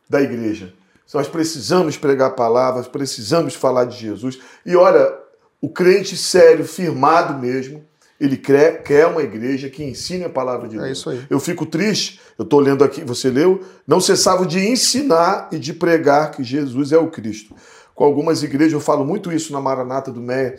da 0.10 0.22
igreja. 0.22 0.74
Nós 1.14 1.28
precisamos 1.28 1.98
pregar 1.98 2.36
palavras, 2.36 2.88
precisamos 2.88 3.56
falar 3.56 3.86
de 3.86 3.98
Jesus. 3.98 4.40
E 4.66 4.76
olha, 4.76 5.14
o 5.62 5.70
crente 5.70 6.16
sério, 6.16 6.66
firmado 6.66 7.40
mesmo, 7.40 7.84
ele 8.20 8.38
quer, 8.38 8.84
quer 8.84 9.08
uma 9.08 9.22
igreja 9.22 9.70
que 9.70 9.84
ensine 9.84 10.26
a 10.26 10.30
palavra 10.30 10.68
de 10.68 10.76
é 10.76 10.80
Deus. 10.80 10.90
É 10.90 10.92
isso 10.92 11.10
aí. 11.10 11.26
Eu 11.30 11.40
fico 11.40 11.66
triste, 11.66 12.20
eu 12.38 12.44
estou 12.44 12.60
lendo 12.60 12.84
aqui, 12.84 13.04
você 13.04 13.30
leu, 13.30 13.64
não 13.86 14.00
cessavam 14.00 14.46
de 14.46 14.60
ensinar 14.60 15.50
e 15.52 15.58
de 15.58 15.74
pregar 15.74 16.32
que 16.32 16.44
Jesus 16.44 16.92
é 16.92 16.98
o 16.98 17.10
Cristo. 17.10 17.56
Com 17.96 18.04
algumas 18.04 18.44
igrejas, 18.44 18.74
eu 18.74 18.80
falo 18.80 19.04
muito 19.04 19.32
isso 19.32 19.52
na 19.52 19.60
Maranata 19.60 20.12
do 20.12 20.22
Meia, 20.22 20.56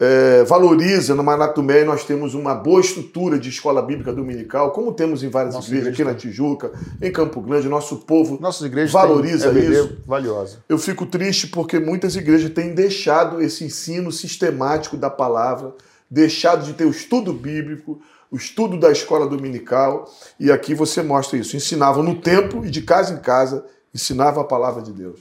é, 0.00 0.44
valoriza, 0.44 1.12
no 1.14 1.24
Meia 1.24 1.84
nós 1.84 2.04
temos 2.04 2.32
uma 2.32 2.54
boa 2.54 2.80
estrutura 2.80 3.36
de 3.36 3.48
escola 3.48 3.82
bíblica 3.82 4.12
dominical, 4.12 4.70
como 4.70 4.92
temos 4.92 5.24
em 5.24 5.28
várias 5.28 5.54
Nossa 5.54 5.68
igrejas, 5.68 5.92
aqui 5.92 6.04
na 6.04 6.14
Tijuca, 6.14 6.70
em 7.02 7.10
Campo 7.10 7.40
Grande, 7.40 7.68
nosso 7.68 7.96
povo 7.96 8.38
Nossas 8.40 8.66
igrejas 8.66 8.92
valoriza 8.92 9.52
têm, 9.52 9.62
é 9.62 9.70
isso. 9.70 9.98
Valiosa. 10.06 10.58
Eu 10.68 10.78
fico 10.78 11.04
triste 11.04 11.48
porque 11.48 11.80
muitas 11.80 12.14
igrejas 12.14 12.50
têm 12.50 12.74
deixado 12.74 13.42
esse 13.42 13.64
ensino 13.64 14.12
sistemático 14.12 14.96
da 14.96 15.10
palavra, 15.10 15.74
deixado 16.08 16.64
de 16.64 16.74
ter 16.74 16.84
o 16.84 16.90
estudo 16.90 17.32
bíblico, 17.32 18.00
o 18.30 18.36
estudo 18.36 18.78
da 18.78 18.92
escola 18.92 19.26
dominical, 19.26 20.08
e 20.38 20.52
aqui 20.52 20.74
você 20.74 21.02
mostra 21.02 21.36
isso. 21.36 21.56
Ensinavam 21.56 22.04
no 22.04 22.14
templo 22.20 22.64
e 22.64 22.70
de 22.70 22.82
casa 22.82 23.14
em 23.14 23.18
casa, 23.18 23.64
ensinavam 23.92 24.42
a 24.42 24.46
palavra 24.46 24.80
de 24.80 24.92
Deus. 24.92 25.18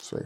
Isso 0.00 0.16
aí. 0.16 0.24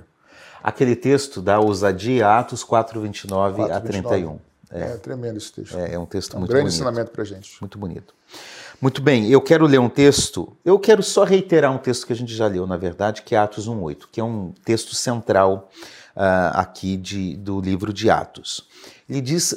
Aquele 0.62 0.96
texto 0.96 1.40
da 1.40 1.58
ousadia, 1.60 2.38
Atos 2.38 2.64
4, 2.64 3.00
29 3.00 3.56
4, 3.56 3.76
a 3.76 3.80
31. 3.80 4.38
É, 4.70 4.80
é 4.80 4.96
tremendo 4.96 5.38
esse 5.38 5.52
texto. 5.52 5.78
É, 5.78 5.94
é 5.94 5.98
um 5.98 6.06
texto 6.06 6.34
é 6.34 6.36
um 6.36 6.40
muito 6.40 6.50
grande 6.50 6.64
bonito. 6.64 6.74
ensinamento 6.74 7.10
para 7.10 7.24
gente. 7.24 7.56
Muito 7.60 7.78
bonito. 7.78 8.14
Muito 8.80 9.02
bem, 9.02 9.28
eu 9.28 9.40
quero 9.40 9.66
ler 9.66 9.80
um 9.80 9.88
texto, 9.88 10.56
eu 10.64 10.78
quero 10.78 11.02
só 11.02 11.24
reiterar 11.24 11.72
um 11.72 11.78
texto 11.78 12.06
que 12.06 12.12
a 12.12 12.16
gente 12.16 12.32
já 12.32 12.46
leu, 12.46 12.64
na 12.64 12.76
verdade, 12.76 13.22
que 13.22 13.34
é 13.34 13.38
Atos 13.38 13.68
1.8, 13.68 14.04
que 14.12 14.20
é 14.20 14.24
um 14.24 14.52
texto 14.64 14.94
central 14.94 15.68
uh, 16.14 16.54
aqui 16.54 16.96
de, 16.96 17.36
do 17.38 17.60
livro 17.60 17.92
de 17.92 18.08
Atos. 18.08 18.68
Ele 19.08 19.20
diz: 19.20 19.56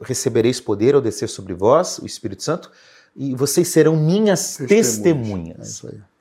Recebereis 0.00 0.60
poder 0.60 0.94
ao 0.94 1.02
descer 1.02 1.28
sobre 1.28 1.52
vós, 1.52 1.98
o 1.98 2.06
Espírito 2.06 2.42
Santo, 2.42 2.70
e 3.14 3.34
vocês 3.34 3.68
serão 3.68 3.96
minhas 3.96 4.56
testemunhas. 4.56 5.58
É 5.58 5.62
isso 5.62 5.88
aí. 5.88 6.11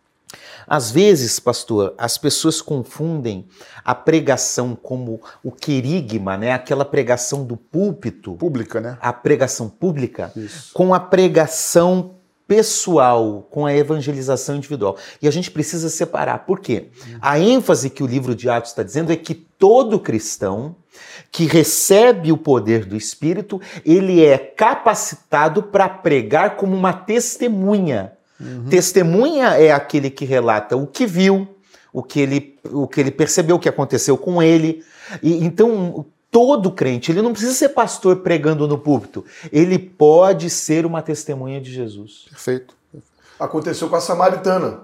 Às 0.68 0.92
vezes, 0.92 1.40
pastor, 1.40 1.94
as 1.98 2.18
pessoas 2.18 2.62
confundem 2.62 3.46
a 3.84 3.96
pregação 3.96 4.76
como 4.76 5.22
o 5.44 5.52
querigma, 5.52 6.38
né? 6.38 6.52
aquela 6.52 6.86
pregação 6.86 7.44
do 7.44 7.58
púlpito. 7.58 8.34
Pública, 8.34 8.80
né? 8.80 8.98
A 9.02 9.14
pregação 9.14 9.70
pública, 9.70 10.32
Isso. 10.36 10.72
com 10.74 10.94
a 10.94 11.00
pregação 11.00 12.16
pessoal, 12.48 13.48
com 13.50 13.66
a 13.66 13.74
evangelização 13.74 14.58
individual. 14.58 14.98
E 15.22 15.28
a 15.28 15.32
gente 15.32 15.50
precisa 15.50 15.90
separar. 15.90 16.40
Por 16.40 16.60
quê? 16.60 16.90
A 17.22 17.40
ênfase 17.40 17.90
que 17.90 18.04
o 18.04 18.08
livro 18.08 18.36
de 18.36 18.50
Atos 18.50 18.72
está 18.72 18.84
dizendo 18.84 19.10
é 19.10 19.16
que 19.16 19.34
todo 19.34 19.98
cristão 19.98 20.76
que 21.32 21.46
recebe 21.46 22.32
o 22.32 22.38
poder 22.38 22.84
do 22.86 22.98
Espírito, 22.98 23.62
ele 23.86 24.24
é 24.24 24.38
capacitado 24.38 25.64
para 25.64 25.88
pregar 25.88 26.58
como 26.58 26.76
uma 26.76 26.92
testemunha. 26.92 28.14
Uhum. 28.42 28.66
Testemunha 28.70 29.50
é 29.50 29.72
aquele 29.72 30.10
que 30.10 30.26
relata 30.26 30.76
o 30.76 30.88
que 30.88 31.06
viu, 31.06 31.48
o 31.94 32.02
que 32.02 32.20
ele, 32.20 32.60
o 32.72 32.88
que 32.88 33.00
ele 33.00 33.12
percebeu, 33.12 33.56
o 33.56 33.60
que 33.60 33.70
aconteceu 33.70 34.18
com 34.18 34.42
ele. 34.42 34.84
E, 35.22 35.44
então, 35.44 36.06
todo 36.32 36.72
crente, 36.72 37.12
ele 37.12 37.22
não 37.22 37.34
precisa 37.34 37.54
ser 37.54 37.70
pastor 37.70 38.18
pregando 38.18 38.68
no 38.68 38.78
púlpito, 38.78 39.24
ele 39.52 39.78
pode 39.78 40.50
ser 40.50 40.86
uma 40.86 41.02
testemunha 41.02 41.60
de 41.60 41.72
Jesus. 41.72 42.26
Perfeito. 42.30 42.74
Aconteceu 43.40 43.90
com 43.90 43.96
a 43.96 44.02
samaritana. 44.02 44.82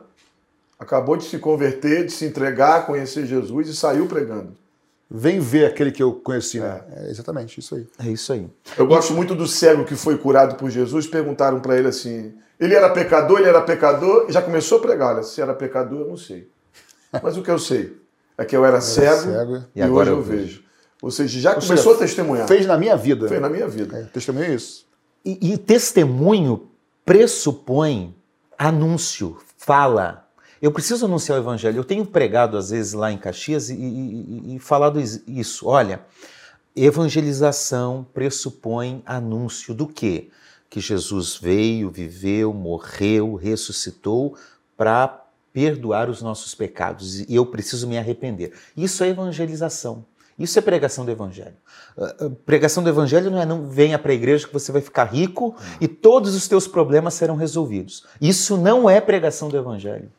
Acabou 0.80 1.18
de 1.18 1.24
se 1.24 1.40
converter, 1.40 2.06
de 2.06 2.12
se 2.12 2.26
entregar, 2.26 2.86
conhecer 2.86 3.26
Jesus 3.26 3.68
e 3.70 3.76
saiu 3.76 4.08
pregando. 4.08 4.54
Vem 5.10 5.40
ver 5.40 5.66
aquele 5.66 5.92
que 5.92 6.04
eu 6.04 6.14
conheci, 6.14 6.60
né? 6.60 6.82
É. 6.92 7.08
é 7.08 7.10
exatamente 7.10 7.60
isso 7.60 7.76
aí. 7.76 7.88
É 8.00 8.10
isso 8.10 8.34
aí. 8.34 8.50
Eu 8.78 8.86
gosto 8.86 9.14
muito 9.14 9.34
do 9.34 9.48
cego 9.48 9.86
que 9.86 9.96
foi 9.96 10.18
curado 10.18 10.56
por 10.56 10.70
Jesus. 10.70 11.08
Perguntaram 11.08 11.60
para 11.62 11.78
ele 11.78 11.88
assim: 11.88 12.34
ele 12.60 12.74
era 12.74 12.90
pecador, 12.90 13.40
ele 13.40 13.48
era 13.48 13.62
pecador, 13.62 14.26
e 14.28 14.34
já 14.34 14.42
começou 14.42 14.80
a 14.80 14.82
pregar. 14.82 15.16
Olha, 15.16 15.24
se 15.24 15.42
era 15.42 15.54
pecador, 15.54 16.02
eu 16.02 16.08
não 16.08 16.18
sei. 16.18 16.50
Mas 17.24 17.38
o 17.38 17.42
que 17.42 17.50
eu 17.50 17.58
sei 17.58 17.96
é 18.38 18.44
que 18.44 18.56
eu 18.56 18.66
era, 18.66 18.78
era 18.78 18.82
cego, 18.82 19.32
cego, 19.32 19.64
e, 19.74 19.80
e 19.80 19.82
agora 19.82 20.12
hoje 20.12 20.20
eu 20.20 20.22
vejo. 20.22 20.42
vejo. 20.44 20.64
Ou 21.02 21.12
seja, 21.12 21.40
já 21.40 21.50
Ou 21.52 21.62
começou 21.62 21.94
seja, 21.94 21.96
a 21.96 22.08
testemunhar. 22.08 22.48
Fez 22.48 22.66
na 22.66 22.78
minha 22.78 22.98
vida. 22.98 23.28
Fez 23.28 23.42
na 23.42 23.50
minha 23.50 23.68
vida. 23.68 23.98
É, 23.98 24.04
testemunho 24.04 24.46
é 24.46 24.56
isso. 24.56 24.86
E, 25.24 25.54
e 25.54 25.58
testemunho 25.58 26.70
pressupõe 27.06 28.16
anúncio, 28.58 29.38
fala. 29.58 30.27
Eu 30.62 30.72
preciso 30.72 31.06
anunciar 31.06 31.38
o 31.38 31.42
evangelho. 31.42 31.78
Eu 31.78 31.84
tenho 31.84 32.06
pregado 32.06 32.58
às 32.58 32.70
vezes 32.70 32.94
lá 32.94 33.12
em 33.12 33.18
Caxias 33.18 33.70
e, 33.70 33.76
e, 33.76 34.56
e 34.56 34.60
falado 34.60 35.00
isso. 35.00 35.68
Olha, 35.68 36.02
evangelização 36.76 38.06
pressupõe 38.14 39.02
anúncio 39.06 39.74
do 39.74 39.88
quê? 39.88 40.30
Que 40.70 40.80
Jesus 40.80 41.38
veio, 41.38 41.90
viveu, 41.90 42.54
morreu, 42.54 43.36
ressuscitou 43.36 44.36
para 44.76 45.24
perdoar 45.54 46.10
os 46.10 46.22
nossos 46.22 46.54
pecados 46.54 47.22
e 47.22 47.34
eu 47.34 47.46
preciso 47.46 47.88
me 47.88 47.98
arrepender. 47.98 48.54
Isso 48.76 49.04
é 49.04 49.08
evangelização. 49.08 50.06
Isso 50.38 50.60
é 50.60 50.62
pregação 50.62 51.04
do 51.04 51.10
evangelho. 51.10 51.56
Uh, 51.98 52.30
pregação 52.46 52.84
do 52.84 52.90
evangelho 52.90 53.32
não 53.32 53.42
é 53.42 53.46
não 53.46 53.68
venha 53.68 53.98
para 53.98 54.12
a 54.12 54.16
igreja 54.16 54.46
que 54.46 54.54
você 54.54 54.72
vai 54.72 54.82
ficar 54.82 55.06
rico 55.06 55.56
e 55.82 55.88
todos 55.88 56.36
os 56.36 56.48
teus 56.48 56.68
problemas 56.68 57.16
serão 57.16 57.36
resolvidos. 57.36 58.06
Isso 58.22 58.56
não 58.56 58.88
é 58.88 59.02
pregação 59.02 59.50
do 59.50 59.58
evangelho. 59.58 60.12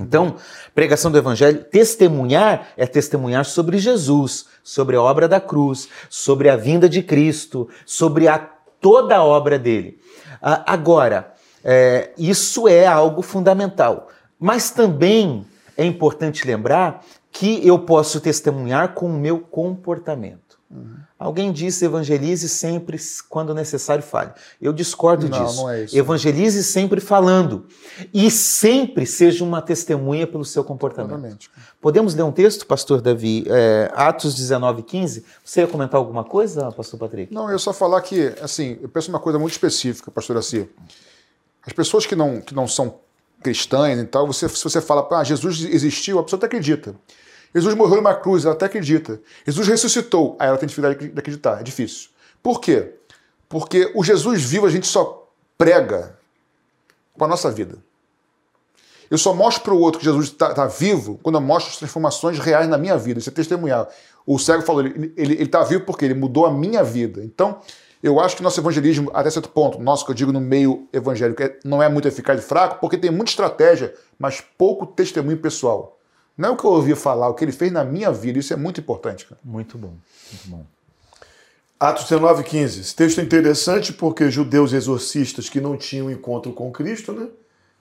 Então, 0.00 0.36
pregação 0.74 1.10
do 1.10 1.18
evangelho, 1.18 1.62
testemunhar 1.64 2.68
é 2.76 2.86
testemunhar 2.86 3.44
sobre 3.44 3.78
Jesus, 3.78 4.46
sobre 4.62 4.96
a 4.96 5.02
obra 5.02 5.28
da 5.28 5.40
cruz, 5.40 5.88
sobre 6.10 6.48
a 6.48 6.56
vinda 6.56 6.88
de 6.88 7.02
Cristo, 7.02 7.68
sobre 7.86 8.26
a 8.26 8.38
toda 8.38 9.16
a 9.16 9.24
obra 9.24 9.58
dele. 9.58 10.00
Uh, 10.42 10.62
agora, 10.66 11.32
é, 11.62 12.10
isso 12.18 12.68
é 12.68 12.86
algo 12.86 13.22
fundamental. 13.22 14.08
Mas 14.38 14.70
também 14.70 15.46
é 15.76 15.84
importante 15.84 16.46
lembrar 16.46 17.02
que 17.30 17.66
eu 17.66 17.78
posso 17.78 18.20
testemunhar 18.20 18.94
com 18.94 19.06
o 19.06 19.18
meu 19.18 19.40
comportamento. 19.40 20.43
Uhum. 20.74 20.96
Alguém 21.16 21.52
disse 21.52 21.84
evangelize 21.84 22.48
sempre 22.48 22.98
quando 23.28 23.54
necessário 23.54 24.02
fale. 24.02 24.32
Eu 24.60 24.72
discordo 24.72 25.28
não, 25.28 25.46
disso. 25.46 25.62
Não 25.62 25.70
é 25.70 25.84
isso. 25.84 25.96
Evangelize 25.96 26.64
sempre 26.64 27.00
falando 27.00 27.66
e 28.12 28.28
sempre 28.30 29.06
seja 29.06 29.44
uma 29.44 29.62
testemunha 29.62 30.26
pelo 30.26 30.44
seu 30.44 30.64
comportamento. 30.64 31.14
Exatamente. 31.14 31.50
Podemos 31.80 32.14
ler 32.14 32.24
um 32.24 32.32
texto, 32.32 32.66
pastor 32.66 33.00
Davi, 33.00 33.44
é, 33.46 33.90
Atos 33.94 34.34
19, 34.34 34.82
15? 34.82 35.24
Você 35.44 35.60
ia 35.60 35.68
comentar 35.68 35.98
alguma 35.98 36.24
coisa, 36.24 36.72
pastor 36.72 36.98
Patrick? 36.98 37.32
Não, 37.32 37.48
eu 37.48 37.58
só 37.58 37.72
falar 37.72 38.00
que, 38.02 38.34
assim, 38.42 38.78
eu 38.82 38.88
penso 38.88 39.10
uma 39.10 39.20
coisa 39.20 39.38
muito 39.38 39.52
específica, 39.52 40.10
pastor 40.10 40.36
Assi. 40.36 40.68
As 41.64 41.72
pessoas 41.72 42.04
que 42.04 42.16
não, 42.16 42.40
que 42.40 42.54
não 42.54 42.66
são 42.66 42.96
cristãs 43.42 43.98
e 43.98 44.04
tal, 44.04 44.26
você, 44.26 44.48
se 44.48 44.64
você 44.64 44.80
fala, 44.80 45.06
ah, 45.12 45.22
Jesus 45.22 45.62
existiu, 45.62 46.18
a 46.18 46.24
pessoa 46.24 46.38
até 46.38 46.46
acredita. 46.46 46.94
Jesus 47.54 47.74
morreu 47.74 47.96
numa 47.96 48.14
cruz, 48.14 48.44
ela 48.44 48.54
até 48.54 48.66
acredita. 48.66 49.20
Jesus 49.46 49.68
ressuscitou, 49.68 50.36
aí 50.40 50.48
ela 50.48 50.58
tem 50.58 50.66
dificuldade 50.66 51.08
de 51.08 51.18
acreditar, 51.18 51.60
é 51.60 51.62
difícil. 51.62 52.10
Por 52.42 52.60
quê? 52.60 52.94
Porque 53.48 53.92
o 53.94 54.02
Jesus 54.02 54.42
vivo 54.42 54.66
a 54.66 54.70
gente 54.70 54.86
só 54.86 55.28
prega 55.56 56.18
com 57.16 57.24
a 57.24 57.28
nossa 57.28 57.50
vida. 57.50 57.78
Eu 59.10 59.18
só 59.18 59.32
mostro 59.32 59.62
para 59.62 59.74
o 59.74 59.78
outro 59.78 60.00
que 60.00 60.04
Jesus 60.04 60.26
está 60.26 60.52
tá 60.52 60.66
vivo 60.66 61.20
quando 61.22 61.36
eu 61.36 61.40
mostro 61.40 61.72
as 61.72 61.78
transformações 61.78 62.38
reais 62.38 62.68
na 62.68 62.76
minha 62.76 62.96
vida. 62.96 63.20
Isso 63.20 63.28
é 63.28 63.32
testemunhar. 63.32 63.88
O 64.26 64.38
cego 64.38 64.62
falou, 64.62 64.84
ele 64.84 65.42
está 65.42 65.62
vivo 65.62 65.84
porque 65.84 66.04
ele 66.04 66.14
mudou 66.14 66.46
a 66.46 66.50
minha 66.50 66.82
vida. 66.82 67.22
Então, 67.22 67.60
eu 68.02 68.18
acho 68.18 68.36
que 68.36 68.42
nosso 68.42 68.60
evangelismo, 68.60 69.10
até 69.14 69.30
certo 69.30 69.48
ponto, 69.48 69.78
nosso 69.78 70.04
que 70.04 70.10
eu 70.10 70.14
digo 70.14 70.32
no 70.32 70.40
meio 70.40 70.88
evangélico, 70.92 71.42
é, 71.42 71.58
não 71.64 71.82
é 71.82 71.88
muito 71.88 72.08
eficaz 72.08 72.38
e 72.38 72.42
fraco, 72.42 72.78
porque 72.80 72.98
tem 72.98 73.10
muita 73.10 73.30
estratégia, 73.30 73.94
mas 74.18 74.40
pouco 74.40 74.86
testemunho 74.86 75.38
pessoal. 75.38 75.98
Não 76.36 76.48
é 76.48 76.52
o 76.52 76.56
que 76.56 76.64
eu 76.64 76.70
ouvi 76.70 76.94
falar, 76.94 77.28
o 77.28 77.34
que 77.34 77.44
ele 77.44 77.52
fez 77.52 77.70
na 77.70 77.84
minha 77.84 78.10
vida. 78.10 78.38
Isso 78.38 78.52
é 78.52 78.56
muito 78.56 78.80
importante. 78.80 79.24
Cara. 79.24 79.40
Muito 79.44 79.78
bom, 79.78 79.94
muito 80.32 80.48
bom. 80.48 80.66
Atos 81.78 82.04
19, 82.04 82.42
15. 82.44 82.80
Esse 82.80 82.94
texto 82.94 83.20
é 83.20 83.22
interessante 83.22 83.92
porque 83.92 84.30
judeus 84.30 84.72
exorcistas 84.72 85.48
que 85.48 85.60
não 85.60 85.76
tinham 85.76 86.10
encontro 86.10 86.52
com 86.52 86.72
Cristo, 86.72 87.12
né? 87.12 87.28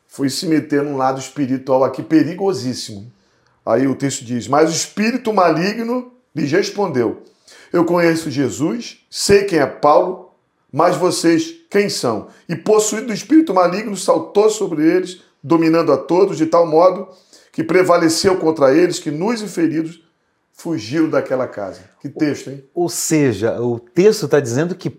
Foi 0.07 0.29
se 0.29 0.45
meter 0.45 0.83
num 0.83 0.97
lado 0.97 1.19
espiritual 1.19 1.83
aqui 1.83 2.03
perigosíssimo. 2.03 3.11
Aí 3.65 3.87
o 3.87 3.95
texto 3.95 4.23
diz: 4.23 4.47
Mas 4.47 4.69
o 4.69 4.73
espírito 4.73 5.33
maligno 5.33 6.11
lhes 6.35 6.51
respondeu: 6.51 7.23
Eu 7.71 7.85
conheço 7.85 8.29
Jesus, 8.29 8.99
sei 9.09 9.45
quem 9.45 9.59
é 9.59 9.65
Paulo, 9.65 10.31
mas 10.71 10.95
vocês 10.95 11.55
quem 11.69 11.89
são? 11.89 12.27
E 12.47 12.55
possuído 12.55 13.07
do 13.07 13.13
espírito 13.13 13.53
maligno, 13.53 13.97
saltou 13.97 14.49
sobre 14.49 14.85
eles, 14.85 15.21
dominando 15.41 15.91
a 15.91 15.97
todos, 15.97 16.37
de 16.37 16.45
tal 16.45 16.67
modo 16.67 17.07
que 17.53 17.63
prevaleceu 17.63 18.35
contra 18.37 18.73
eles, 18.75 18.99
que 18.99 19.11
nus 19.11 19.39
e 19.41 19.47
feridos 19.47 20.01
fugiram 20.51 21.07
daquela 21.07 21.47
casa. 21.47 21.81
Que 22.01 22.09
texto, 22.09 22.49
hein? 22.49 22.63
Ou 22.73 22.89
seja, 22.89 23.61
o 23.61 23.79
texto 23.79 24.25
está 24.25 24.39
dizendo 24.39 24.73
que, 24.73 24.89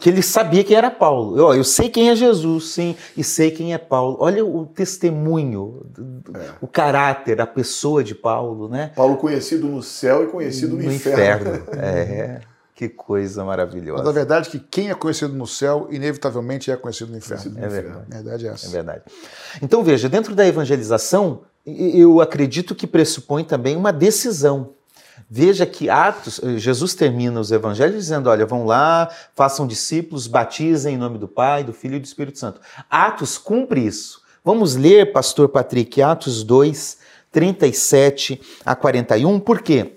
que 0.00 0.08
ele 0.10 0.22
sabia 0.22 0.62
quem 0.62 0.76
era 0.76 0.90
Paulo. 0.90 1.38
Eu, 1.38 1.54
eu 1.54 1.64
sei 1.64 1.88
quem 1.88 2.10
é 2.10 2.16
Jesus, 2.16 2.72
sim, 2.72 2.94
e 3.16 3.24
sei 3.24 3.50
quem 3.50 3.72
é 3.72 3.78
Paulo. 3.78 4.18
Olha 4.20 4.44
o 4.44 4.66
testemunho, 4.66 5.86
é. 6.34 6.50
o 6.60 6.66
caráter, 6.66 7.40
a 7.40 7.46
pessoa 7.46 8.04
de 8.04 8.14
Paulo, 8.14 8.68
né? 8.68 8.92
Paulo 8.94 9.16
conhecido 9.16 9.66
no 9.66 9.82
céu 9.82 10.24
e 10.24 10.26
conhecido 10.26 10.76
no, 10.76 10.82
no 10.82 10.92
inferno. 10.92 11.56
inferno. 11.56 11.64
É. 11.74 12.40
Que 12.74 12.88
coisa 12.88 13.44
maravilhosa. 13.44 14.02
Mas 14.02 14.08
a 14.08 14.12
verdade 14.12 14.48
é 14.48 14.50
que 14.50 14.58
quem 14.58 14.90
é 14.90 14.94
conhecido 14.94 15.32
no 15.32 15.46
céu, 15.46 15.86
inevitavelmente 15.92 16.72
é 16.72 16.76
conhecido 16.76 17.12
no 17.12 17.18
inferno. 17.18 17.56
É 17.56 17.68
verdade. 17.68 18.06
A 18.10 18.14
verdade 18.14 18.46
é 18.46 18.50
essa. 18.50 18.66
É 18.66 18.70
verdade. 18.70 19.02
Então 19.62 19.84
veja, 19.84 20.08
dentro 20.08 20.34
da 20.34 20.44
evangelização, 20.44 21.42
eu 21.66 22.20
acredito 22.20 22.74
que 22.74 22.86
pressupõe 22.86 23.44
também 23.44 23.76
uma 23.76 23.92
decisão. 23.92 24.74
Veja 25.30 25.64
que 25.64 25.88
Atos, 25.88 26.40
Jesus 26.56 26.94
termina 26.94 27.40
os 27.40 27.50
evangelhos 27.50 27.96
dizendo: 27.96 28.28
olha, 28.28 28.44
vão 28.44 28.66
lá, 28.66 29.08
façam 29.34 29.66
discípulos, 29.66 30.26
batizem 30.26 30.94
em 30.94 30.98
nome 30.98 31.18
do 31.18 31.26
Pai, 31.26 31.64
do 31.64 31.72
Filho 31.72 31.96
e 31.96 32.00
do 32.00 32.04
Espírito 32.04 32.38
Santo. 32.38 32.60
Atos 32.90 33.38
cumpre 33.38 33.86
isso. 33.86 34.22
Vamos 34.44 34.76
ler, 34.76 35.12
pastor 35.12 35.48
Patrick, 35.48 36.02
Atos 36.02 36.42
2, 36.42 36.98
37 37.32 38.40
a 38.64 38.76
41, 38.76 39.40
por 39.40 39.62
quê? 39.62 39.94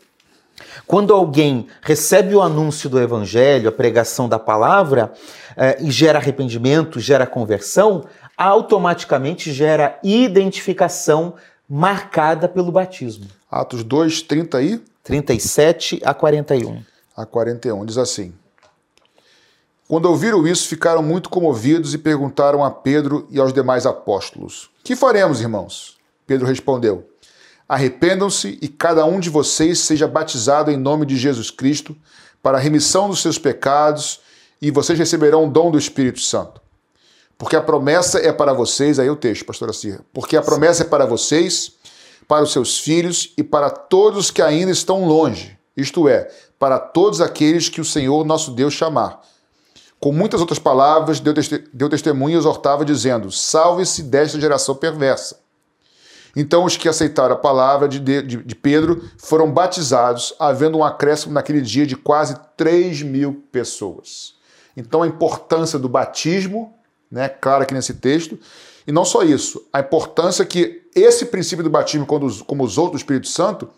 Quando 0.88 1.14
alguém 1.14 1.68
recebe 1.82 2.34
o 2.34 2.42
anúncio 2.42 2.90
do 2.90 3.00
evangelho, 3.00 3.70
a 3.70 3.72
pregação 3.72 4.30
da 4.30 4.40
palavra, 4.40 5.12
eh, 5.56 5.78
e 5.82 5.92
gera 5.92 6.18
arrependimento, 6.18 7.00
gera 7.00 7.28
conversão, 7.28 8.06
automaticamente 8.38 9.52
gera 9.52 10.00
identificação 10.04 11.36
marcada 11.70 12.48
pelo 12.48 12.72
batismo. 12.72 13.28
Atos 13.50 13.84
2, 13.84 14.22
30 14.22 14.62
e? 14.62 14.82
37 15.04 16.02
a 16.04 16.14
41. 16.14 16.84
A 17.16 17.26
41, 17.26 17.86
diz 17.86 17.98
assim. 17.98 18.34
Quando 19.88 20.06
ouviram 20.06 20.46
isso, 20.46 20.68
ficaram 20.68 21.02
muito 21.02 21.30
comovidos 21.30 21.94
e 21.94 21.98
perguntaram 21.98 22.64
a 22.64 22.70
Pedro 22.70 23.26
e 23.30 23.40
aos 23.40 23.54
demais 23.54 23.86
apóstolos: 23.86 24.70
Que 24.84 24.96
faremos, 24.96 25.40
irmãos? 25.40 25.98
Pedro 26.26 26.46
respondeu: 26.46 27.10
Arrependam-se 27.68 28.58
e 28.62 28.68
cada 28.68 29.06
um 29.06 29.20
de 29.20 29.30
vocês 29.30 29.80
seja 29.80 30.08
batizado 30.08 30.70
em 30.70 30.78
nome 30.78 31.06
de 31.06 31.16
Jesus 31.16 31.50
Cristo 31.50 31.96
para 32.44 32.58
a 32.58 32.62
remissão 32.62 33.10
dos 33.10 33.22
seus 33.22 33.38
pecados 33.38 34.20
e 34.62 34.72
vocês 34.72 35.00
receberão 35.00 35.46
o 35.46 35.50
dom 35.50 35.72
do 35.72 35.78
Espírito 35.78 36.20
Santo. 36.20 36.62
Porque 37.38 37.56
a 37.56 37.62
promessa 37.62 38.20
é 38.20 38.32
para 38.32 38.54
vocês, 38.54 38.98
aí 39.00 39.10
o 39.10 39.16
texto, 39.16 39.46
pastora 39.46 39.72
Cirra. 39.72 40.00
Porque 40.12 40.36
a 40.36 40.42
promessa 40.42 40.84
é 40.84 40.86
para 40.86 41.06
vocês, 41.06 41.74
para 42.28 42.44
os 42.44 42.52
seus 42.52 42.80
filhos 42.80 43.34
e 43.38 43.44
para 43.44 43.70
todos 43.70 44.32
que 44.32 44.42
ainda 44.42 44.72
estão 44.72 45.06
longe, 45.06 45.58
isto 45.76 46.10
é, 46.10 46.30
para 46.58 46.80
todos 46.80 47.22
aqueles 47.22 47.70
que 47.70 47.80
o 47.80 47.86
Senhor 47.86 48.26
nosso 48.26 48.52
Deus 48.52 48.74
chamar. 48.74 49.22
Com 50.00 50.12
muitas 50.12 50.42
outras 50.42 50.60
palavras, 50.60 51.20
deu 51.20 51.90
testemunho 51.90 52.36
e 52.36 52.38
exortava, 52.38 52.86
dizendo: 52.86 53.32
Salve-se 53.32 54.04
desta 54.04 54.40
geração 54.40 54.76
perversa. 54.76 55.40
Então 56.36 56.66
os 56.66 56.78
que 56.78 56.88
aceitaram 56.88 57.34
a 57.34 57.40
palavra 57.40 57.88
de, 57.88 58.00
de, 58.00 58.22
de, 58.22 58.56
Pedro 58.56 59.04
foram 59.18 59.52
batizados, 59.52 60.36
havendo 60.38 60.78
um 60.78 60.84
acréscimo 60.84 61.34
naquele 61.34 61.62
dia 61.62 61.88
de 61.88 61.96
quase 61.96 62.36
3 62.56 63.02
mil 63.02 63.44
pessoas. 63.52 64.36
Então 64.76 65.02
a 65.02 65.08
importância 65.08 65.80
do 65.80 65.90
batismo, 65.90 66.77
né, 67.12 67.30
claro 67.30 67.64
aqui 67.64 67.74
nesse 67.74 67.94
texto, 67.96 68.38
e 68.86 68.92
não 68.92 69.04
só 69.04 69.24
isso, 69.24 69.66
a 69.72 69.80
importância 69.80 70.46
que 70.46 70.84
esse 70.96 71.26
princípio 71.26 71.64
do 71.64 71.70
batismo, 71.70 72.06
como 72.06 72.26
os, 72.26 72.42
como 72.42 72.64
os 72.64 72.78
outros 72.78 73.02
do 73.02 73.04
Espírito 73.04 73.28
Santo, 73.28 73.70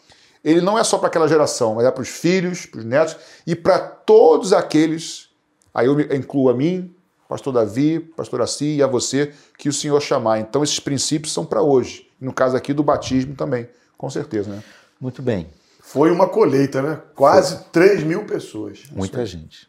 ele 0.43 0.61
não 0.61 0.77
é 0.77 0.84
só 0.84 0.97
para 0.97 1.07
aquela 1.07 1.27
geração, 1.27 1.75
mas 1.75 1.86
é 1.86 1.91
para 1.91 2.01
os 2.01 2.09
filhos, 2.09 2.65
para 2.65 2.80
os 2.80 2.86
netos 2.86 3.15
e 3.45 3.55
para 3.55 3.80
todos 3.80 4.53
aqueles, 4.53 5.30
aí 5.73 5.88
eu 5.88 5.99
incluo 6.15 6.49
a 6.49 6.53
mim, 6.53 6.93
pastor 7.27 7.53
Davi, 7.53 7.99
pastor 7.99 8.41
Assi 8.41 8.77
e 8.77 8.84
a 8.84 8.88
você, 8.88 9.34
que 9.57 9.69
o 9.69 9.73
Senhor 9.73 9.99
chamar. 10.01 10.39
Então 10.39 10.63
esses 10.63 10.80
princípios 10.80 11.34
são 11.34 11.45
para 11.45 11.61
hoje. 11.61 12.07
No 12.19 12.34
caso 12.34 12.55
aqui 12.55 12.73
do 12.73 12.84
batismo 12.84 13.36
também, 13.36 13.67
com 13.97 14.09
certeza, 14.09 14.49
né? 14.49 14.63
Muito 14.99 15.21
bem. 15.21 15.47
Foi 15.80 16.11
uma 16.11 16.27
colheita, 16.27 16.82
né? 16.82 17.01
Quase 17.15 17.55
Foi. 17.55 17.65
3 17.71 18.03
mil 18.03 18.25
pessoas. 18.25 18.84
Muita 18.91 19.25
gente. 19.25 19.67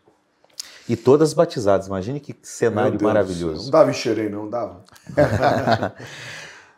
E 0.91 0.97
todas 0.97 1.33
batizadas. 1.33 1.87
Imagine 1.87 2.19
que 2.19 2.35
cenário 2.43 3.01
maravilhoso. 3.01 3.63
Não 3.63 3.71
dava 3.71 3.91
enxerei, 3.91 4.29
não 4.29 4.51
dava. 4.51 4.83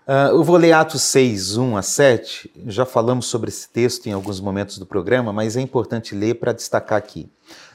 Uh, 0.06 0.36
eu 0.36 0.44
vou 0.44 0.58
ler 0.58 0.72
Atos 0.72 1.00
6, 1.00 1.56
1 1.56 1.76
a 1.78 1.80
7. 1.80 2.52
Já 2.66 2.84
falamos 2.84 3.24
sobre 3.24 3.48
esse 3.48 3.66
texto 3.70 4.08
em 4.08 4.12
alguns 4.12 4.38
momentos 4.38 4.76
do 4.76 4.84
programa, 4.84 5.32
mas 5.32 5.56
é 5.56 5.62
importante 5.62 6.14
ler 6.14 6.34
para 6.34 6.52
destacar 6.52 6.98
aqui. 6.98 7.26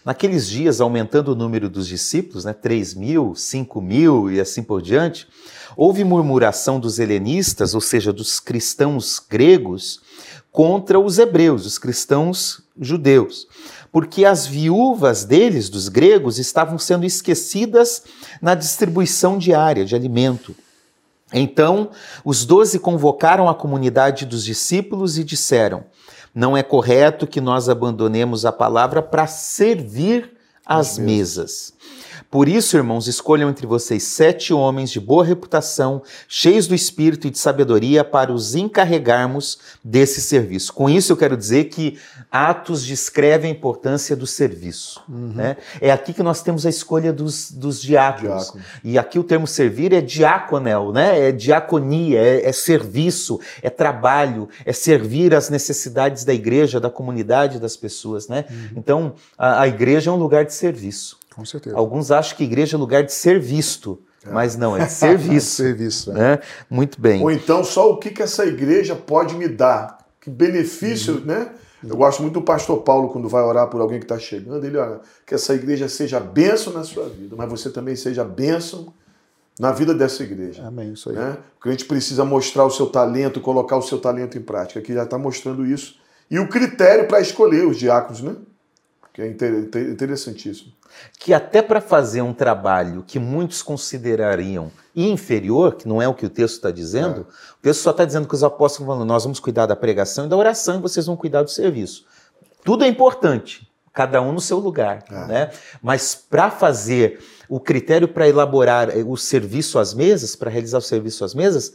Naqueles 0.06 0.48
dias, 0.48 0.80
aumentando 0.80 1.32
o 1.32 1.36
número 1.36 1.68
dos 1.68 1.88
discípulos, 1.88 2.46
né, 2.46 2.54
3 2.54 2.94
mil, 2.94 3.34
5 3.34 3.82
mil 3.82 4.32
e 4.32 4.40
assim 4.40 4.62
por 4.62 4.80
diante, 4.80 5.28
houve 5.76 6.04
murmuração 6.04 6.80
dos 6.80 7.00
helenistas, 7.00 7.74
ou 7.74 7.82
seja, 7.82 8.14
dos 8.14 8.40
cristãos 8.40 9.20
gregos, 9.28 10.02
contra 10.52 11.00
os 11.00 11.18
hebreus, 11.18 11.66
os 11.66 11.80
cristãos 11.80 12.62
judeus, 12.80 13.48
porque 13.98 14.26
as 14.26 14.46
viúvas 14.46 15.26
deles, 15.26 15.70
dos 15.70 15.90
gregos, 15.90 16.38
estavam 16.38 16.78
sendo 16.78 17.04
esquecidas 17.04 18.04
na 18.40 18.54
distribuição 18.54 19.40
diária 19.40 19.84
de 19.84 19.96
alimento. 19.96 20.56
Então, 21.34 21.90
os 22.24 22.46
doze 22.46 22.78
convocaram 22.78 23.50
a 23.50 23.56
comunidade 23.56 24.24
dos 24.24 24.46
discípulos 24.46 25.18
e 25.18 25.24
disseram: 25.24 25.84
não 26.32 26.56
é 26.56 26.62
correto 26.62 27.26
que 27.26 27.42
nós 27.42 27.70
abandonemos 27.70 28.46
a 28.46 28.52
palavra 28.52 29.02
para 29.02 29.26
servir 29.26 30.32
às 30.64 31.00
mesas. 31.00 31.74
Por 32.30 32.50
isso, 32.50 32.76
irmãos, 32.76 33.08
escolham 33.08 33.50
entre 33.50 33.66
vocês 33.66 34.04
sete 34.04 34.54
homens 34.54 34.92
de 34.92 35.00
boa 35.00 35.24
reputação, 35.24 36.02
cheios 36.28 36.68
do 36.68 36.76
espírito 36.76 37.28
e 37.28 37.30
de 37.30 37.40
sabedoria, 37.40 38.04
para 38.04 38.34
os 38.34 38.54
encarregarmos 38.54 39.58
desse 39.84 40.22
serviço. 40.22 40.74
Com 40.74 40.90
isso, 40.90 41.14
eu 41.14 41.18
quero 41.18 41.38
dizer 41.38 41.66
que 41.66 41.98
Atos 42.30 42.86
descreve 42.86 43.48
a 43.48 43.50
importância 43.50 44.16
do 44.16 44.28
serviço. 44.28 45.02
Uhum. 45.08 45.34
Né? 45.36 45.58
É 45.80 45.90
aqui 45.90 46.14
que 46.14 46.22
nós 46.22 46.42
temos 46.42 46.66
a 46.66 46.70
escolha 46.70 47.14
dos, 47.14 47.50
dos 47.50 47.82
diáconos. 47.82 48.44
Diácono. 48.44 48.64
E 48.84 48.98
aqui 48.98 49.18
o 49.18 49.24
termo 49.24 49.48
servir 49.48 49.94
é 49.94 50.02
diaconel, 50.02 50.92
né? 50.92 51.30
é 51.30 51.32
diaconia, 51.32 52.20
é, 52.20 52.50
é 52.50 52.52
serviço, 52.52 53.40
é 53.62 53.70
trabalho, 53.70 54.50
é 54.66 54.74
servir 54.74 55.34
às 55.34 55.50
necessidades 55.50 56.26
da 56.26 56.34
igreja, 56.34 56.80
da 56.80 56.90
comunidade, 56.90 57.60
das 57.60 57.78
pessoas. 57.78 58.28
Né? 58.28 58.44
Uhum. 58.50 58.70
Então, 58.76 59.14
a, 59.38 59.62
a 59.62 59.68
igreja 59.68 60.12
é 60.12 60.14
um 60.14 60.18
lugar 60.18 60.44
de 60.44 60.54
serviço. 60.54 61.17
Com 61.38 61.46
certeza. 61.46 61.78
Alguns 61.78 62.10
acham 62.10 62.36
que 62.36 62.44
igreja 62.44 62.76
é 62.76 62.80
lugar 62.80 63.04
de 63.04 63.14
ser 63.14 63.40
visto. 63.40 64.02
É. 64.26 64.32
Mas 64.32 64.58
não, 64.58 64.76
é 64.76 64.86
de 64.86 64.92
serviço. 64.94 65.56
serviço, 65.56 66.12
é. 66.12 66.14
né? 66.16 66.40
Muito 66.70 67.00
bem. 67.00 67.22
Ou 67.22 67.32
então, 67.32 67.64
só 67.64 67.92
o 67.92 67.98
que, 67.98 68.10
que 68.10 68.24
essa 68.24 68.44
igreja 68.46 68.96
pode 68.96 69.36
me 69.36 69.48
dar? 69.48 70.00
Que 70.20 70.32
benefício, 70.32 71.20
uhum. 71.20 71.26
né? 71.26 71.52
Eu 71.88 71.96
gosto 71.96 72.24
muito 72.24 72.34
do 72.34 72.42
pastor 72.42 72.82
Paulo, 72.82 73.10
quando 73.10 73.30
vai 73.30 73.44
orar 73.44 73.68
por 73.68 73.80
alguém 73.80 74.00
que 74.00 74.06
está 74.06 74.18
chegando, 74.18 74.66
ele 74.66 74.78
olha, 74.78 75.00
que 75.26 75.36
essa 75.36 75.54
igreja 75.54 75.88
seja 75.88 76.20
bênção 76.20 76.74
na 76.74 76.84
sua 76.84 77.08
vida, 77.08 77.36
mas 77.38 77.48
você 77.48 77.70
também 77.70 77.96
seja 77.96 78.26
bênção 78.26 78.92
na 79.60 79.72
vida 79.72 79.94
dessa 79.94 80.24
igreja. 80.24 80.66
Amém, 80.66 80.94
isso 80.94 81.10
aí. 81.12 81.16
Né? 81.16 81.38
O 81.64 81.70
gente 81.70 81.86
precisa 81.86 82.26
mostrar 82.26 82.66
o 82.66 82.72
seu 82.72 82.88
talento, 82.88 83.40
colocar 83.40 83.78
o 83.78 83.82
seu 83.84 84.00
talento 84.00 84.38
em 84.38 84.42
prática. 84.42 84.80
Aqui 84.80 84.94
já 84.94 85.04
está 85.04 85.18
mostrando 85.20 85.66
isso. 85.66 86.00
E 86.30 86.40
o 86.40 86.50
critério 86.50 87.08
para 87.08 87.22
escolher 87.22 87.66
os 87.68 87.78
diáconos, 87.78 88.22
né? 88.22 88.36
Que 89.18 89.24
é 89.24 89.28
interessantíssimo 89.90 90.78
que 91.20 91.34
até 91.34 91.62
para 91.62 91.82
fazer 91.82 92.22
um 92.22 92.34
trabalho 92.34 93.04
que 93.06 93.20
muitos 93.20 93.62
considerariam 93.62 94.72
inferior, 94.96 95.76
que 95.76 95.88
não 95.88 96.02
é 96.02 96.08
o 96.08 96.14
que 96.14 96.26
o 96.26 96.30
texto 96.30 96.56
está 96.56 96.72
dizendo, 96.72 97.22
é. 97.22 97.56
o 97.60 97.62
texto 97.62 97.82
só 97.82 97.92
está 97.92 98.06
dizendo 98.06 98.28
que 98.28 98.36
os 98.36 98.44
apóstolos 98.44 98.88
falando, 98.88 99.08
nós 99.08 99.24
vamos 99.24 99.40
cuidar 99.40 99.66
da 99.66 99.76
pregação 99.76 100.26
e 100.26 100.30
da 100.30 100.36
oração 100.36 100.78
e 100.78 100.82
vocês 100.82 101.06
vão 101.06 101.16
cuidar 101.16 101.44
do 101.44 101.52
serviço. 101.52 102.06
Tudo 102.64 102.84
é 102.84 102.88
importante, 102.88 103.70
cada 103.94 104.22
um 104.22 104.32
no 104.32 104.42
seu 104.42 104.60
lugar, 104.60 105.04
é. 105.10 105.26
né? 105.28 105.52
Mas 105.82 106.16
para 106.16 106.50
fazer 106.50 107.20
o 107.50 107.60
critério 107.60 108.08
para 108.08 108.28
elaborar 108.28 108.90
o 109.06 109.16
serviço 109.16 109.80
às 109.80 109.94
mesas, 109.94 110.36
para 110.36 110.50
realizar 110.50 110.80
o 110.80 110.82
serviço 110.82 111.24
às 111.24 111.34
mesas, 111.34 111.74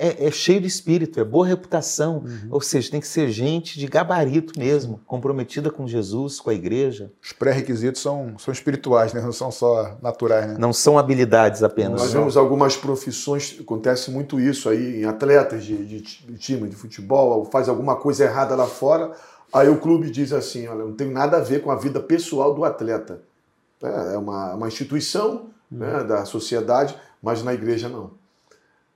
é, 0.00 0.28
é, 0.28 0.30
cheio 0.30 0.62
de 0.62 0.66
espírito, 0.66 1.20
é 1.20 1.24
boa 1.24 1.46
reputação. 1.46 2.24
Uhum. 2.24 2.48
Ou 2.52 2.60
seja, 2.62 2.90
tem 2.90 3.00
que 3.00 3.06
ser 3.06 3.28
gente 3.28 3.78
de 3.78 3.86
gabarito 3.86 4.58
mesmo, 4.58 4.98
comprometida 5.06 5.70
com 5.70 5.86
Jesus, 5.86 6.40
com 6.40 6.48
a 6.48 6.54
igreja. 6.54 7.12
Os 7.22 7.32
pré-requisitos 7.32 8.00
são, 8.00 8.34
são 8.38 8.50
espirituais, 8.50 9.12
né? 9.12 9.20
não 9.20 9.30
são 9.30 9.50
só 9.50 9.98
naturais. 10.00 10.46
Né? 10.46 10.56
Não 10.58 10.72
são 10.72 10.98
habilidades 10.98 11.62
apenas. 11.62 12.00
Nós 12.00 12.12
vemos 12.14 12.38
algumas 12.38 12.78
profissões, 12.78 13.58
acontece 13.60 14.10
muito 14.10 14.40
isso 14.40 14.70
aí 14.70 15.02
em 15.02 15.04
atletas 15.04 15.64
de, 15.64 15.76
de, 15.84 16.00
de 16.00 16.38
time 16.38 16.66
de 16.66 16.76
futebol, 16.76 17.44
faz 17.44 17.68
alguma 17.68 17.94
coisa 17.94 18.24
errada 18.24 18.56
lá 18.56 18.66
fora, 18.66 19.12
aí 19.52 19.68
o 19.68 19.76
clube 19.76 20.10
diz 20.10 20.32
assim: 20.32 20.66
olha, 20.66 20.82
não 20.82 20.94
tem 20.94 21.10
nada 21.10 21.36
a 21.36 21.40
ver 21.40 21.60
com 21.60 21.70
a 21.70 21.76
vida 21.76 22.00
pessoal 22.00 22.54
do 22.54 22.64
atleta. 22.64 23.20
É, 23.82 24.14
é 24.14 24.18
uma, 24.18 24.54
uma 24.54 24.68
instituição 24.68 25.50
uhum. 25.70 25.78
né, 25.78 26.04
da 26.04 26.24
sociedade, 26.24 26.96
mas 27.22 27.42
na 27.42 27.52
igreja 27.52 27.86
não. 27.86 28.18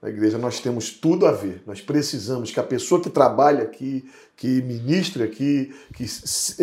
Na 0.04 0.10
igreja 0.10 0.36
nós 0.36 0.60
temos 0.60 0.90
tudo 0.90 1.24
a 1.24 1.32
ver. 1.32 1.62
Nós 1.66 1.80
precisamos 1.80 2.50
que 2.50 2.60
a 2.60 2.62
pessoa 2.62 3.00
que 3.00 3.08
trabalha 3.08 3.62
aqui, 3.62 4.04
que 4.36 4.60
ministre 4.60 5.22
aqui, 5.22 5.74
que 5.94 6.04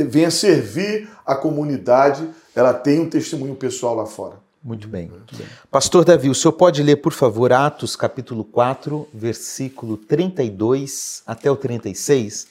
venha 0.04 0.30
servir 0.30 1.10
a 1.26 1.34
comunidade, 1.34 2.30
ela 2.56 2.72
tenha 2.72 3.02
um 3.02 3.10
testemunho 3.10 3.56
pessoal 3.56 3.96
lá 3.96 4.06
fora. 4.06 4.36
Muito 4.64 4.88
bem. 4.88 5.08
Muito 5.08 5.36
bem. 5.36 5.48
Pastor 5.72 6.06
Davi, 6.06 6.30
o 6.30 6.36
senhor 6.36 6.52
pode 6.54 6.84
ler, 6.84 6.98
por 6.98 7.14
favor, 7.14 7.52
Atos 7.52 7.96
capítulo 7.96 8.46
4, 8.46 9.10
versículo 9.12 9.98
32 9.98 11.24
até 11.26 11.50
o 11.50 11.56
36? 11.56 12.46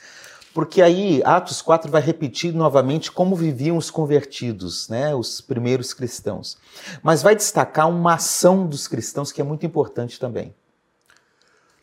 Porque 0.52 0.82
aí 0.82 1.22
Atos 1.24 1.62
4 1.62 1.88
vai 1.88 2.02
repetir 2.02 2.52
novamente 2.52 3.12
como 3.12 3.36
viviam 3.36 3.76
os 3.76 3.92
convertidos, 3.92 4.88
né, 4.88 5.14
os 5.14 5.40
primeiros 5.40 5.94
cristãos. 5.94 6.58
Mas 7.00 7.22
vai 7.22 7.36
destacar 7.36 7.88
uma 7.88 8.14
ação 8.14 8.66
dos 8.66 8.88
cristãos 8.88 9.30
que 9.30 9.40
é 9.40 9.44
muito 9.44 9.64
importante 9.64 10.18
também. 10.18 10.52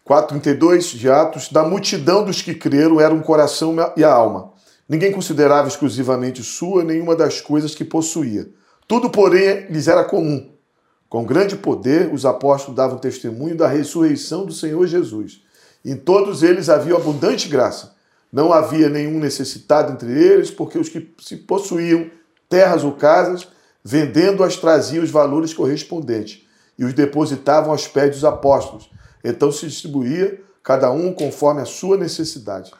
4,32 0.07 0.95
de 0.95 1.09
Atos, 1.09 1.49
da 1.49 1.63
multidão 1.63 2.23
dos 2.23 2.41
que 2.41 2.55
creram 2.55 3.01
era 3.01 3.13
um 3.13 3.19
coração 3.19 3.75
e 3.97 4.03
a 4.05 4.11
alma. 4.11 4.53
Ninguém 4.87 5.11
considerava 5.11 5.67
exclusivamente 5.67 6.41
sua 6.41 6.81
nenhuma 6.81 7.13
das 7.13 7.41
coisas 7.41 7.75
que 7.75 7.83
possuía. 7.83 8.47
Tudo, 8.87 9.09
porém, 9.09 9.67
lhes 9.69 9.89
era 9.89 10.05
comum. 10.05 10.49
Com 11.09 11.25
grande 11.25 11.57
poder, 11.57 12.09
os 12.13 12.25
apóstolos 12.25 12.77
davam 12.77 12.97
testemunho 12.97 13.57
da 13.57 13.67
ressurreição 13.67 14.45
do 14.45 14.53
Senhor 14.53 14.87
Jesus. 14.87 15.41
Em 15.83 15.97
todos 15.97 16.41
eles 16.41 16.69
havia 16.69 16.95
abundante 16.95 17.49
graça. 17.49 17.95
Não 18.31 18.53
havia 18.53 18.87
nenhum 18.87 19.19
necessitado 19.19 19.91
entre 19.91 20.11
eles, 20.11 20.49
porque 20.49 20.77
os 20.77 20.87
que 20.87 21.13
se 21.19 21.35
possuíam 21.35 22.09
terras 22.49 22.83
ou 22.83 22.93
casas, 22.93 23.47
vendendo-as, 23.83 24.55
traziam 24.55 25.03
os 25.03 25.11
valores 25.11 25.53
correspondentes 25.53 26.45
e 26.79 26.85
os 26.85 26.93
depositavam 26.93 27.71
aos 27.71 27.87
pés 27.87 28.11
dos 28.11 28.23
apóstolos 28.23 28.89
então 29.23 29.51
se 29.51 29.67
distribuía 29.67 30.41
cada 30.63 30.91
um 30.91 31.13
conforme 31.13 31.61
a 31.61 31.65
sua 31.65 31.97
necessidade. 31.97 32.71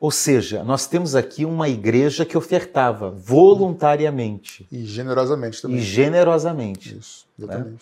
Ou 0.00 0.10
seja, 0.12 0.62
nós 0.62 0.86
temos 0.86 1.16
aqui 1.16 1.44
uma 1.44 1.68
igreja 1.68 2.24
que 2.24 2.38
ofertava 2.38 3.10
voluntariamente. 3.10 4.66
E 4.70 4.84
generosamente 4.84 5.60
também. 5.60 5.78
E 5.78 5.80
generosamente. 5.80 6.96
Isso, 6.96 7.26
exatamente. 7.36 7.70
Né? 7.70 7.78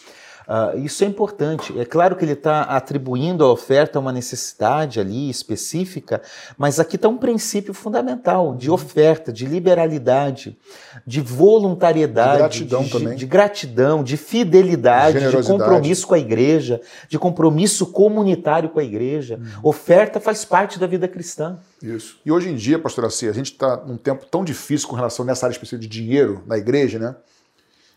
Uh, 0.48 0.78
isso 0.78 1.02
é 1.02 1.06
importante. 1.08 1.76
É 1.78 1.84
claro 1.84 2.14
que 2.14 2.24
ele 2.24 2.32
está 2.32 2.62
atribuindo 2.62 3.44
a 3.44 3.50
oferta 3.50 3.98
a 3.98 4.00
uma 4.00 4.12
necessidade 4.12 5.00
ali 5.00 5.28
específica, 5.28 6.22
mas 6.56 6.78
aqui 6.78 6.94
está 6.94 7.08
um 7.08 7.16
princípio 7.16 7.74
fundamental 7.74 8.54
de 8.54 8.70
oferta, 8.70 9.32
de 9.32 9.44
liberalidade, 9.44 10.56
de 11.04 11.20
voluntariedade, 11.20 12.60
de 12.60 12.64
gratidão, 12.64 12.84
de, 12.84 12.90
também. 12.90 13.16
de, 13.16 13.26
gratidão, 13.26 14.04
de 14.04 14.16
fidelidade, 14.16 15.18
de 15.18 15.42
compromisso 15.42 16.06
com 16.06 16.14
a 16.14 16.18
igreja, 16.18 16.80
de 17.08 17.18
compromisso 17.18 17.86
comunitário 17.86 18.68
com 18.68 18.78
a 18.78 18.84
igreja. 18.84 19.36
Uhum. 19.36 19.70
Oferta 19.70 20.20
faz 20.20 20.44
parte 20.44 20.78
da 20.78 20.86
vida 20.86 21.08
cristã. 21.08 21.58
Isso. 21.82 22.20
E 22.24 22.30
hoje 22.30 22.50
em 22.50 22.54
dia, 22.54 22.78
pastor 22.78 23.04
Assi, 23.04 23.28
a 23.28 23.32
gente 23.32 23.52
está 23.52 23.76
num 23.84 23.96
tempo 23.96 24.24
tão 24.26 24.44
difícil 24.44 24.88
com 24.88 24.94
relação 24.94 25.24
nessa 25.24 25.46
área 25.46 25.54
específica 25.54 25.82
de 25.82 25.88
dinheiro 25.88 26.42
na 26.46 26.56
igreja, 26.56 27.00
né? 27.00 27.16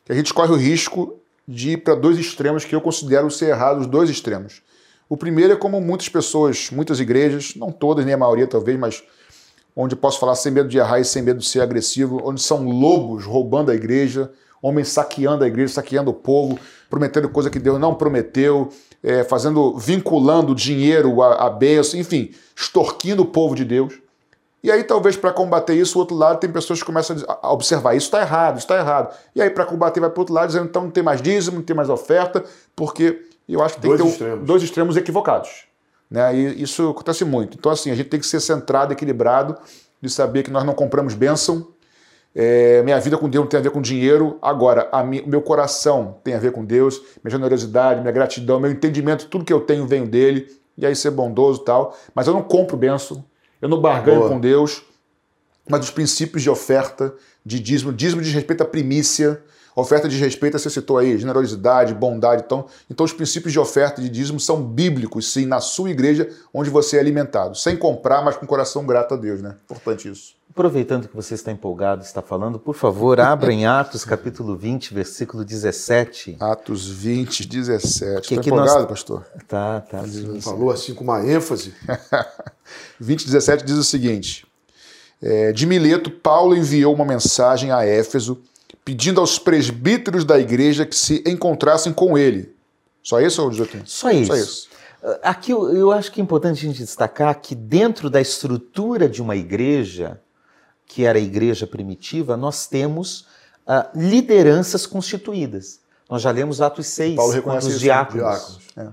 Que 0.03 0.11
a 0.11 0.15
gente 0.15 0.33
corre 0.33 0.51
o 0.51 0.55
risco 0.55 1.18
de 1.49 1.71
ir 1.71 1.77
para 1.77 1.95
dois 1.95 2.19
extremos 2.19 2.63
que 2.63 2.75
eu 2.75 2.81
considero 2.81 3.29
ser 3.31 3.47
errados, 3.47 3.87
dois 3.87 4.07
extremos. 4.07 4.61
O 5.09 5.17
primeiro 5.17 5.53
é 5.53 5.55
como 5.55 5.81
muitas 5.81 6.07
pessoas, 6.07 6.69
muitas 6.71 6.99
igrejas, 6.99 7.55
não 7.55 7.71
todas, 7.71 8.05
nem 8.05 8.13
a 8.13 8.17
maioria 8.17 8.45
talvez, 8.45 8.77
mas 8.77 9.03
onde 9.75 9.95
posso 9.95 10.19
falar 10.19 10.35
sem 10.35 10.51
medo 10.51 10.69
de 10.69 10.77
errar 10.77 10.99
e 10.99 11.05
sem 11.05 11.23
medo 11.23 11.39
de 11.39 11.47
ser 11.47 11.61
agressivo, 11.61 12.21
onde 12.23 12.39
são 12.39 12.69
lobos 12.69 13.25
roubando 13.25 13.71
a 13.71 13.75
igreja, 13.75 14.31
homens 14.61 14.89
saqueando 14.89 15.43
a 15.43 15.47
igreja, 15.47 15.73
saqueando 15.73 16.11
o 16.11 16.13
povo, 16.13 16.59
prometendo 16.87 17.27
coisa 17.27 17.49
que 17.49 17.57
Deus 17.57 17.79
não 17.79 17.95
prometeu, 17.95 18.69
é, 19.01 19.23
fazendo, 19.23 19.75
vinculando 19.75 20.53
dinheiro 20.53 21.23
a, 21.23 21.49
bênção, 21.49 21.99
enfim, 21.99 22.29
extorquindo 22.55 23.23
o 23.23 23.25
povo 23.25 23.55
de 23.55 23.65
Deus. 23.65 23.99
E 24.61 24.71
aí, 24.71 24.83
talvez, 24.83 25.15
para 25.15 25.31
combater 25.31 25.73
isso, 25.73 25.97
o 25.97 26.01
outro 26.01 26.17
lado 26.17 26.39
tem 26.39 26.51
pessoas 26.51 26.79
que 26.79 26.85
começam 26.85 27.15
a 27.27 27.51
observar: 27.53 27.95
isso 27.95 28.07
está 28.07 28.21
errado, 28.21 28.57
isso 28.57 28.65
está 28.65 28.77
errado. 28.77 29.15
E 29.35 29.41
aí, 29.41 29.49
para 29.49 29.65
combater, 29.65 29.99
vai 29.99 30.09
para 30.09 30.19
o 30.19 30.21
outro 30.21 30.33
lado, 30.33 30.47
dizendo: 30.47 30.65
então 30.65 30.83
não 30.83 30.91
tem 30.91 31.03
mais 31.03 31.21
dízimo, 31.21 31.57
não 31.57 31.63
tem 31.63 31.75
mais 31.75 31.89
oferta, 31.89 32.43
porque 32.75 33.21
eu 33.47 33.61
acho 33.63 33.75
que 33.75 33.81
tem 33.81 33.89
dois 33.89 34.01
que 34.01 34.07
ter 34.07 34.13
extremos. 34.13 34.45
dois 34.45 34.63
extremos 34.63 34.97
equivocados. 34.97 35.65
Né? 36.11 36.35
E 36.35 36.61
isso 36.61 36.89
acontece 36.89 37.23
muito. 37.23 37.57
Então, 37.57 37.71
assim, 37.71 37.89
a 37.91 37.95
gente 37.95 38.09
tem 38.09 38.19
que 38.19 38.25
ser 38.25 38.39
centrado, 38.39 38.91
equilibrado, 38.91 39.55
de 40.01 40.09
saber 40.09 40.43
que 40.43 40.51
nós 40.51 40.63
não 40.63 40.73
compramos 40.73 41.13
bênção, 41.13 41.67
É, 42.35 42.83
minha 42.83 42.99
vida 42.99 43.17
com 43.17 43.27
Deus 43.27 43.43
não 43.43 43.49
tem 43.49 43.59
a 43.59 43.63
ver 43.63 43.71
com 43.71 43.81
dinheiro. 43.81 44.37
Agora, 44.41 44.87
o 44.93 45.29
meu 45.29 45.41
coração 45.41 46.17
tem 46.23 46.35
a 46.35 46.39
ver 46.39 46.51
com 46.51 46.63
Deus, 46.63 47.01
minha 47.23 47.31
generosidade, 47.31 48.01
minha 48.01 48.11
gratidão, 48.11 48.59
meu 48.59 48.71
entendimento, 48.71 49.25
tudo 49.27 49.43
que 49.43 49.51
eu 49.51 49.61
tenho 49.61 49.87
vem 49.87 50.05
dele. 50.05 50.47
E 50.77 50.85
aí 50.85 50.95
ser 50.95 51.11
bondoso 51.11 51.61
e 51.61 51.65
tal. 51.65 51.97
Mas 52.13 52.27
eu 52.27 52.33
não 52.33 52.43
compro 52.43 52.77
benção, 52.77 53.25
eu 53.61 53.69
não 53.69 53.81
barganho 53.81 54.19
Boa. 54.19 54.29
com 54.29 54.39
Deus. 54.39 54.81
Mas 55.69 55.85
os 55.85 55.91
princípios 55.91 56.41
de 56.41 56.49
oferta, 56.49 57.13
de 57.45 57.59
dízimo, 57.59 57.93
dízimo 57.93 58.21
diz 58.21 58.33
respeito 58.33 58.63
à 58.63 58.65
primícia, 58.65 59.43
Oferta 59.75 60.09
de 60.09 60.17
respeito, 60.17 60.57
você 60.57 60.69
citou 60.69 60.97
aí, 60.97 61.17
generosidade, 61.17 61.93
bondade. 61.93 62.43
Então, 62.45 62.65
então 62.89 63.05
os 63.05 63.13
princípios 63.13 63.53
de 63.53 63.59
oferta 63.59 64.01
e 64.01 64.03
de 64.05 64.09
dízimo 64.09 64.39
são 64.39 64.61
bíblicos, 64.61 65.31
sim, 65.31 65.45
na 65.45 65.59
sua 65.59 65.89
igreja, 65.89 66.29
onde 66.53 66.69
você 66.69 66.97
é 66.97 66.99
alimentado. 66.99 67.55
Sem 67.55 67.77
comprar, 67.77 68.23
mas 68.23 68.35
com 68.35 68.45
coração 68.45 68.85
grato 68.85 69.13
a 69.13 69.17
Deus, 69.17 69.41
né? 69.41 69.55
Importante 69.65 70.09
isso. 70.09 70.39
Aproveitando 70.49 71.07
que 71.07 71.15
você 71.15 71.35
está 71.35 71.51
empolgado, 71.51 72.03
está 72.03 72.21
falando, 72.21 72.59
por 72.59 72.73
favor, 72.73 73.19
abra 73.19 73.53
em 73.53 73.67
Atos 73.67 74.03
capítulo 74.03 74.57
20, 74.57 74.93
versículo 74.93 75.45
17. 75.45 76.37
Atos 76.39 76.87
20, 76.87 77.47
17. 77.47 78.27
Que, 78.27 78.35
está 78.35 78.47
empolgado, 78.47 78.79
nós... 78.79 78.89
pastor? 78.89 79.25
Tá, 79.47 79.81
tá. 79.81 80.03
Falou 80.41 80.71
assim 80.71 80.95
com 80.95 81.03
uma 81.03 81.25
ênfase. 81.25 81.73
20, 82.99 83.25
17 83.25 83.63
diz 83.63 83.77
o 83.77 83.83
seguinte. 83.83 84.45
É, 85.21 85.51
de 85.51 85.65
Mileto, 85.67 86.09
Paulo 86.09 86.55
enviou 86.55 86.93
uma 86.93 87.05
mensagem 87.05 87.71
a 87.71 87.85
Éfeso 87.85 88.41
pedindo 88.83 89.19
aos 89.19 89.37
presbíteros 89.37 90.25
da 90.25 90.39
igreja 90.39 90.85
que 90.85 90.95
se 90.95 91.23
encontrassem 91.25 91.93
com 91.93 92.17
ele. 92.17 92.53
Só 93.03 93.19
isso 93.19 93.43
ou 93.43 93.51
Só 93.85 94.11
isso. 94.11 94.27
Só 94.27 94.35
isso. 94.35 94.69
Aqui 95.23 95.51
eu, 95.51 95.75
eu 95.75 95.91
acho 95.91 96.11
que 96.11 96.19
é 96.19 96.23
importante 96.23 96.65
a 96.65 96.69
gente 96.69 96.79
destacar 96.79 97.39
que 97.39 97.55
dentro 97.55 98.09
da 98.09 98.19
estrutura 98.19 99.07
de 99.07 99.21
uma 99.21 99.35
igreja, 99.35 100.19
que 100.85 101.05
era 101.05 101.17
a 101.17 101.21
igreja 101.21 101.65
primitiva, 101.65 102.35
nós 102.35 102.67
temos 102.67 103.21
uh, 103.65 103.87
lideranças 103.95 104.85
constituídas. 104.85 105.79
Nós 106.09 106.21
já 106.21 106.31
lemos 106.31 106.59
Atos 106.59 106.87
6 106.87 107.15
Paulo 107.15 107.31
reconhece 107.31 107.67
os 107.67 107.79
diáconos. 107.79 108.23
diáconos. 108.23 108.59
É. 108.75 108.87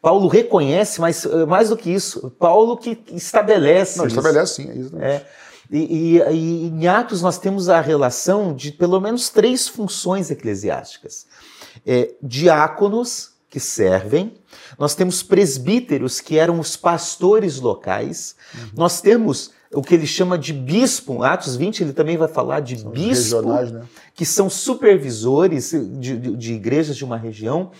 Paulo 0.00 0.28
reconhece, 0.28 1.00
mas 1.00 1.24
uh, 1.24 1.46
mais 1.46 1.70
do 1.70 1.76
que 1.76 1.90
isso, 1.90 2.30
Paulo 2.38 2.76
que 2.76 3.02
estabelece. 3.12 3.98
Não, 3.98 4.06
estabelece 4.06 4.54
sim, 4.54 4.70
é 4.70 4.74
isso. 4.74 4.96
É. 4.98 5.26
E, 5.70 6.16
e, 6.16 6.18
e, 6.18 6.66
em 6.66 6.86
Atos 6.86 7.22
nós 7.22 7.38
temos 7.38 7.68
a 7.68 7.80
relação 7.80 8.54
de 8.54 8.72
pelo 8.72 9.00
menos 9.00 9.30
três 9.30 9.68
funções 9.68 10.30
eclesiásticas: 10.30 11.26
é, 11.86 12.12
diáconos, 12.22 13.30
que 13.48 13.60
servem, 13.60 14.34
nós 14.78 14.94
temos 14.94 15.22
presbíteros, 15.22 16.20
que 16.20 16.38
eram 16.38 16.60
os 16.60 16.76
pastores 16.76 17.58
locais, 17.58 18.36
uhum. 18.54 18.68
nós 18.76 19.00
temos 19.00 19.50
o 19.72 19.82
que 19.82 19.94
ele 19.94 20.06
chama 20.06 20.36
de 20.36 20.52
bispo, 20.52 21.22
Atos 21.22 21.54
20 21.54 21.82
ele 21.82 21.92
também 21.92 22.16
vai 22.16 22.26
falar 22.26 22.58
de 22.58 22.80
são 22.80 22.90
bispo, 22.90 23.42
né? 23.42 23.84
que 24.14 24.24
são 24.24 24.50
supervisores 24.50 25.70
de, 25.70 26.16
de, 26.16 26.36
de, 26.36 26.52
igrejas 26.52 26.96
de 26.96 27.04
uma 27.04 27.16
região, 27.16 27.70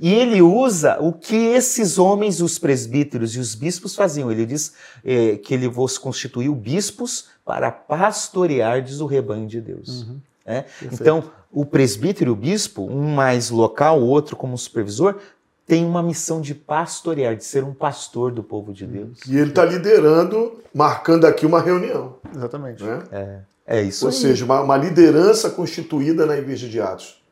e 0.00 0.12
ele 0.12 0.40
usa 0.40 0.98
o 1.00 1.12
que 1.12 1.34
esses 1.34 1.98
homens, 1.98 2.40
os 2.40 2.58
presbíteros 2.58 3.34
e 3.34 3.40
os 3.40 3.56
bispos 3.56 3.96
faziam. 3.96 4.30
Ele 4.30 4.46
diz 4.46 4.72
é, 5.04 5.36
que 5.36 5.52
ele 5.52 5.66
vos 5.66 5.98
constituiu 5.98 6.54
bispos 6.54 7.26
para 7.44 7.70
pastoreardes 7.70 9.00
o 9.00 9.06
rebanho 9.06 9.46
de 9.46 9.60
Deus. 9.60 10.02
Uhum. 10.02 10.20
É? 10.44 10.64
Então, 10.90 11.24
o 11.50 11.64
presbítero 11.64 12.30
e 12.30 12.32
o 12.32 12.36
bispo, 12.36 12.82
um 12.82 13.14
mais 13.14 13.50
local, 13.50 14.00
o 14.00 14.06
outro 14.06 14.36
como 14.36 14.56
supervisor, 14.58 15.18
tem 15.66 15.84
uma 15.84 16.02
missão 16.02 16.40
de 16.40 16.54
pastorear, 16.54 17.36
de 17.36 17.44
ser 17.44 17.62
um 17.62 17.72
pastor 17.72 18.32
do 18.32 18.42
povo 18.42 18.72
de 18.72 18.86
Deus. 18.86 19.20
E 19.26 19.36
ele 19.38 19.50
está 19.50 19.64
liderando, 19.64 20.60
marcando 20.74 21.24
aqui 21.26 21.46
uma 21.46 21.60
reunião. 21.60 22.16
Exatamente. 22.34 22.82
Né? 22.82 23.02
É, 23.12 23.38
é 23.66 23.82
isso 23.82 24.04
Ou 24.06 24.10
aí. 24.10 24.16
seja, 24.16 24.44
uma, 24.44 24.60
uma 24.60 24.76
liderança 24.76 25.48
constituída 25.50 26.26
na 26.26 26.36
igreja 26.36 26.68
de 26.68 26.80
Atos. 26.80 27.22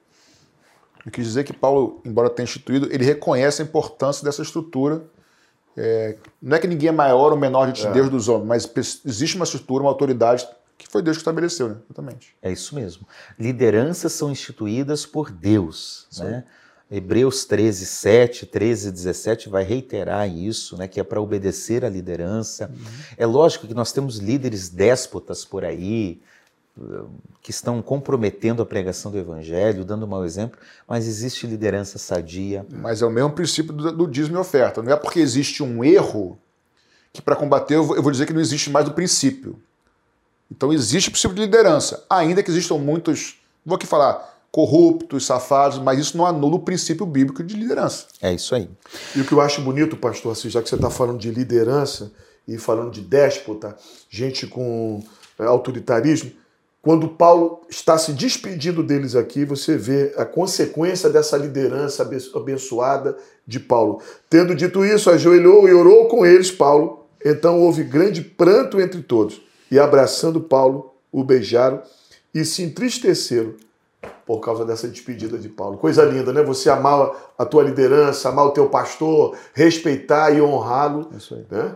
Eu 1.05 1.11
quis 1.11 1.25
dizer 1.25 1.45
que 1.45 1.53
Paulo, 1.53 2.01
embora 2.05 2.31
tenha 2.31 2.45
instituído, 2.45 2.89
ele 2.93 3.05
reconhece 3.05 3.63
a 3.63 3.65
importância 3.65 4.25
dessa 4.25 4.43
estrutura 4.43 5.03
é, 5.77 6.17
não 6.41 6.57
é 6.57 6.61
que 6.61 6.67
ninguém 6.67 6.89
é 6.89 6.93
maior 6.93 7.33
ou 7.33 7.39
menor 7.39 7.71
de 7.73 7.87
é. 7.87 7.93
Deus 7.93 8.09
dos 8.09 8.29
homens, 8.29 8.47
mas 8.75 9.01
existe 9.05 9.37
uma 9.37 9.45
estrutura, 9.45 9.85
uma 9.85 9.91
autoridade 9.91 10.47
que 10.77 10.89
foi 10.89 11.03
Deus 11.03 11.17
que 11.17 11.21
estabeleceu, 11.21 11.69
né? 11.69 11.77
Exatamente. 11.85 12.35
É 12.41 12.51
isso 12.51 12.75
mesmo. 12.75 13.07
Lideranças 13.39 14.13
são 14.13 14.31
instituídas 14.31 15.05
por 15.05 15.31
Deus, 15.31 16.09
né? 16.19 16.45
Hebreus 16.91 17.45
13, 17.45 17.87
7, 17.87 18.47
13, 18.47 18.91
17 18.91 19.49
vai 19.49 19.63
reiterar 19.63 20.29
isso, 20.29 20.77
né, 20.77 20.89
que 20.89 20.99
é 20.99 21.05
para 21.05 21.21
obedecer 21.21 21.85
à 21.85 21.89
liderança. 21.89 22.69
Uhum. 22.69 22.85
É 23.17 23.25
lógico 23.25 23.69
que 23.69 23.75
nós 23.75 23.93
temos 23.93 24.17
líderes 24.17 24.69
déspotas 24.69 25.45
por 25.45 25.65
aí, 25.65 26.21
que 27.43 27.51
estão 27.51 27.81
comprometendo 27.83 28.63
a 28.63 28.67
pregação 28.67 29.11
do 29.11 29.19
evangelho, 29.19 29.85
dando 29.85 30.07
mau 30.07 30.25
exemplo, 30.25 30.59
mas 30.87 31.07
existe 31.07 31.47
liderança 31.47 31.99
sadia. 31.99 32.67
Mas 32.71 33.03
é 33.03 33.07
o 33.07 33.11
mesmo 33.11 33.31
princípio 33.31 33.73
do, 33.73 33.93
do 33.93 34.07
dízimo 34.07 34.37
e 34.37 34.41
oferta. 34.41 34.83
Não 34.83 34.93
é 34.93 34.97
porque 34.97 35.21
existe 35.21 35.63
um 35.63 35.85
erro 35.85 36.39
que 37.13 37.21
para 37.21 37.37
combater 37.37 37.75
eu 37.75 37.85
vou 37.85 38.11
dizer 38.11 38.27
que 38.27 38.33
não 38.33 38.41
existe 38.41 38.71
mais 38.71 38.89
o 38.89 38.93
princípio. 38.93 39.61
Então 40.51 40.73
existe 40.73 41.09
o 41.09 41.13
princípio 41.13 41.35
de 41.35 41.43
liderança, 41.43 42.05
ainda 42.11 42.43
que 42.43 42.51
existam 42.51 42.77
muitos, 42.77 43.41
vou 43.65 43.77
aqui 43.77 43.87
falar, 43.87 44.41
corruptos, 44.51 45.25
safados, 45.25 45.79
mas 45.79 45.99
isso 45.99 46.17
não 46.17 46.27
anula 46.27 46.57
o 46.57 46.61
princípio 46.61 47.07
bíblico 47.07 47.43
de 47.43 47.55
liderança. 47.55 48.07
É 48.21 48.33
isso 48.33 48.55
aí. 48.55 48.69
E 49.15 49.21
o 49.21 49.25
que 49.25 49.33
eu 49.33 49.41
acho 49.41 49.63
bonito, 49.63 49.97
pastor, 49.97 50.33
assim, 50.33 50.51
já 50.51 50.61
que 50.61 50.69
você 50.69 50.75
está 50.75 50.91
falando 50.91 51.19
de 51.19 51.31
liderança 51.31 52.13
e 52.49 52.59
falando 52.59 52.91
de 52.91 53.01
déspota, 53.01 53.77
gente 54.09 54.47
com 54.47 55.03
é, 55.39 55.45
autoritarismo, 55.45 56.33
quando 56.83 57.09
Paulo 57.09 57.61
está 57.69 57.99
se 57.99 58.13
despedindo 58.13 58.83
deles 58.83 59.15
aqui, 59.15 59.45
você 59.45 59.77
vê 59.77 60.15
a 60.17 60.25
consequência 60.25 61.11
dessa 61.11 61.37
liderança 61.37 62.09
abençoada 62.35 63.17
de 63.47 63.61
Paulo. 63.61 64.01
Tendo 64.31 64.55
dito 64.55 64.85
isso, 64.85 65.11
ajoelhou 65.11 65.69
e 65.69 65.75
orou 65.75 66.09
com 66.09 66.25
eles, 66.25 66.51
Paulo. 66.51 67.07
Então 67.25 67.61
houve 67.61 67.83
grande 67.85 68.23
pranto 68.23 68.81
entre 68.81 69.03
todos. 69.03 69.43
E 69.71 69.79
abraçando 69.79 70.41
Paulo, 70.41 70.95
o 71.13 71.23
beijaram 71.23 71.83
e 72.35 72.45
se 72.45 72.63
entristeceram 72.63 73.55
por 74.25 74.41
causa 74.41 74.65
dessa 74.65 74.89
despedida 74.89 75.37
de 75.37 75.49
Paulo. 75.49 75.77
Coisa 75.77 76.03
linda, 76.05 76.33
né? 76.33 76.43
Você 76.43 76.71
amar 76.71 77.11
a 77.37 77.45
tua 77.45 77.63
liderança, 77.63 78.29
amar 78.29 78.47
o 78.47 78.53
teu 78.53 78.69
pastor, 78.69 79.37
respeitar 79.53 80.31
e 80.31 80.41
honrá-lo. 80.41 81.11
Isso 81.15 81.35
aí. 81.35 81.45
Né? 81.51 81.75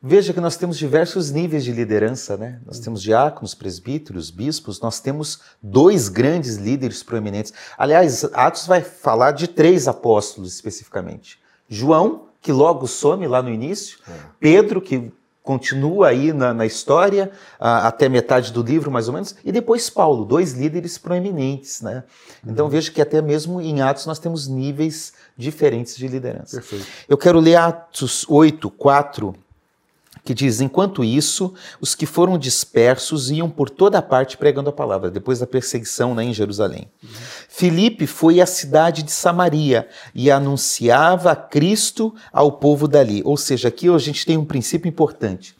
Veja 0.00 0.32
que 0.32 0.40
nós 0.40 0.56
temos 0.56 0.78
diversos 0.78 1.32
níveis 1.32 1.64
de 1.64 1.72
liderança, 1.72 2.36
né? 2.36 2.60
Nós 2.64 2.78
temos 2.78 3.02
diáconos, 3.02 3.52
presbíteros, 3.52 4.30
bispos, 4.30 4.80
nós 4.80 5.00
temos 5.00 5.40
dois 5.60 6.08
grandes 6.08 6.54
líderes 6.54 7.02
proeminentes. 7.02 7.52
Aliás, 7.76 8.24
Atos 8.32 8.66
vai 8.66 8.80
falar 8.80 9.32
de 9.32 9.48
três 9.48 9.88
apóstolos 9.88 10.54
especificamente: 10.54 11.40
João, 11.68 12.26
que 12.40 12.52
logo 12.52 12.86
some 12.86 13.26
lá 13.26 13.42
no 13.42 13.50
início, 13.50 13.98
é. 14.08 14.12
Pedro, 14.38 14.80
que 14.80 15.12
continua 15.42 16.08
aí 16.08 16.32
na, 16.32 16.54
na 16.54 16.64
história, 16.64 17.32
a, 17.58 17.88
até 17.88 18.08
metade 18.08 18.52
do 18.52 18.62
livro, 18.62 18.92
mais 18.92 19.08
ou 19.08 19.14
menos, 19.14 19.34
e 19.44 19.50
depois 19.50 19.90
Paulo, 19.90 20.24
dois 20.24 20.52
líderes 20.52 20.96
proeminentes, 20.96 21.80
né? 21.80 22.04
Então 22.46 22.66
uhum. 22.66 22.70
veja 22.70 22.92
que 22.92 23.02
até 23.02 23.20
mesmo 23.20 23.60
em 23.60 23.80
Atos 23.80 24.06
nós 24.06 24.20
temos 24.20 24.46
níveis 24.46 25.12
diferentes 25.36 25.96
de 25.96 26.06
liderança. 26.06 26.58
Perfeito. 26.58 26.86
Eu 27.08 27.18
quero 27.18 27.40
ler 27.40 27.56
Atos 27.56 28.24
8, 28.28 28.70
4 28.70 29.34
que 30.28 30.34
diz: 30.34 30.60
Enquanto 30.60 31.02
isso, 31.02 31.54
os 31.80 31.94
que 31.94 32.04
foram 32.04 32.36
dispersos 32.36 33.30
iam 33.30 33.48
por 33.48 33.70
toda 33.70 34.02
parte 34.02 34.36
pregando 34.36 34.68
a 34.68 34.72
palavra, 34.72 35.10
depois 35.10 35.38
da 35.38 35.46
perseguição 35.46 36.14
né, 36.14 36.22
em 36.22 36.34
Jerusalém. 36.34 36.86
Uhum. 37.02 37.08
Filipe 37.48 38.06
foi 38.06 38.38
à 38.38 38.44
cidade 38.44 39.02
de 39.02 39.10
Samaria 39.10 39.88
e 40.14 40.30
anunciava 40.30 41.30
a 41.30 41.36
Cristo 41.36 42.14
ao 42.30 42.52
povo 42.52 42.86
dali. 42.86 43.22
Ou 43.24 43.38
seja, 43.38 43.68
aqui 43.68 43.88
a 43.88 43.96
gente 43.96 44.26
tem 44.26 44.36
um 44.36 44.44
princípio 44.44 44.86
importante 44.86 45.56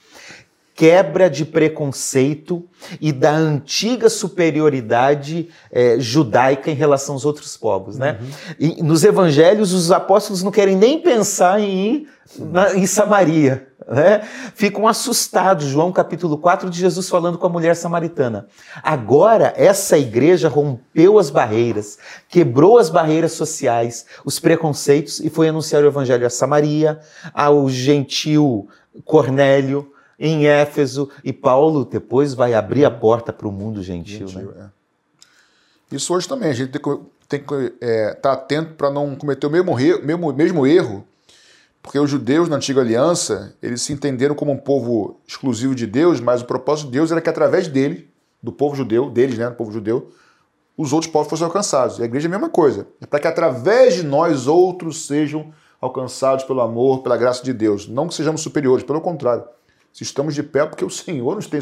quebra 0.78 1.28
de 1.28 1.44
preconceito 1.44 2.64
e 3.00 3.10
da 3.10 3.32
antiga 3.32 4.08
superioridade 4.08 5.48
é, 5.72 5.98
judaica 5.98 6.70
em 6.70 6.74
relação 6.74 7.16
aos 7.16 7.24
outros 7.24 7.56
povos. 7.56 7.98
Né? 7.98 8.16
Uhum. 8.20 8.28
E, 8.60 8.82
nos 8.84 9.02
evangelhos, 9.02 9.72
os 9.72 9.90
apóstolos 9.90 10.44
não 10.44 10.52
querem 10.52 10.76
nem 10.76 11.02
pensar 11.02 11.58
em 11.58 11.94
ir 11.94 12.08
na, 12.38 12.76
em 12.76 12.86
Samaria 12.86 13.66
né? 13.88 14.22
ficam 14.54 14.86
assustados. 14.86 15.66
João 15.66 15.90
capítulo 15.90 16.38
4 16.38 16.70
de 16.70 16.78
Jesus 16.78 17.08
falando 17.08 17.38
com 17.38 17.46
a 17.48 17.50
mulher 17.50 17.74
samaritana. 17.74 18.46
Agora, 18.80 19.52
essa 19.56 19.98
igreja 19.98 20.48
rompeu 20.48 21.18
as 21.18 21.28
barreiras, 21.28 21.98
quebrou 22.28 22.78
as 22.78 22.88
barreiras 22.88 23.32
sociais, 23.32 24.06
os 24.24 24.38
preconceitos 24.38 25.18
e 25.18 25.28
foi 25.28 25.48
anunciar 25.48 25.82
o 25.82 25.88
evangelho 25.88 26.24
a 26.24 26.30
Samaria, 26.30 27.00
ao 27.34 27.68
gentil 27.68 28.68
Cornélio, 29.04 29.90
em 30.18 30.46
Éfeso, 30.46 31.08
e 31.22 31.32
Paulo 31.32 31.84
depois 31.84 32.34
vai 32.34 32.54
abrir 32.54 32.84
a 32.84 32.90
porta 32.90 33.32
para 33.32 33.46
o 33.46 33.52
mundo 33.52 33.82
gentil. 33.82 34.26
gentil 34.26 34.52
né? 34.52 34.70
é. 35.90 35.96
Isso 35.96 36.12
hoje 36.12 36.28
também, 36.28 36.50
a 36.50 36.54
gente 36.54 36.70
tem 36.70 36.80
que 36.82 37.00
tem 37.28 37.40
que 37.40 37.54
estar 37.54 37.86
é, 37.86 38.14
tá 38.14 38.32
atento 38.32 38.72
para 38.72 38.90
não 38.90 39.14
cometer 39.14 39.46
o 39.46 39.50
mesmo, 39.50 39.76
mesmo, 39.76 40.32
mesmo 40.32 40.66
erro 40.66 41.06
porque 41.88 41.98
os 41.98 42.10
judeus 42.10 42.50
na 42.50 42.56
antiga 42.56 42.80
aliança, 42.82 43.56
eles 43.62 43.82
se 43.82 43.92
entenderam 43.92 44.34
como 44.34 44.52
um 44.52 44.58
povo 44.58 45.20
exclusivo 45.26 45.74
de 45.74 45.86
Deus, 45.86 46.20
mas 46.20 46.42
o 46.42 46.44
propósito 46.44 46.86
de 46.86 46.92
Deus 46.92 47.10
era 47.10 47.20
que 47.20 47.30
através 47.30 47.66
dele 47.66 48.10
do 48.42 48.52
povo 48.52 48.76
judeu, 48.76 49.08
deles, 49.08 49.38
né, 49.38 49.48
do 49.48 49.54
povo 49.54 49.72
judeu, 49.72 50.10
os 50.76 50.92
outros 50.92 51.10
povos 51.10 51.30
fossem 51.30 51.46
alcançados. 51.46 51.98
E 51.98 52.02
a 52.02 52.04
igreja 52.04 52.26
é 52.26 52.28
a 52.28 52.30
mesma 52.30 52.50
coisa. 52.50 52.86
É 53.00 53.06
para 53.06 53.18
que 53.18 53.26
através 53.26 53.94
de 53.94 54.02
nós 54.02 54.46
outros 54.46 55.06
sejam 55.06 55.50
alcançados 55.80 56.44
pelo 56.44 56.60
amor, 56.60 57.02
pela 57.02 57.16
graça 57.16 57.42
de 57.42 57.52
Deus. 57.52 57.88
Não 57.88 58.06
que 58.06 58.14
sejamos 58.14 58.42
superiores, 58.42 58.84
pelo 58.84 59.00
contrário. 59.00 59.44
Se 59.92 60.02
estamos 60.02 60.34
de 60.34 60.42
pé, 60.42 60.64
porque 60.66 60.84
o 60.84 60.90
Senhor 60.90 61.34
nos 61.34 61.46
tem 61.46 61.60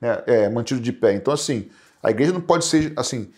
né, 0.00 0.22
é, 0.26 0.48
mantido 0.48 0.80
de 0.80 0.92
pé. 0.92 1.14
Então, 1.14 1.32
assim, 1.32 1.68
a 2.02 2.10
igreja 2.10 2.32
não 2.32 2.40
pode 2.40 2.64
ser 2.64 2.92
assim, 2.96 3.30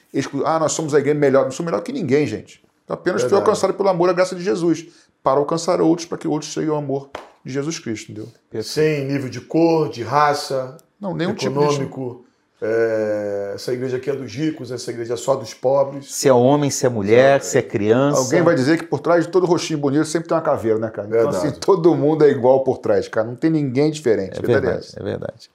ah, 0.45 0.59
nós 0.59 0.73
somos 0.73 0.95
a 0.95 0.99
igreja 0.99 1.19
melhor. 1.19 1.45
Não 1.45 1.51
sou 1.51 1.65
melhor 1.65 1.81
que 1.83 1.93
ninguém, 1.93 2.27
gente. 2.27 2.63
Então, 2.85 2.95
apenas 2.95 3.23
Verdade. 3.23 3.31
foi 3.31 3.39
alcançado 3.39 3.75
pelo 3.75 3.89
amor 3.89 4.09
e 4.09 4.11
a 4.11 4.15
graça 4.15 4.35
de 4.35 4.43
Jesus, 4.43 4.87
para 5.23 5.39
alcançar 5.39 5.81
outros, 5.81 6.07
para 6.07 6.19
que 6.19 6.29
outros 6.29 6.51
cheguem 6.53 6.71
ao 6.71 6.77
amor 6.77 7.11
de 7.45 7.53
Jesus 7.53 7.79
Cristo, 7.79 8.13
entendeu? 8.13 8.63
Sem 8.63 9.07
nível 9.07 9.29
de 9.29 9.41
cor, 9.41 9.89
de 9.89 10.03
raça, 10.03 10.77
não, 11.01 11.15
nenhum 11.15 11.31
econômico. 11.31 12.11
Tipo 12.11 12.25
de... 12.25 12.30
É, 12.63 13.53
essa 13.55 13.73
igreja 13.73 13.97
aqui 13.97 14.11
é 14.11 14.15
dos 14.15 14.31
ricos, 14.35 14.71
essa 14.71 14.91
igreja 14.91 15.15
é 15.15 15.17
só 15.17 15.35
dos 15.35 15.55
pobres. 15.55 16.15
Se 16.15 16.29
é 16.29 16.33
homem, 16.33 16.69
se 16.69 16.85
é 16.85 16.91
mulher, 16.91 17.39
é. 17.39 17.41
se 17.41 17.57
é 17.57 17.63
criança. 17.63 18.19
Alguém 18.19 18.43
vai 18.43 18.55
dizer 18.55 18.77
que 18.79 18.85
por 18.85 19.01
trás 19.01 19.25
de 19.25 19.33
todo 19.33 19.47
rostinho 19.47 19.79
bonito 19.79 20.05
sempre 20.05 20.29
tem 20.29 20.37
uma 20.37 20.43
caveira, 20.43 20.79
né, 20.79 20.91
cara? 20.91 21.09
Verdade. 21.09 21.37
Então, 21.37 21.49
assim, 21.49 21.59
todo 21.59 21.95
mundo 21.95 22.23
é 22.23 22.29
igual 22.29 22.63
por 22.63 22.79
trás, 22.79 23.09
cara. 23.09 23.27
Não 23.27 23.35
tem 23.35 23.51
ninguém 23.51 23.91
diferente. 23.91 24.39
É 24.39 24.43
verdade, 24.47 24.89
é, 24.95 25.01
é 25.01 25.03
verdade. 25.03 25.51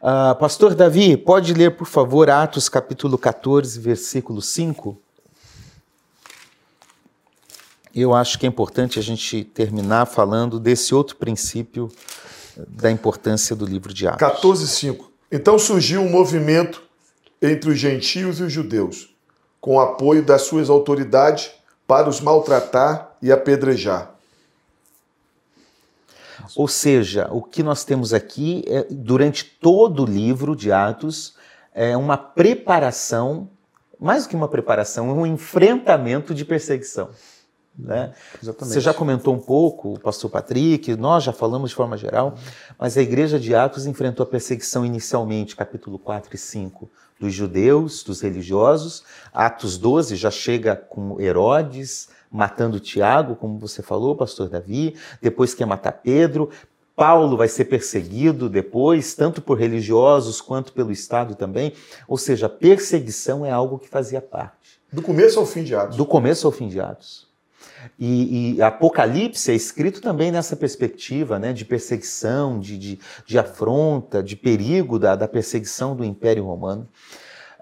Uh, 0.00 0.34
Pastor 0.36 0.74
Davi, 0.74 1.16
pode 1.18 1.52
ler, 1.52 1.76
por 1.76 1.86
favor, 1.86 2.30
Atos 2.30 2.68
capítulo 2.68 3.18
14, 3.18 3.78
versículo 3.78 4.40
5? 4.40 4.98
Eu 7.94 8.14
acho 8.14 8.38
que 8.38 8.46
é 8.46 8.48
importante 8.48 8.98
a 8.98 9.02
gente 9.02 9.44
terminar 9.44 10.06
falando 10.06 10.58
desse 10.58 10.94
outro 10.94 11.14
princípio 11.16 11.90
da 12.66 12.90
importância 12.90 13.54
do 13.54 13.66
livro 13.66 13.92
de 13.92 14.08
Atos. 14.08 14.18
14, 14.18 14.66
5. 14.66 15.11
Então 15.32 15.58
surgiu 15.58 16.02
um 16.02 16.10
movimento 16.10 16.82
entre 17.40 17.70
os 17.70 17.78
gentios 17.78 18.38
e 18.38 18.42
os 18.42 18.52
judeus, 18.52 19.16
com 19.62 19.80
apoio 19.80 20.22
das 20.22 20.42
suas 20.42 20.68
autoridades 20.68 21.50
para 21.86 22.06
os 22.06 22.20
maltratar 22.20 23.16
e 23.22 23.32
apedrejar. 23.32 24.14
Ou 26.54 26.68
seja, 26.68 27.28
o 27.32 27.40
que 27.40 27.62
nós 27.62 27.82
temos 27.82 28.12
aqui, 28.12 28.62
é, 28.66 28.86
durante 28.90 29.44
todo 29.44 30.02
o 30.02 30.06
livro 30.06 30.54
de 30.54 30.70
Atos, 30.70 31.34
é 31.72 31.96
uma 31.96 32.18
preparação, 32.18 33.48
mais 33.98 34.24
do 34.24 34.28
que 34.28 34.36
uma 34.36 34.48
preparação, 34.48 35.08
é 35.08 35.12
um 35.14 35.26
enfrentamento 35.26 36.34
de 36.34 36.44
perseguição. 36.44 37.08
Né? 37.78 38.12
Você 38.42 38.80
já 38.80 38.92
comentou 38.92 39.34
um 39.34 39.38
pouco, 39.38 39.94
o 39.94 39.98
pastor 39.98 40.30
Patrick, 40.30 40.94
nós 40.96 41.24
já 41.24 41.32
falamos 41.32 41.70
de 41.70 41.76
forma 41.76 41.96
geral, 41.96 42.34
mas 42.78 42.98
a 42.98 43.02
igreja 43.02 43.40
de 43.40 43.54
Atos 43.54 43.86
enfrentou 43.86 44.24
a 44.24 44.26
perseguição 44.26 44.84
inicialmente, 44.84 45.56
capítulo 45.56 45.98
4 45.98 46.34
e 46.34 46.38
5, 46.38 46.90
dos 47.18 47.32
judeus, 47.32 48.02
dos 48.02 48.20
religiosos. 48.20 49.04
Atos 49.32 49.78
12 49.78 50.16
já 50.16 50.30
chega 50.30 50.76
com 50.76 51.20
Herodes 51.20 52.08
matando 52.32 52.80
Tiago, 52.80 53.36
como 53.36 53.58
você 53.58 53.82
falou, 53.82 54.16
pastor 54.16 54.48
Davi, 54.48 54.96
depois 55.20 55.54
quer 55.54 55.66
matar 55.66 55.92
Pedro. 55.92 56.48
Paulo 56.96 57.36
vai 57.36 57.48
ser 57.48 57.66
perseguido 57.66 58.48
depois, 58.48 59.14
tanto 59.14 59.42
por 59.42 59.58
religiosos 59.58 60.40
quanto 60.40 60.72
pelo 60.72 60.92
Estado 60.92 61.34
também. 61.34 61.72
Ou 62.08 62.16
seja, 62.16 62.48
perseguição 62.48 63.44
é 63.44 63.50
algo 63.50 63.78
que 63.78 63.88
fazia 63.88 64.20
parte. 64.20 64.80
Do 64.92 65.02
começo 65.02 65.38
ao 65.38 65.46
fim 65.46 65.64
de 65.64 65.74
Atos. 65.74 65.96
Do 65.96 66.06
começo 66.06 66.46
ao 66.46 66.52
fim 66.52 66.68
de 66.68 66.80
Atos. 66.80 67.31
E, 67.98 68.56
e, 68.56 68.62
Apocalipse 68.62 69.50
é 69.50 69.54
escrito 69.54 70.00
também 70.00 70.30
nessa 70.30 70.56
perspectiva 70.56 71.38
né, 71.38 71.52
de 71.52 71.64
perseguição, 71.64 72.58
de, 72.58 72.78
de, 72.78 72.98
de 73.26 73.38
afronta, 73.38 74.22
de 74.22 74.36
perigo 74.36 74.98
da, 74.98 75.14
da, 75.14 75.28
perseguição 75.28 75.94
do 75.94 76.04
Império 76.04 76.44
Romano. 76.44 76.88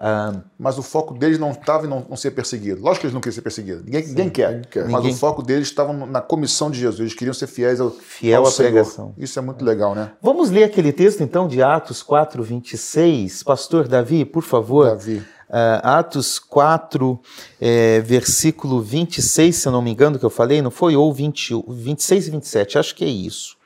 Ah, 0.03 0.41
mas 0.57 0.79
o 0.79 0.81
foco 0.81 1.13
deles 1.13 1.37
não 1.37 1.51
estava 1.51 1.85
em 1.85 1.89
não, 1.89 2.03
não, 2.09 2.17
ser 2.17 2.31
perseguido. 2.31 2.81
Lógico 2.81 3.01
que 3.01 3.05
eles 3.05 3.13
não 3.13 3.21
queriam 3.21 3.35
ser 3.35 3.43
perseguidos. 3.43 3.83
Ninguém, 3.85 4.07
ninguém, 4.07 4.29
quer. 4.31 4.47
ninguém 4.47 4.69
quer. 4.71 4.83
Mas 4.85 4.93
ninguém... 4.93 5.11
o 5.11 5.15
foco 5.15 5.43
deles 5.43 5.67
estava 5.67 5.93
na 5.93 6.19
comissão 6.19 6.71
de 6.71 6.79
Jesus. 6.79 7.01
Eles 7.01 7.13
queriam 7.13 7.35
ser 7.35 7.45
fiéis 7.45 7.79
ao, 7.79 7.91
Fiel 7.91 8.41
ao 8.41 8.47
à 8.47 8.51
Senhor. 8.51 8.71
pregação. 8.71 9.13
Isso 9.15 9.37
é 9.37 9.43
muito 9.43 9.63
legal, 9.63 9.93
né? 9.93 10.11
Vamos 10.19 10.49
ler 10.49 10.63
aquele 10.63 10.91
texto 10.91 11.21
então 11.21 11.47
de 11.47 11.61
Atos 11.61 12.01
4, 12.01 12.41
26. 12.41 13.43
Pastor 13.43 13.87
Davi, 13.87 14.25
por 14.25 14.41
favor. 14.41 14.87
Davi. 14.87 15.21
Uh, 15.51 15.83
Atos 15.83 16.39
4, 16.39 17.19
é, 17.59 17.99
versículo 17.99 18.81
26, 18.81 19.53
se 19.53 19.67
eu 19.67 19.71
não 19.73 19.81
me 19.81 19.91
engano, 19.91 20.17
que 20.17 20.23
eu 20.23 20.29
falei, 20.29 20.61
não 20.61 20.71
foi? 20.71 20.95
Ou 20.95 21.13
20, 21.13 21.65
26 21.67 22.27
e 22.27 22.31
27, 22.31 22.79
acho 22.79 22.95
que 22.95 23.03
é 23.03 23.09
isso. 23.09 23.57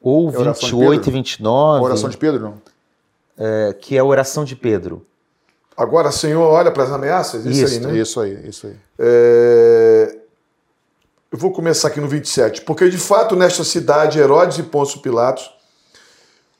Ou 0.00 0.30
é 0.30 0.52
28 0.52 1.08
e 1.08 1.12
29. 1.12 1.80
A 1.80 1.82
oração 1.82 2.08
de 2.08 2.16
Pedro, 2.16 2.40
não? 2.40 2.54
É, 3.36 3.72
que 3.72 3.96
é 3.96 3.98
a 3.98 4.04
oração 4.04 4.44
de 4.44 4.54
Pedro. 4.54 5.04
Agora, 5.76 6.12
Senhor, 6.12 6.48
olha 6.48 6.70
para 6.70 6.84
as 6.84 6.92
ameaças? 6.92 7.44
Isso, 7.44 7.64
isso 7.64 7.74
aí, 7.74 7.80
né? 7.80 7.98
Isso 7.98 8.20
aí, 8.20 8.48
isso 8.48 8.66
aí. 8.68 8.76
É... 9.00 10.16
Eu 11.32 11.38
vou 11.38 11.50
começar 11.50 11.88
aqui 11.88 12.00
no 12.00 12.06
27. 12.06 12.60
Porque, 12.60 12.88
de 12.88 12.98
fato, 12.98 13.34
nesta 13.34 13.64
cidade, 13.64 14.20
Herodes 14.20 14.58
e 14.58 14.62
Pôncio 14.62 15.00
Pilatos 15.00 15.50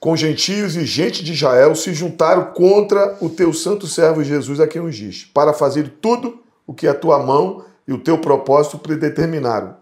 com 0.03 0.17
gentios 0.17 0.75
e 0.75 0.85
gente 0.85 1.23
de 1.23 1.33
Israel 1.33 1.77
se 1.77 1.95
juntaram 1.95 2.47
contra 2.47 3.17
o 3.21 3.31
teu 3.31 3.53
santo 3.53 3.87
servo 3.87 4.25
Jesus 4.25 4.59
a 4.59 4.67
quem 4.67 4.83
ungiste, 4.83 5.31
para 5.33 5.53
fazer 5.53 5.93
tudo 6.01 6.43
o 6.67 6.75
que 6.75 6.89
a 6.89 6.95
tua 6.95 7.21
mão 7.21 7.65
e 7.87 7.93
o 7.93 7.99
teu 7.99 8.19
propósito 8.19 8.81
predeterminaram. 8.81 9.77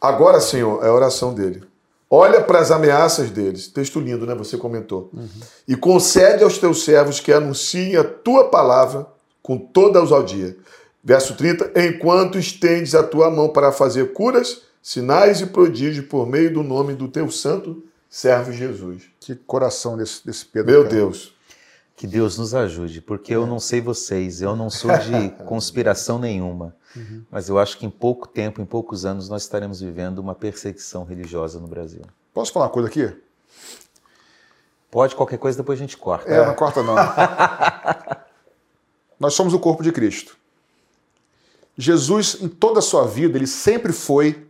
Agora, 0.00 0.40
Senhor, 0.40 0.84
é 0.84 0.88
a 0.88 0.92
oração 0.92 1.32
dele. 1.32 1.62
Olha 2.10 2.40
para 2.40 2.58
as 2.58 2.72
ameaças 2.72 3.30
deles. 3.30 3.68
Texto 3.68 4.00
lindo, 4.00 4.26
né? 4.26 4.34
Você 4.34 4.56
comentou. 4.56 5.08
Uhum. 5.14 5.28
E 5.68 5.76
concede 5.76 6.42
aos 6.42 6.58
teus 6.58 6.84
servos 6.84 7.20
que 7.20 7.32
anunciem 7.32 7.94
a 7.94 8.02
tua 8.02 8.48
palavra 8.48 9.06
com 9.40 9.56
toda 9.56 10.00
a 10.00 10.02
ousadia. 10.02 10.56
Verso 11.04 11.36
30. 11.36 11.80
Enquanto 11.80 12.40
estendes 12.40 12.92
a 12.92 13.04
tua 13.04 13.30
mão 13.30 13.50
para 13.50 13.70
fazer 13.70 14.12
curas, 14.12 14.62
sinais 14.82 15.40
e 15.40 15.46
prodígios 15.46 16.06
por 16.06 16.26
meio 16.26 16.52
do 16.52 16.64
nome 16.64 16.94
do 16.94 17.06
teu 17.06 17.30
santo 17.30 17.84
servo 18.08 18.52
Jesus. 18.52 19.04
Que 19.20 19.34
coração 19.34 19.96
desse, 19.96 20.24
desse 20.24 20.44
Pedro. 20.44 20.72
Meu 20.72 20.82
cara. 20.84 20.94
Deus. 20.94 21.34
Que 21.96 22.06
Deus 22.06 22.38
nos 22.38 22.54
ajude, 22.54 23.00
porque 23.00 23.34
eu 23.34 23.44
não 23.44 23.58
sei 23.58 23.80
vocês, 23.80 24.40
eu 24.40 24.54
não 24.54 24.70
sou 24.70 24.96
de 24.98 25.30
conspiração 25.44 26.16
nenhuma, 26.16 26.76
uhum. 26.94 27.24
mas 27.28 27.48
eu 27.48 27.58
acho 27.58 27.76
que 27.76 27.84
em 27.84 27.90
pouco 27.90 28.28
tempo, 28.28 28.62
em 28.62 28.64
poucos 28.64 29.04
anos, 29.04 29.28
nós 29.28 29.42
estaremos 29.42 29.80
vivendo 29.80 30.20
uma 30.20 30.32
perseguição 30.32 31.02
religiosa 31.02 31.58
no 31.58 31.66
Brasil. 31.66 32.02
Posso 32.32 32.52
falar 32.52 32.66
uma 32.66 32.70
coisa 32.70 32.88
aqui? 32.88 33.12
Pode, 34.90 35.16
qualquer 35.16 35.38
coisa 35.38 35.58
depois 35.58 35.76
a 35.76 35.82
gente 35.82 35.96
corta. 35.96 36.30
É, 36.30 36.46
não 36.46 36.54
corta 36.54 36.84
não. 36.84 36.94
nós 39.18 39.34
somos 39.34 39.52
o 39.52 39.58
corpo 39.58 39.82
de 39.82 39.90
Cristo. 39.90 40.36
Jesus, 41.76 42.38
em 42.40 42.48
toda 42.48 42.78
a 42.78 42.82
sua 42.82 43.06
vida, 43.06 43.36
ele 43.36 43.46
sempre 43.46 43.92
foi 43.92 44.47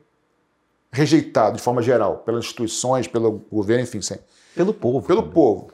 rejeitado 0.91 1.57
de 1.57 1.63
forma 1.63 1.83
geral, 1.83 2.19
pelas 2.19 2.45
instituições, 2.45 3.07
pelo 3.07 3.45
governo, 3.51 3.83
enfim, 3.83 4.01
sem. 4.01 4.19
Pelo 4.55 4.73
povo. 4.73 5.07
Pelo 5.07 5.23
também. 5.23 5.35
povo. 5.35 5.71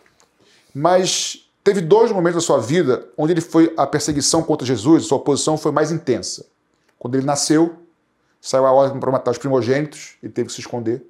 Mas 0.75 1.49
teve 1.63 1.81
dois 1.81 2.11
momentos 2.11 2.43
da 2.43 2.47
sua 2.47 2.59
vida 2.59 3.09
onde 3.17 3.33
ele 3.33 3.41
foi 3.41 3.73
a 3.77 3.87
perseguição 3.87 4.43
contra 4.43 4.67
Jesus, 4.67 5.05
a 5.05 5.09
sua 5.09 5.19
oposição 5.19 5.57
foi 5.57 5.73
mais 5.73 5.91
intensa. 5.93 6.47
Quando 6.99 7.15
ele 7.15 7.27
nasceu, 7.27 7.77
saiu 8.41 8.67
a 8.67 8.73
ordem 8.73 8.99
para 8.99 9.11
matar 9.11 9.31
os 9.31 9.39
primogênitos, 9.39 10.17
ele 10.23 10.33
teve 10.33 10.49
que 10.49 10.55
se 10.55 10.61
esconder, 10.61 11.03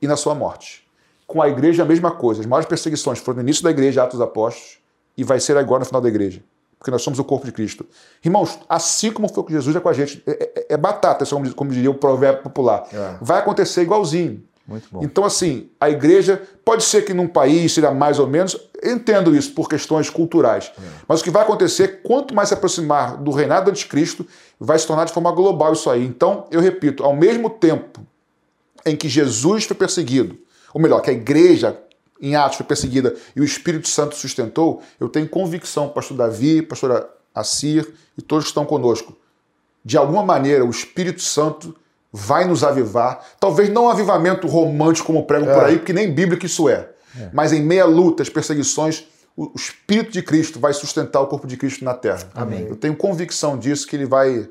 e 0.00 0.06
na 0.06 0.16
sua 0.16 0.34
morte. 0.34 0.86
Com 1.26 1.40
a 1.40 1.48
igreja 1.48 1.82
a 1.82 1.86
mesma 1.86 2.10
coisa. 2.10 2.40
As 2.40 2.46
maiores 2.46 2.68
perseguições 2.68 3.18
foram 3.18 3.36
no 3.36 3.42
início 3.42 3.62
da 3.62 3.70
igreja, 3.70 4.02
Atos 4.02 4.18
dos 4.18 4.26
Apóstolos, 4.26 4.78
e 5.16 5.24
vai 5.24 5.40
ser 5.40 5.56
agora 5.56 5.80
no 5.80 5.86
final 5.86 6.00
da 6.00 6.08
igreja 6.08 6.42
porque 6.82 6.90
nós 6.90 7.00
somos 7.00 7.20
o 7.20 7.24
corpo 7.24 7.46
de 7.46 7.52
Cristo. 7.52 7.86
Irmãos, 8.24 8.58
assim 8.68 9.12
como 9.12 9.28
foi 9.28 9.44
com 9.44 9.50
Jesus, 9.50 9.76
é 9.76 9.78
com 9.78 9.88
a 9.88 9.92
gente. 9.92 10.20
É, 10.26 10.32
é, 10.32 10.66
é 10.70 10.76
batata, 10.76 11.24
como, 11.24 11.54
como 11.54 11.70
diria 11.70 11.88
o 11.88 11.94
provérbio 11.94 12.42
popular. 12.42 12.88
É. 12.92 13.14
Vai 13.20 13.38
acontecer 13.38 13.82
igualzinho. 13.82 14.42
Muito 14.66 14.88
bom. 14.90 15.00
Então, 15.00 15.24
assim, 15.24 15.70
a 15.80 15.88
igreja, 15.88 16.42
pode 16.64 16.82
ser 16.82 17.02
que 17.02 17.14
num 17.14 17.28
país 17.28 17.72
seja 17.72 17.92
mais 17.92 18.18
ou 18.18 18.26
menos, 18.26 18.58
entendo 18.82 19.32
isso 19.34 19.54
por 19.54 19.68
questões 19.68 20.10
culturais, 20.10 20.72
é. 20.76 20.82
mas 21.06 21.20
o 21.20 21.24
que 21.24 21.30
vai 21.30 21.42
acontecer, 21.42 22.02
quanto 22.02 22.34
mais 22.34 22.48
se 22.48 22.54
aproximar 22.54 23.16
do 23.16 23.30
reinado 23.30 23.66
do 23.66 23.70
anticristo, 23.70 24.26
vai 24.58 24.76
se 24.76 24.84
tornar 24.84 25.04
de 25.04 25.12
forma 25.12 25.30
global 25.30 25.74
isso 25.74 25.88
aí. 25.88 26.04
Então, 26.04 26.46
eu 26.50 26.60
repito, 26.60 27.04
ao 27.04 27.14
mesmo 27.14 27.48
tempo 27.48 28.00
em 28.84 28.96
que 28.96 29.08
Jesus 29.08 29.66
foi 29.66 29.76
perseguido, 29.76 30.36
ou 30.74 30.80
melhor, 30.80 31.00
que 31.00 31.10
a 31.10 31.12
igreja 31.12 31.78
em 32.22 32.36
Atos 32.36 32.56
foi 32.56 32.64
perseguida 32.64 33.14
e 33.34 33.40
o 33.40 33.44
Espírito 33.44 33.88
Santo 33.88 34.14
sustentou, 34.14 34.80
eu 35.00 35.08
tenho 35.08 35.28
convicção, 35.28 35.88
pastor 35.88 36.16
Davi, 36.16 36.62
pastora 36.62 37.08
Assir 37.34 37.92
e 38.16 38.22
todos 38.22 38.44
que 38.44 38.50
estão 38.50 38.64
conosco, 38.64 39.16
de 39.84 39.96
alguma 39.96 40.22
maneira 40.22 40.64
o 40.64 40.70
Espírito 40.70 41.20
Santo 41.20 41.74
vai 42.12 42.44
nos 42.44 42.62
avivar, 42.62 43.26
talvez 43.40 43.70
não 43.70 43.86
um 43.86 43.88
avivamento 43.88 44.46
romântico 44.46 45.06
como 45.06 45.24
pregam 45.24 45.50
é. 45.50 45.54
por 45.54 45.64
aí, 45.64 45.78
porque 45.78 45.92
nem 45.92 46.12
bíblico 46.12 46.46
isso 46.46 46.68
é, 46.68 46.90
é. 47.18 47.30
mas 47.32 47.52
em 47.52 47.62
meia 47.62 47.86
luta, 47.86 48.22
as 48.22 48.28
perseguições, 48.28 49.04
o 49.34 49.50
Espírito 49.56 50.12
de 50.12 50.22
Cristo 50.22 50.60
vai 50.60 50.74
sustentar 50.74 51.20
o 51.20 51.26
corpo 51.26 51.46
de 51.46 51.56
Cristo 51.56 51.84
na 51.84 51.94
terra. 51.94 52.30
Amém. 52.34 52.66
Eu 52.68 52.76
tenho 52.76 52.94
convicção 52.94 53.58
disso, 53.58 53.86
que 53.86 53.96
ele 53.96 54.04
vai 54.04 54.46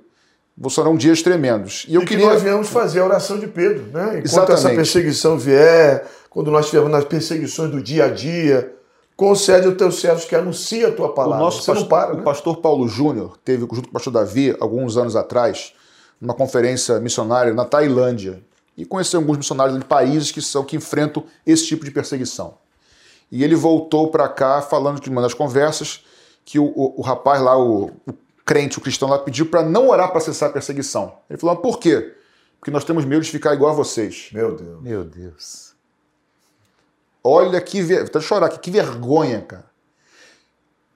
serão 0.70 0.96
dias 0.96 1.22
tremendos. 1.22 1.86
E 1.88 1.96
eu 1.96 2.02
e 2.02 2.06
queria. 2.06 2.28
Que 2.28 2.34
nós 2.34 2.44
viemos 2.44 2.70
fazer 2.70 3.00
a 3.00 3.06
oração 3.06 3.40
de 3.40 3.48
Pedro, 3.48 3.86
né? 3.94 4.20
Enquanto 4.20 4.26
Exatamente. 4.26 4.54
essa 4.54 4.70
perseguição 4.70 5.38
vier, 5.38 6.06
quando 6.32 6.50
nós 6.50 6.64
estivermos 6.66 6.94
nas 6.94 7.04
perseguições 7.04 7.70
do 7.70 7.84
dia 7.84 8.06
a 8.06 8.10
dia, 8.10 8.74
concede 9.18 9.68
aos 9.68 9.76
teus 9.76 10.00
servos 10.00 10.24
que 10.24 10.34
anuncia 10.34 10.88
a 10.88 10.92
tua 10.94 11.14
palavra. 11.14 11.42
O 11.42 11.46
nosso 11.46 11.62
Você 11.62 11.74
pastor, 11.74 11.82
não 11.84 11.90
para, 11.90 12.14
o 12.14 12.18
né? 12.18 12.24
pastor 12.24 12.58
Paulo 12.62 12.88
Júnior 12.88 13.38
teve, 13.44 13.64
junto 13.64 13.84
com 13.84 13.90
o 13.90 13.92
pastor 13.92 14.14
Davi, 14.14 14.56
alguns 14.58 14.96
anos 14.96 15.18
atrás, 15.18 15.74
numa 16.22 16.34
conferência 16.34 17.02
missionária 17.02 17.54
na 17.54 17.66
Tailândia. 17.66 18.42
E 18.78 18.86
conheceu 18.86 19.20
alguns 19.20 19.40
missionários 19.40 19.78
de 19.78 19.84
países 19.84 20.32
que 20.32 20.42
são 20.42 20.64
que 20.64 20.78
enfrentam 20.78 21.26
esse 21.46 21.68
tipo 21.68 21.84
de 21.84 21.92
perseguição. 21.92 22.54
E 23.30 23.44
ele 23.44 23.54
voltou 23.54 24.08
para 24.08 24.30
cá 24.30 24.62
falando 24.62 25.02
de 25.02 25.10
uma 25.10 25.22
das 25.22 25.34
conversas 25.34 26.06
que 26.46 26.58
o, 26.58 26.64
o, 26.64 27.00
o 27.00 27.02
rapaz 27.02 27.42
lá, 27.42 27.58
o, 27.58 27.88
o, 28.08 28.14
crente, 28.46 28.78
o 28.78 28.82
cristão 28.82 29.10
lá, 29.10 29.20
pediu 29.20 29.48
para 29.48 29.64
não 29.64 29.90
orar 29.90 30.10
para 30.10 30.22
cessar 30.22 30.50
a 30.50 30.54
perseguição. 30.54 31.14
Ele 31.30 31.38
falou: 31.38 31.58
por 31.58 31.78
quê? 31.78 32.16
Porque 32.58 32.72
nós 32.72 32.86
temos 32.86 33.04
medo 33.04 33.22
de 33.22 33.30
ficar 33.30 33.54
igual 33.54 33.72
a 33.72 33.76
vocês. 33.76 34.30
Meu 34.32 34.56
Deus. 34.56 34.82
Meu 34.82 35.04
Deus. 35.04 35.71
Olha 37.24 37.60
que. 37.62 37.82
Ver... 37.82 38.10
Vou 38.12 38.22
chorar 38.22 38.48
aqui, 38.48 38.60
que 38.60 38.72
vergonha, 38.72 39.42
cara. 39.42 39.66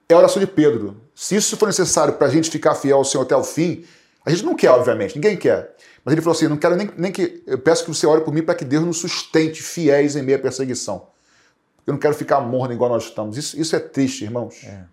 É 0.08 0.14
a 0.14 0.18
oração 0.18 0.40
de 0.40 0.46
Pedro. 0.46 1.00
Se 1.14 1.34
isso 1.36 1.56
for 1.56 1.66
necessário 1.66 2.14
para 2.14 2.26
a 2.26 2.30
gente 2.30 2.50
ficar 2.50 2.74
fiel 2.74 2.98
ao 2.98 3.04
Senhor 3.04 3.24
até 3.24 3.36
o 3.36 3.42
fim, 3.42 3.84
a 4.24 4.30
gente 4.30 4.44
não 4.44 4.54
quer, 4.54 4.70
obviamente, 4.70 5.14
ninguém 5.16 5.36
quer. 5.36 5.74
Mas 6.04 6.12
ele 6.12 6.22
falou 6.22 6.36
assim: 6.36 6.48
não 6.48 6.56
quero 6.56 6.76
nem, 6.76 6.90
nem 6.96 7.10
que. 7.10 7.42
Eu 7.46 7.58
peço 7.58 7.84
que 7.84 7.92
você 7.92 8.06
ore 8.06 8.22
por 8.22 8.32
mim 8.32 8.42
para 8.42 8.54
que 8.54 8.64
Deus 8.64 8.84
nos 8.84 8.98
sustente 8.98 9.62
fiéis 9.62 10.14
em 10.14 10.22
meio 10.22 10.38
à 10.38 10.40
perseguição. 10.40 11.08
Eu 11.86 11.92
não 11.92 12.00
quero 12.00 12.14
ficar 12.14 12.40
morno 12.40 12.74
igual 12.74 12.90
nós 12.90 13.04
estamos. 13.04 13.36
Isso, 13.36 13.58
isso 13.60 13.74
é 13.76 13.78
triste, 13.78 14.24
irmãos. 14.24 14.62
É. 14.64 14.84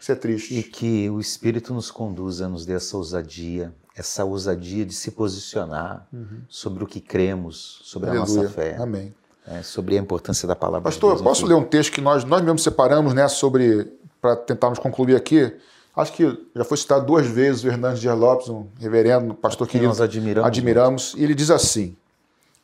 Isso 0.00 0.12
é 0.12 0.14
triste. 0.14 0.58
E 0.58 0.62
que 0.62 1.08
o 1.08 1.20
Espírito 1.20 1.72
nos 1.72 1.90
conduza, 1.90 2.48
nos 2.48 2.66
dê 2.66 2.74
essa 2.74 2.96
ousadia, 2.96 3.74
essa 3.96 4.24
ousadia 4.24 4.84
de 4.84 4.94
se 4.94 5.10
posicionar 5.10 6.06
uhum. 6.12 6.42
sobre 6.48 6.84
o 6.84 6.86
que 6.86 7.00
cremos, 7.00 7.80
sobre 7.84 8.10
Aleluia. 8.10 8.40
a 8.40 8.42
nossa 8.42 8.54
fé. 8.54 8.76
Amém. 8.78 9.14
É, 9.46 9.62
sobre 9.62 9.98
a 9.98 10.00
importância 10.00 10.48
da 10.48 10.56
palavra 10.56 10.90
Pastor, 10.90 11.16
de 11.16 11.16
Deus. 11.16 11.28
posso 11.28 11.46
ler 11.46 11.54
um 11.54 11.64
texto 11.64 11.92
que 11.92 12.00
nós, 12.00 12.24
nós 12.24 12.40
mesmos 12.40 12.62
separamos, 12.62 13.12
né, 13.12 13.28
sobre, 13.28 13.92
para 14.20 14.36
tentarmos 14.36 14.78
concluir 14.78 15.14
aqui? 15.16 15.52
Acho 15.94 16.12
que 16.12 16.46
já 16.56 16.64
foi 16.64 16.76
citado 16.76 17.04
duas 17.04 17.26
vezes 17.26 17.62
o 17.62 17.68
Hernandes 17.68 18.00
Dias 18.00 18.18
Lopes, 18.18 18.48
um 18.48 18.66
reverendo, 18.80 19.32
um 19.32 19.34
pastor 19.34 19.68
que 19.68 19.78
nós 19.78 20.00
admiramos. 20.00 20.48
admiramos 20.48 21.14
e 21.16 21.22
ele 21.22 21.34
diz 21.34 21.50
assim, 21.50 21.94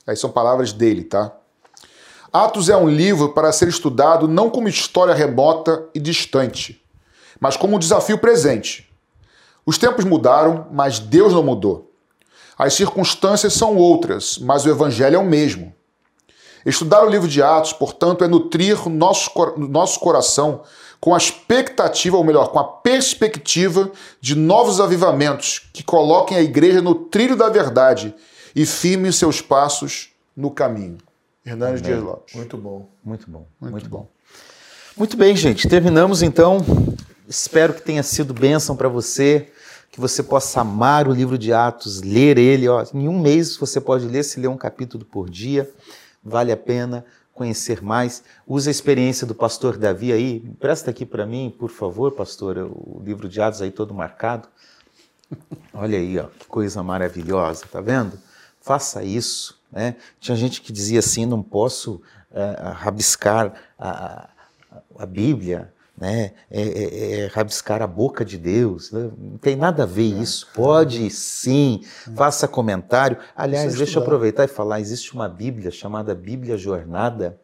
aí 0.07 0.17
são 0.17 0.31
palavras 0.31 0.73
dele, 0.73 1.05
tá? 1.05 1.33
Atos 2.33 2.69
é 2.69 2.77
um 2.77 2.89
livro 2.89 3.31
para 3.31 3.53
ser 3.53 3.69
estudado 3.69 4.27
não 4.27 4.49
como 4.49 4.69
história 4.69 5.13
remota 5.13 5.85
e 5.95 6.01
distante, 6.01 6.83
mas 7.39 7.57
como 7.57 7.77
um 7.77 7.79
desafio 7.79 8.19
presente. 8.19 8.91
Os 9.67 9.77
tempos 9.79 10.05
mudaram, 10.05 10.67
mas 10.73 10.99
Deus 10.99 11.33
não 11.33 11.43
mudou. 11.43 11.93
As 12.57 12.75
circunstâncias 12.75 13.53
são 13.53 13.77
outras, 13.77 14.39
mas 14.39 14.65
o 14.65 14.71
evangelho 14.71 15.17
é 15.17 15.19
o 15.19 15.25
mesmo. 15.25 15.75
Estudar 16.65 17.05
o 17.05 17.09
livro 17.09 17.29
de 17.29 17.43
Atos, 17.43 17.73
portanto, 17.73 18.25
é 18.25 18.29
nutrir 18.29 18.87
o 18.87 18.91
nosso, 18.91 19.31
nosso 19.57 20.01
coração 20.01 20.63
com 21.01 21.15
a 21.15 21.19
expectativa, 21.19 22.17
ou 22.17 22.23
melhor, 22.25 22.49
com 22.49 22.59
a 22.59 22.65
perspectiva 22.65 23.91
de 24.21 24.35
novos 24.35 24.81
avivamentos 24.81 25.69
que 25.73 25.83
coloquem 25.83 26.37
a 26.37 26.43
igreja 26.43 26.83
no 26.83 26.95
trilho 26.95 27.37
da 27.37 27.49
verdade 27.49 28.15
e 28.55 28.67
firmem 28.67 29.11
seus 29.11 29.41
passos 29.41 30.11
no 30.37 30.51
caminho. 30.51 30.99
Hernandes 31.45 31.81
Dias 31.81 32.03
Lopes. 32.03 32.35
Muito 32.35 32.57
bom. 32.59 32.89
Muito 33.03 33.31
bom. 33.31 33.47
Muito, 33.59 33.73
Muito, 33.73 33.89
bom. 33.89 33.99
bom. 33.99 34.09
Muito 34.97 35.17
bem, 35.17 35.35
gente. 35.35 35.67
Terminamos 35.67 36.23
então. 36.23 36.59
Espero 37.27 37.73
que 37.73 37.81
tenha 37.81 38.03
sido 38.03 38.35
bênção 38.35 38.77
para 38.77 38.89
você, 38.89 39.49
que 39.91 40.01
você 40.01 40.23
possa 40.23 40.61
amar 40.61 41.09
o 41.09 41.13
livro 41.13 41.39
de 41.39 41.53
Atos, 41.53 42.03
ler 42.03 42.37
ele. 42.37 42.69
Ó, 42.69 42.85
em 42.93 43.09
um 43.09 43.19
mês 43.19 43.57
você 43.57 43.81
pode 43.81 44.07
ler, 44.07 44.23
se 44.23 44.39
ler 44.39 44.49
um 44.49 44.57
capítulo 44.57 45.05
por 45.05 45.31
dia. 45.31 45.71
Vale 46.23 46.53
a 46.53 46.57
pena 46.57 47.05
conhecer 47.33 47.83
mais. 47.83 48.23
Use 48.47 48.69
a 48.69 48.71
experiência 48.71 49.27
do 49.27 49.35
pastor 49.35 49.79
Davi 49.79 50.13
aí. 50.13 50.41
Presta 50.59 50.91
aqui 50.91 51.07
para 51.07 51.25
mim, 51.25 51.55
por 51.59 51.71
favor, 51.71 52.13
pastor, 52.13 52.59
o 52.59 53.03
livro 53.05 53.29
de 53.29 53.41
Atos 53.41 53.63
aí 53.63 53.71
todo 53.71 53.95
marcado. 53.95 54.49
Olha 55.73 55.99
aí, 55.99 56.19
ó, 56.19 56.27
que 56.27 56.47
coisa 56.47 56.83
maravilhosa, 56.83 57.65
tá 57.71 57.81
vendo? 57.81 58.19
Faça 58.61 59.03
isso. 59.03 59.59
Né? 59.73 59.97
Tinha 60.19 60.37
gente 60.37 60.61
que 60.61 60.73
dizia 60.73 60.99
assim: 60.99 61.25
não 61.25 61.43
posso 61.43 62.03
uh, 62.31 62.73
rabiscar 62.75 63.55
a, 63.79 64.29
a 64.99 65.07
Bíblia, 65.07 65.73
né? 66.01 66.33
É, 66.51 66.63
é, 66.63 67.21
é, 67.21 67.27
rabiscar 67.27 67.83
a 67.83 67.87
boca 67.87 68.25
de 68.25 68.39
Deus. 68.39 68.91
Né? 68.91 69.11
Não 69.19 69.37
tem 69.37 69.55
nada 69.55 69.83
a 69.83 69.87
ver 69.87 70.03
isso. 70.21 70.49
Pode 70.55 71.11
sim, 71.11 71.83
faça 72.17 72.49
comentário. 72.49 73.19
Aliás, 73.37 73.75
deixa 73.75 73.99
eu 73.99 74.03
aproveitar 74.03 74.45
e 74.45 74.49
falar: 74.49 74.81
existe 74.81 75.13
uma 75.13 75.29
Bíblia 75.29 75.71
chamada 75.71 76.15
Bíblia 76.15 76.57
Jornada, 76.57 77.39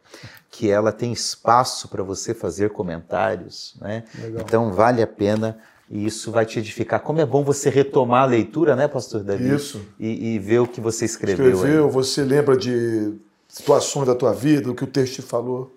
que 0.49 0.71
ela 0.71 0.91
tem 0.91 1.13
espaço 1.13 1.87
para 1.87 2.01
você 2.01 2.33
fazer 2.33 2.71
comentários. 2.71 3.77
Né? 3.79 4.03
Então 4.39 4.73
vale 4.73 5.03
a 5.03 5.07
pena. 5.07 5.59
E 5.89 6.05
isso 6.05 6.33
vai 6.33 6.45
te 6.45 6.59
edificar. 6.59 6.99
Como 6.99 7.21
é 7.21 7.25
bom 7.25 7.45
você 7.45 7.69
retomar 7.69 8.23
a 8.23 8.25
leitura, 8.25 8.75
né, 8.75 8.89
Pastor 8.89 9.23
Davi? 9.23 9.55
Isso. 9.55 9.79
E, 9.97 10.33
e 10.33 10.39
ver 10.39 10.59
o 10.59 10.67
que 10.67 10.81
você 10.81 11.05
escreveu. 11.05 11.53
Escreveu, 11.53 11.85
aí. 11.85 11.91
você 11.91 12.25
lembra 12.25 12.57
de 12.57 13.13
situações 13.47 14.05
da 14.05 14.13
tua 14.13 14.33
vida, 14.33 14.69
o 14.69 14.75
que 14.75 14.83
o 14.83 14.87
texto 14.87 15.13
te 15.13 15.21
falou. 15.21 15.73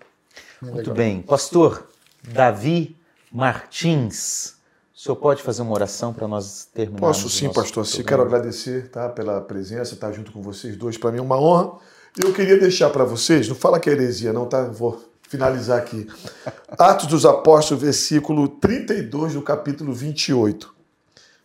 Muito 0.61 0.91
bem. 0.91 1.21
Pastor 1.21 1.90
Davi 2.23 2.97
Martins, 3.31 4.55
o 4.93 4.99
senhor 4.99 5.15
pode 5.15 5.41
fazer 5.41 5.61
uma 5.61 5.73
oração 5.73 6.13
para 6.13 6.27
nós 6.27 6.67
terminarmos? 6.73 7.17
Posso 7.17 7.29
sim, 7.29 7.51
pastor. 7.51 7.85
Sim, 7.85 8.03
quero 8.03 8.21
agradecer 8.21 8.89
tá, 8.89 9.09
pela 9.09 9.41
presença, 9.41 9.93
estar 9.93 10.11
junto 10.11 10.31
com 10.31 10.41
vocês 10.41 10.77
dois. 10.77 10.97
Para 10.97 11.11
mim 11.11 11.19
é 11.19 11.21
uma 11.21 11.39
honra. 11.39 11.79
E 12.21 12.25
eu 12.25 12.33
queria 12.33 12.59
deixar 12.59 12.89
para 12.89 13.05
vocês, 13.05 13.47
não 13.47 13.55
fala 13.55 13.79
que 13.79 13.89
é 13.89 13.93
heresia, 13.93 14.33
não, 14.33 14.45
tá? 14.45 14.63
Vou 14.65 15.01
finalizar 15.23 15.77
aqui. 15.77 16.07
Atos 16.77 17.07
dos 17.07 17.25
Apóstolos, 17.25 17.81
versículo 17.81 18.47
32 18.47 19.33
do 19.33 19.41
capítulo 19.41 19.93
28. 19.93 20.75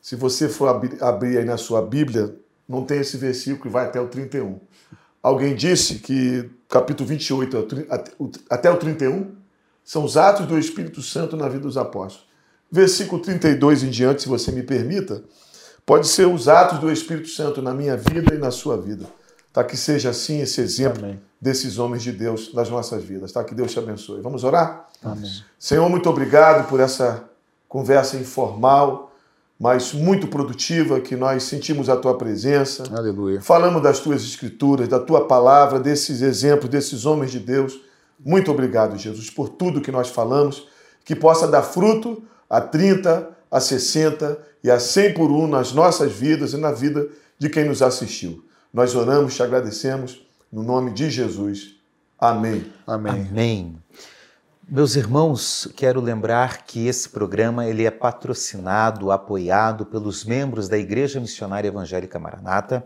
Se 0.02 0.16
você 0.16 0.48
for 0.48 0.68
abrir, 0.68 1.02
abrir 1.02 1.38
aí 1.38 1.44
na 1.44 1.56
sua 1.56 1.80
Bíblia, 1.80 2.34
não 2.68 2.84
tem 2.84 2.98
esse 2.98 3.16
versículo 3.16 3.70
e 3.70 3.72
vai 3.72 3.84
até 3.86 4.00
o 4.00 4.08
31. 4.08 4.60
Alguém 5.22 5.54
disse 5.54 6.00
que 6.00 6.50
capítulo 6.68 7.08
28 7.08 7.66
até 8.50 8.70
o 8.70 8.76
31 8.76 9.36
são 9.86 10.04
os 10.04 10.16
atos 10.16 10.46
do 10.46 10.58
Espírito 10.58 11.00
Santo 11.00 11.36
na 11.36 11.48
vida 11.48 11.62
dos 11.62 11.76
apóstolos. 11.76 12.26
Versículo 12.68 13.22
32 13.22 13.84
em 13.84 13.88
diante, 13.88 14.22
se 14.22 14.28
você 14.28 14.50
me 14.50 14.64
permita, 14.64 15.22
pode 15.86 16.08
ser 16.08 16.26
os 16.26 16.48
atos 16.48 16.80
do 16.80 16.90
Espírito 16.90 17.28
Santo 17.28 17.62
na 17.62 17.72
minha 17.72 17.96
vida 17.96 18.34
e 18.34 18.38
na 18.38 18.50
sua 18.50 18.76
vida. 18.76 19.06
Tá? 19.52 19.62
Que 19.62 19.76
seja 19.76 20.10
assim 20.10 20.40
esse 20.40 20.60
exemplo 20.60 21.04
Amém. 21.04 21.20
desses 21.40 21.78
homens 21.78 22.02
de 22.02 22.10
Deus 22.10 22.52
nas 22.52 22.68
nossas 22.68 23.04
vidas. 23.04 23.30
Tá? 23.30 23.44
Que 23.44 23.54
Deus 23.54 23.70
te 23.70 23.78
abençoe. 23.78 24.20
Vamos 24.20 24.42
orar? 24.42 24.88
Amém. 25.04 25.30
Senhor, 25.56 25.88
muito 25.88 26.10
obrigado 26.10 26.68
por 26.68 26.80
essa 26.80 27.22
conversa 27.68 28.16
informal, 28.16 29.14
mas 29.58 29.92
muito 29.92 30.26
produtiva, 30.26 31.00
que 31.00 31.14
nós 31.14 31.44
sentimos 31.44 31.88
a 31.88 31.96
tua 31.96 32.18
presença. 32.18 32.82
Aleluia. 32.92 33.40
Falamos 33.40 33.80
das 33.80 34.00
tuas 34.00 34.24
escrituras, 34.24 34.88
da 34.88 34.98
tua 34.98 35.28
palavra, 35.28 35.78
desses 35.78 36.22
exemplos, 36.22 36.68
desses 36.68 37.06
homens 37.06 37.30
de 37.30 37.38
Deus. 37.38 37.85
Muito 38.24 38.50
obrigado, 38.50 38.96
Jesus, 38.96 39.30
por 39.30 39.48
tudo 39.48 39.80
que 39.80 39.92
nós 39.92 40.08
falamos, 40.08 40.68
que 41.04 41.14
possa 41.14 41.46
dar 41.46 41.62
fruto 41.62 42.22
a 42.48 42.60
30, 42.60 43.28
a 43.50 43.60
60 43.60 44.38
e 44.62 44.70
a 44.70 44.78
100 44.78 45.14
por 45.14 45.30
um 45.30 45.46
nas 45.46 45.72
nossas 45.72 46.12
vidas 46.12 46.52
e 46.52 46.56
na 46.56 46.72
vida 46.72 47.08
de 47.38 47.48
quem 47.48 47.64
nos 47.64 47.82
assistiu. 47.82 48.44
Nós 48.72 48.94
oramos, 48.94 49.34
te 49.34 49.42
agradecemos, 49.42 50.26
no 50.50 50.62
nome 50.62 50.92
de 50.92 51.10
Jesus. 51.10 51.76
Amém. 52.18 52.72
Amém. 52.86 53.28
Amém. 53.30 53.76
Meus 54.68 54.96
irmãos, 54.96 55.68
quero 55.76 56.00
lembrar 56.00 56.64
que 56.64 56.88
esse 56.88 57.08
programa 57.08 57.66
ele 57.66 57.84
é 57.84 57.90
patrocinado, 57.90 59.12
apoiado 59.12 59.86
pelos 59.86 60.24
membros 60.24 60.68
da 60.68 60.76
Igreja 60.76 61.20
Missionária 61.20 61.68
Evangélica 61.68 62.18
Maranata, 62.18 62.84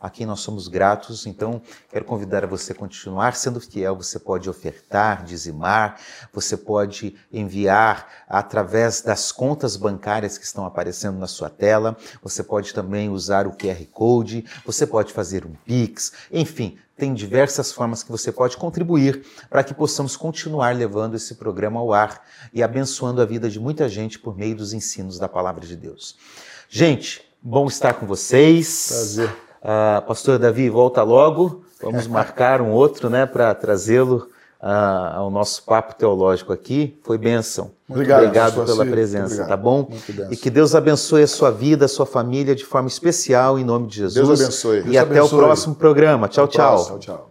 a 0.00 0.08
quem 0.08 0.26
nós 0.26 0.40
somos 0.40 0.66
gratos. 0.66 1.26
Então, 1.26 1.60
quero 1.90 2.04
convidar 2.04 2.44
a 2.44 2.46
você 2.46 2.72
a 2.72 2.74
continuar 2.74 3.36
sendo 3.36 3.60
fiel. 3.60 3.96
Você 3.96 4.18
pode 4.18 4.48
ofertar, 4.48 5.24
dizimar, 5.24 6.00
você 6.32 6.56
pode 6.56 7.14
enviar 7.32 8.08
através 8.28 9.02
das 9.02 9.30
contas 9.30 9.76
bancárias 9.76 10.38
que 10.38 10.44
estão 10.44 10.64
aparecendo 10.64 11.18
na 11.18 11.26
sua 11.26 11.50
tela. 11.50 11.96
Você 12.22 12.42
pode 12.42 12.72
também 12.72 13.10
usar 13.10 13.46
o 13.46 13.52
QR 13.52 13.84
Code, 13.92 14.44
você 14.64 14.86
pode 14.86 15.12
fazer 15.12 15.44
um 15.44 15.52
Pix, 15.64 16.12
enfim, 16.32 16.78
tem 17.00 17.14
diversas 17.14 17.72
formas 17.72 18.02
que 18.02 18.10
você 18.10 18.30
pode 18.30 18.58
contribuir 18.58 19.24
para 19.48 19.64
que 19.64 19.72
possamos 19.72 20.16
continuar 20.16 20.76
levando 20.76 21.14
esse 21.14 21.34
programa 21.34 21.80
ao 21.80 21.94
ar 21.94 22.22
e 22.52 22.62
abençoando 22.62 23.22
a 23.22 23.24
vida 23.24 23.48
de 23.48 23.58
muita 23.58 23.88
gente 23.88 24.18
por 24.18 24.36
meio 24.36 24.54
dos 24.54 24.74
ensinos 24.74 25.18
da 25.18 25.26
palavra 25.26 25.66
de 25.66 25.76
Deus. 25.76 26.16
Gente, 26.68 27.22
bom 27.42 27.66
estar 27.66 27.94
com 27.94 28.06
vocês. 28.06 28.88
Prazer. 28.88 29.49
Uh, 29.62 30.02
Pastor 30.06 30.38
Davi, 30.38 30.68
volta 30.70 31.02
logo. 31.02 31.62
Vamos 31.82 32.06
marcar 32.06 32.60
um 32.60 32.70
outro, 32.72 33.08
né, 33.08 33.24
para 33.26 33.54
trazê-lo 33.54 34.28
uh, 34.62 35.16
ao 35.16 35.30
nosso 35.30 35.62
papo 35.64 35.94
teológico 35.94 36.52
aqui. 36.52 36.98
Foi 37.02 37.16
bênção. 37.18 37.70
Obrigado, 37.88 38.24
obrigado 38.24 38.46
pastor 38.56 38.66
pela 38.66 38.84
Ciro. 38.84 38.90
presença, 38.90 39.24
Obrigado. 39.26 39.48
tá 39.48 39.56
bom? 39.56 39.86
Muito. 39.88 40.32
E 40.32 40.36
que 40.36 40.50
Deus 40.50 40.74
abençoe 40.74 41.22
a 41.22 41.26
sua 41.26 41.50
vida, 41.50 41.86
a 41.86 41.88
sua 41.88 42.06
família 42.06 42.54
de 42.54 42.64
forma 42.64 42.88
especial, 42.88 43.58
em 43.58 43.64
nome 43.64 43.86
de 43.88 43.96
Jesus. 43.96 44.14
Deus 44.26 44.40
abençoe. 44.40 44.78
E 44.80 44.82
Deus 44.82 44.96
até 44.96 45.14
o 45.14 45.18
abençoe. 45.18 45.38
próximo 45.38 45.74
programa. 45.74 46.28
Tchau, 46.28 46.46
tchau. 46.46 46.84
Tchau, 46.84 46.98
tchau. 46.98 47.29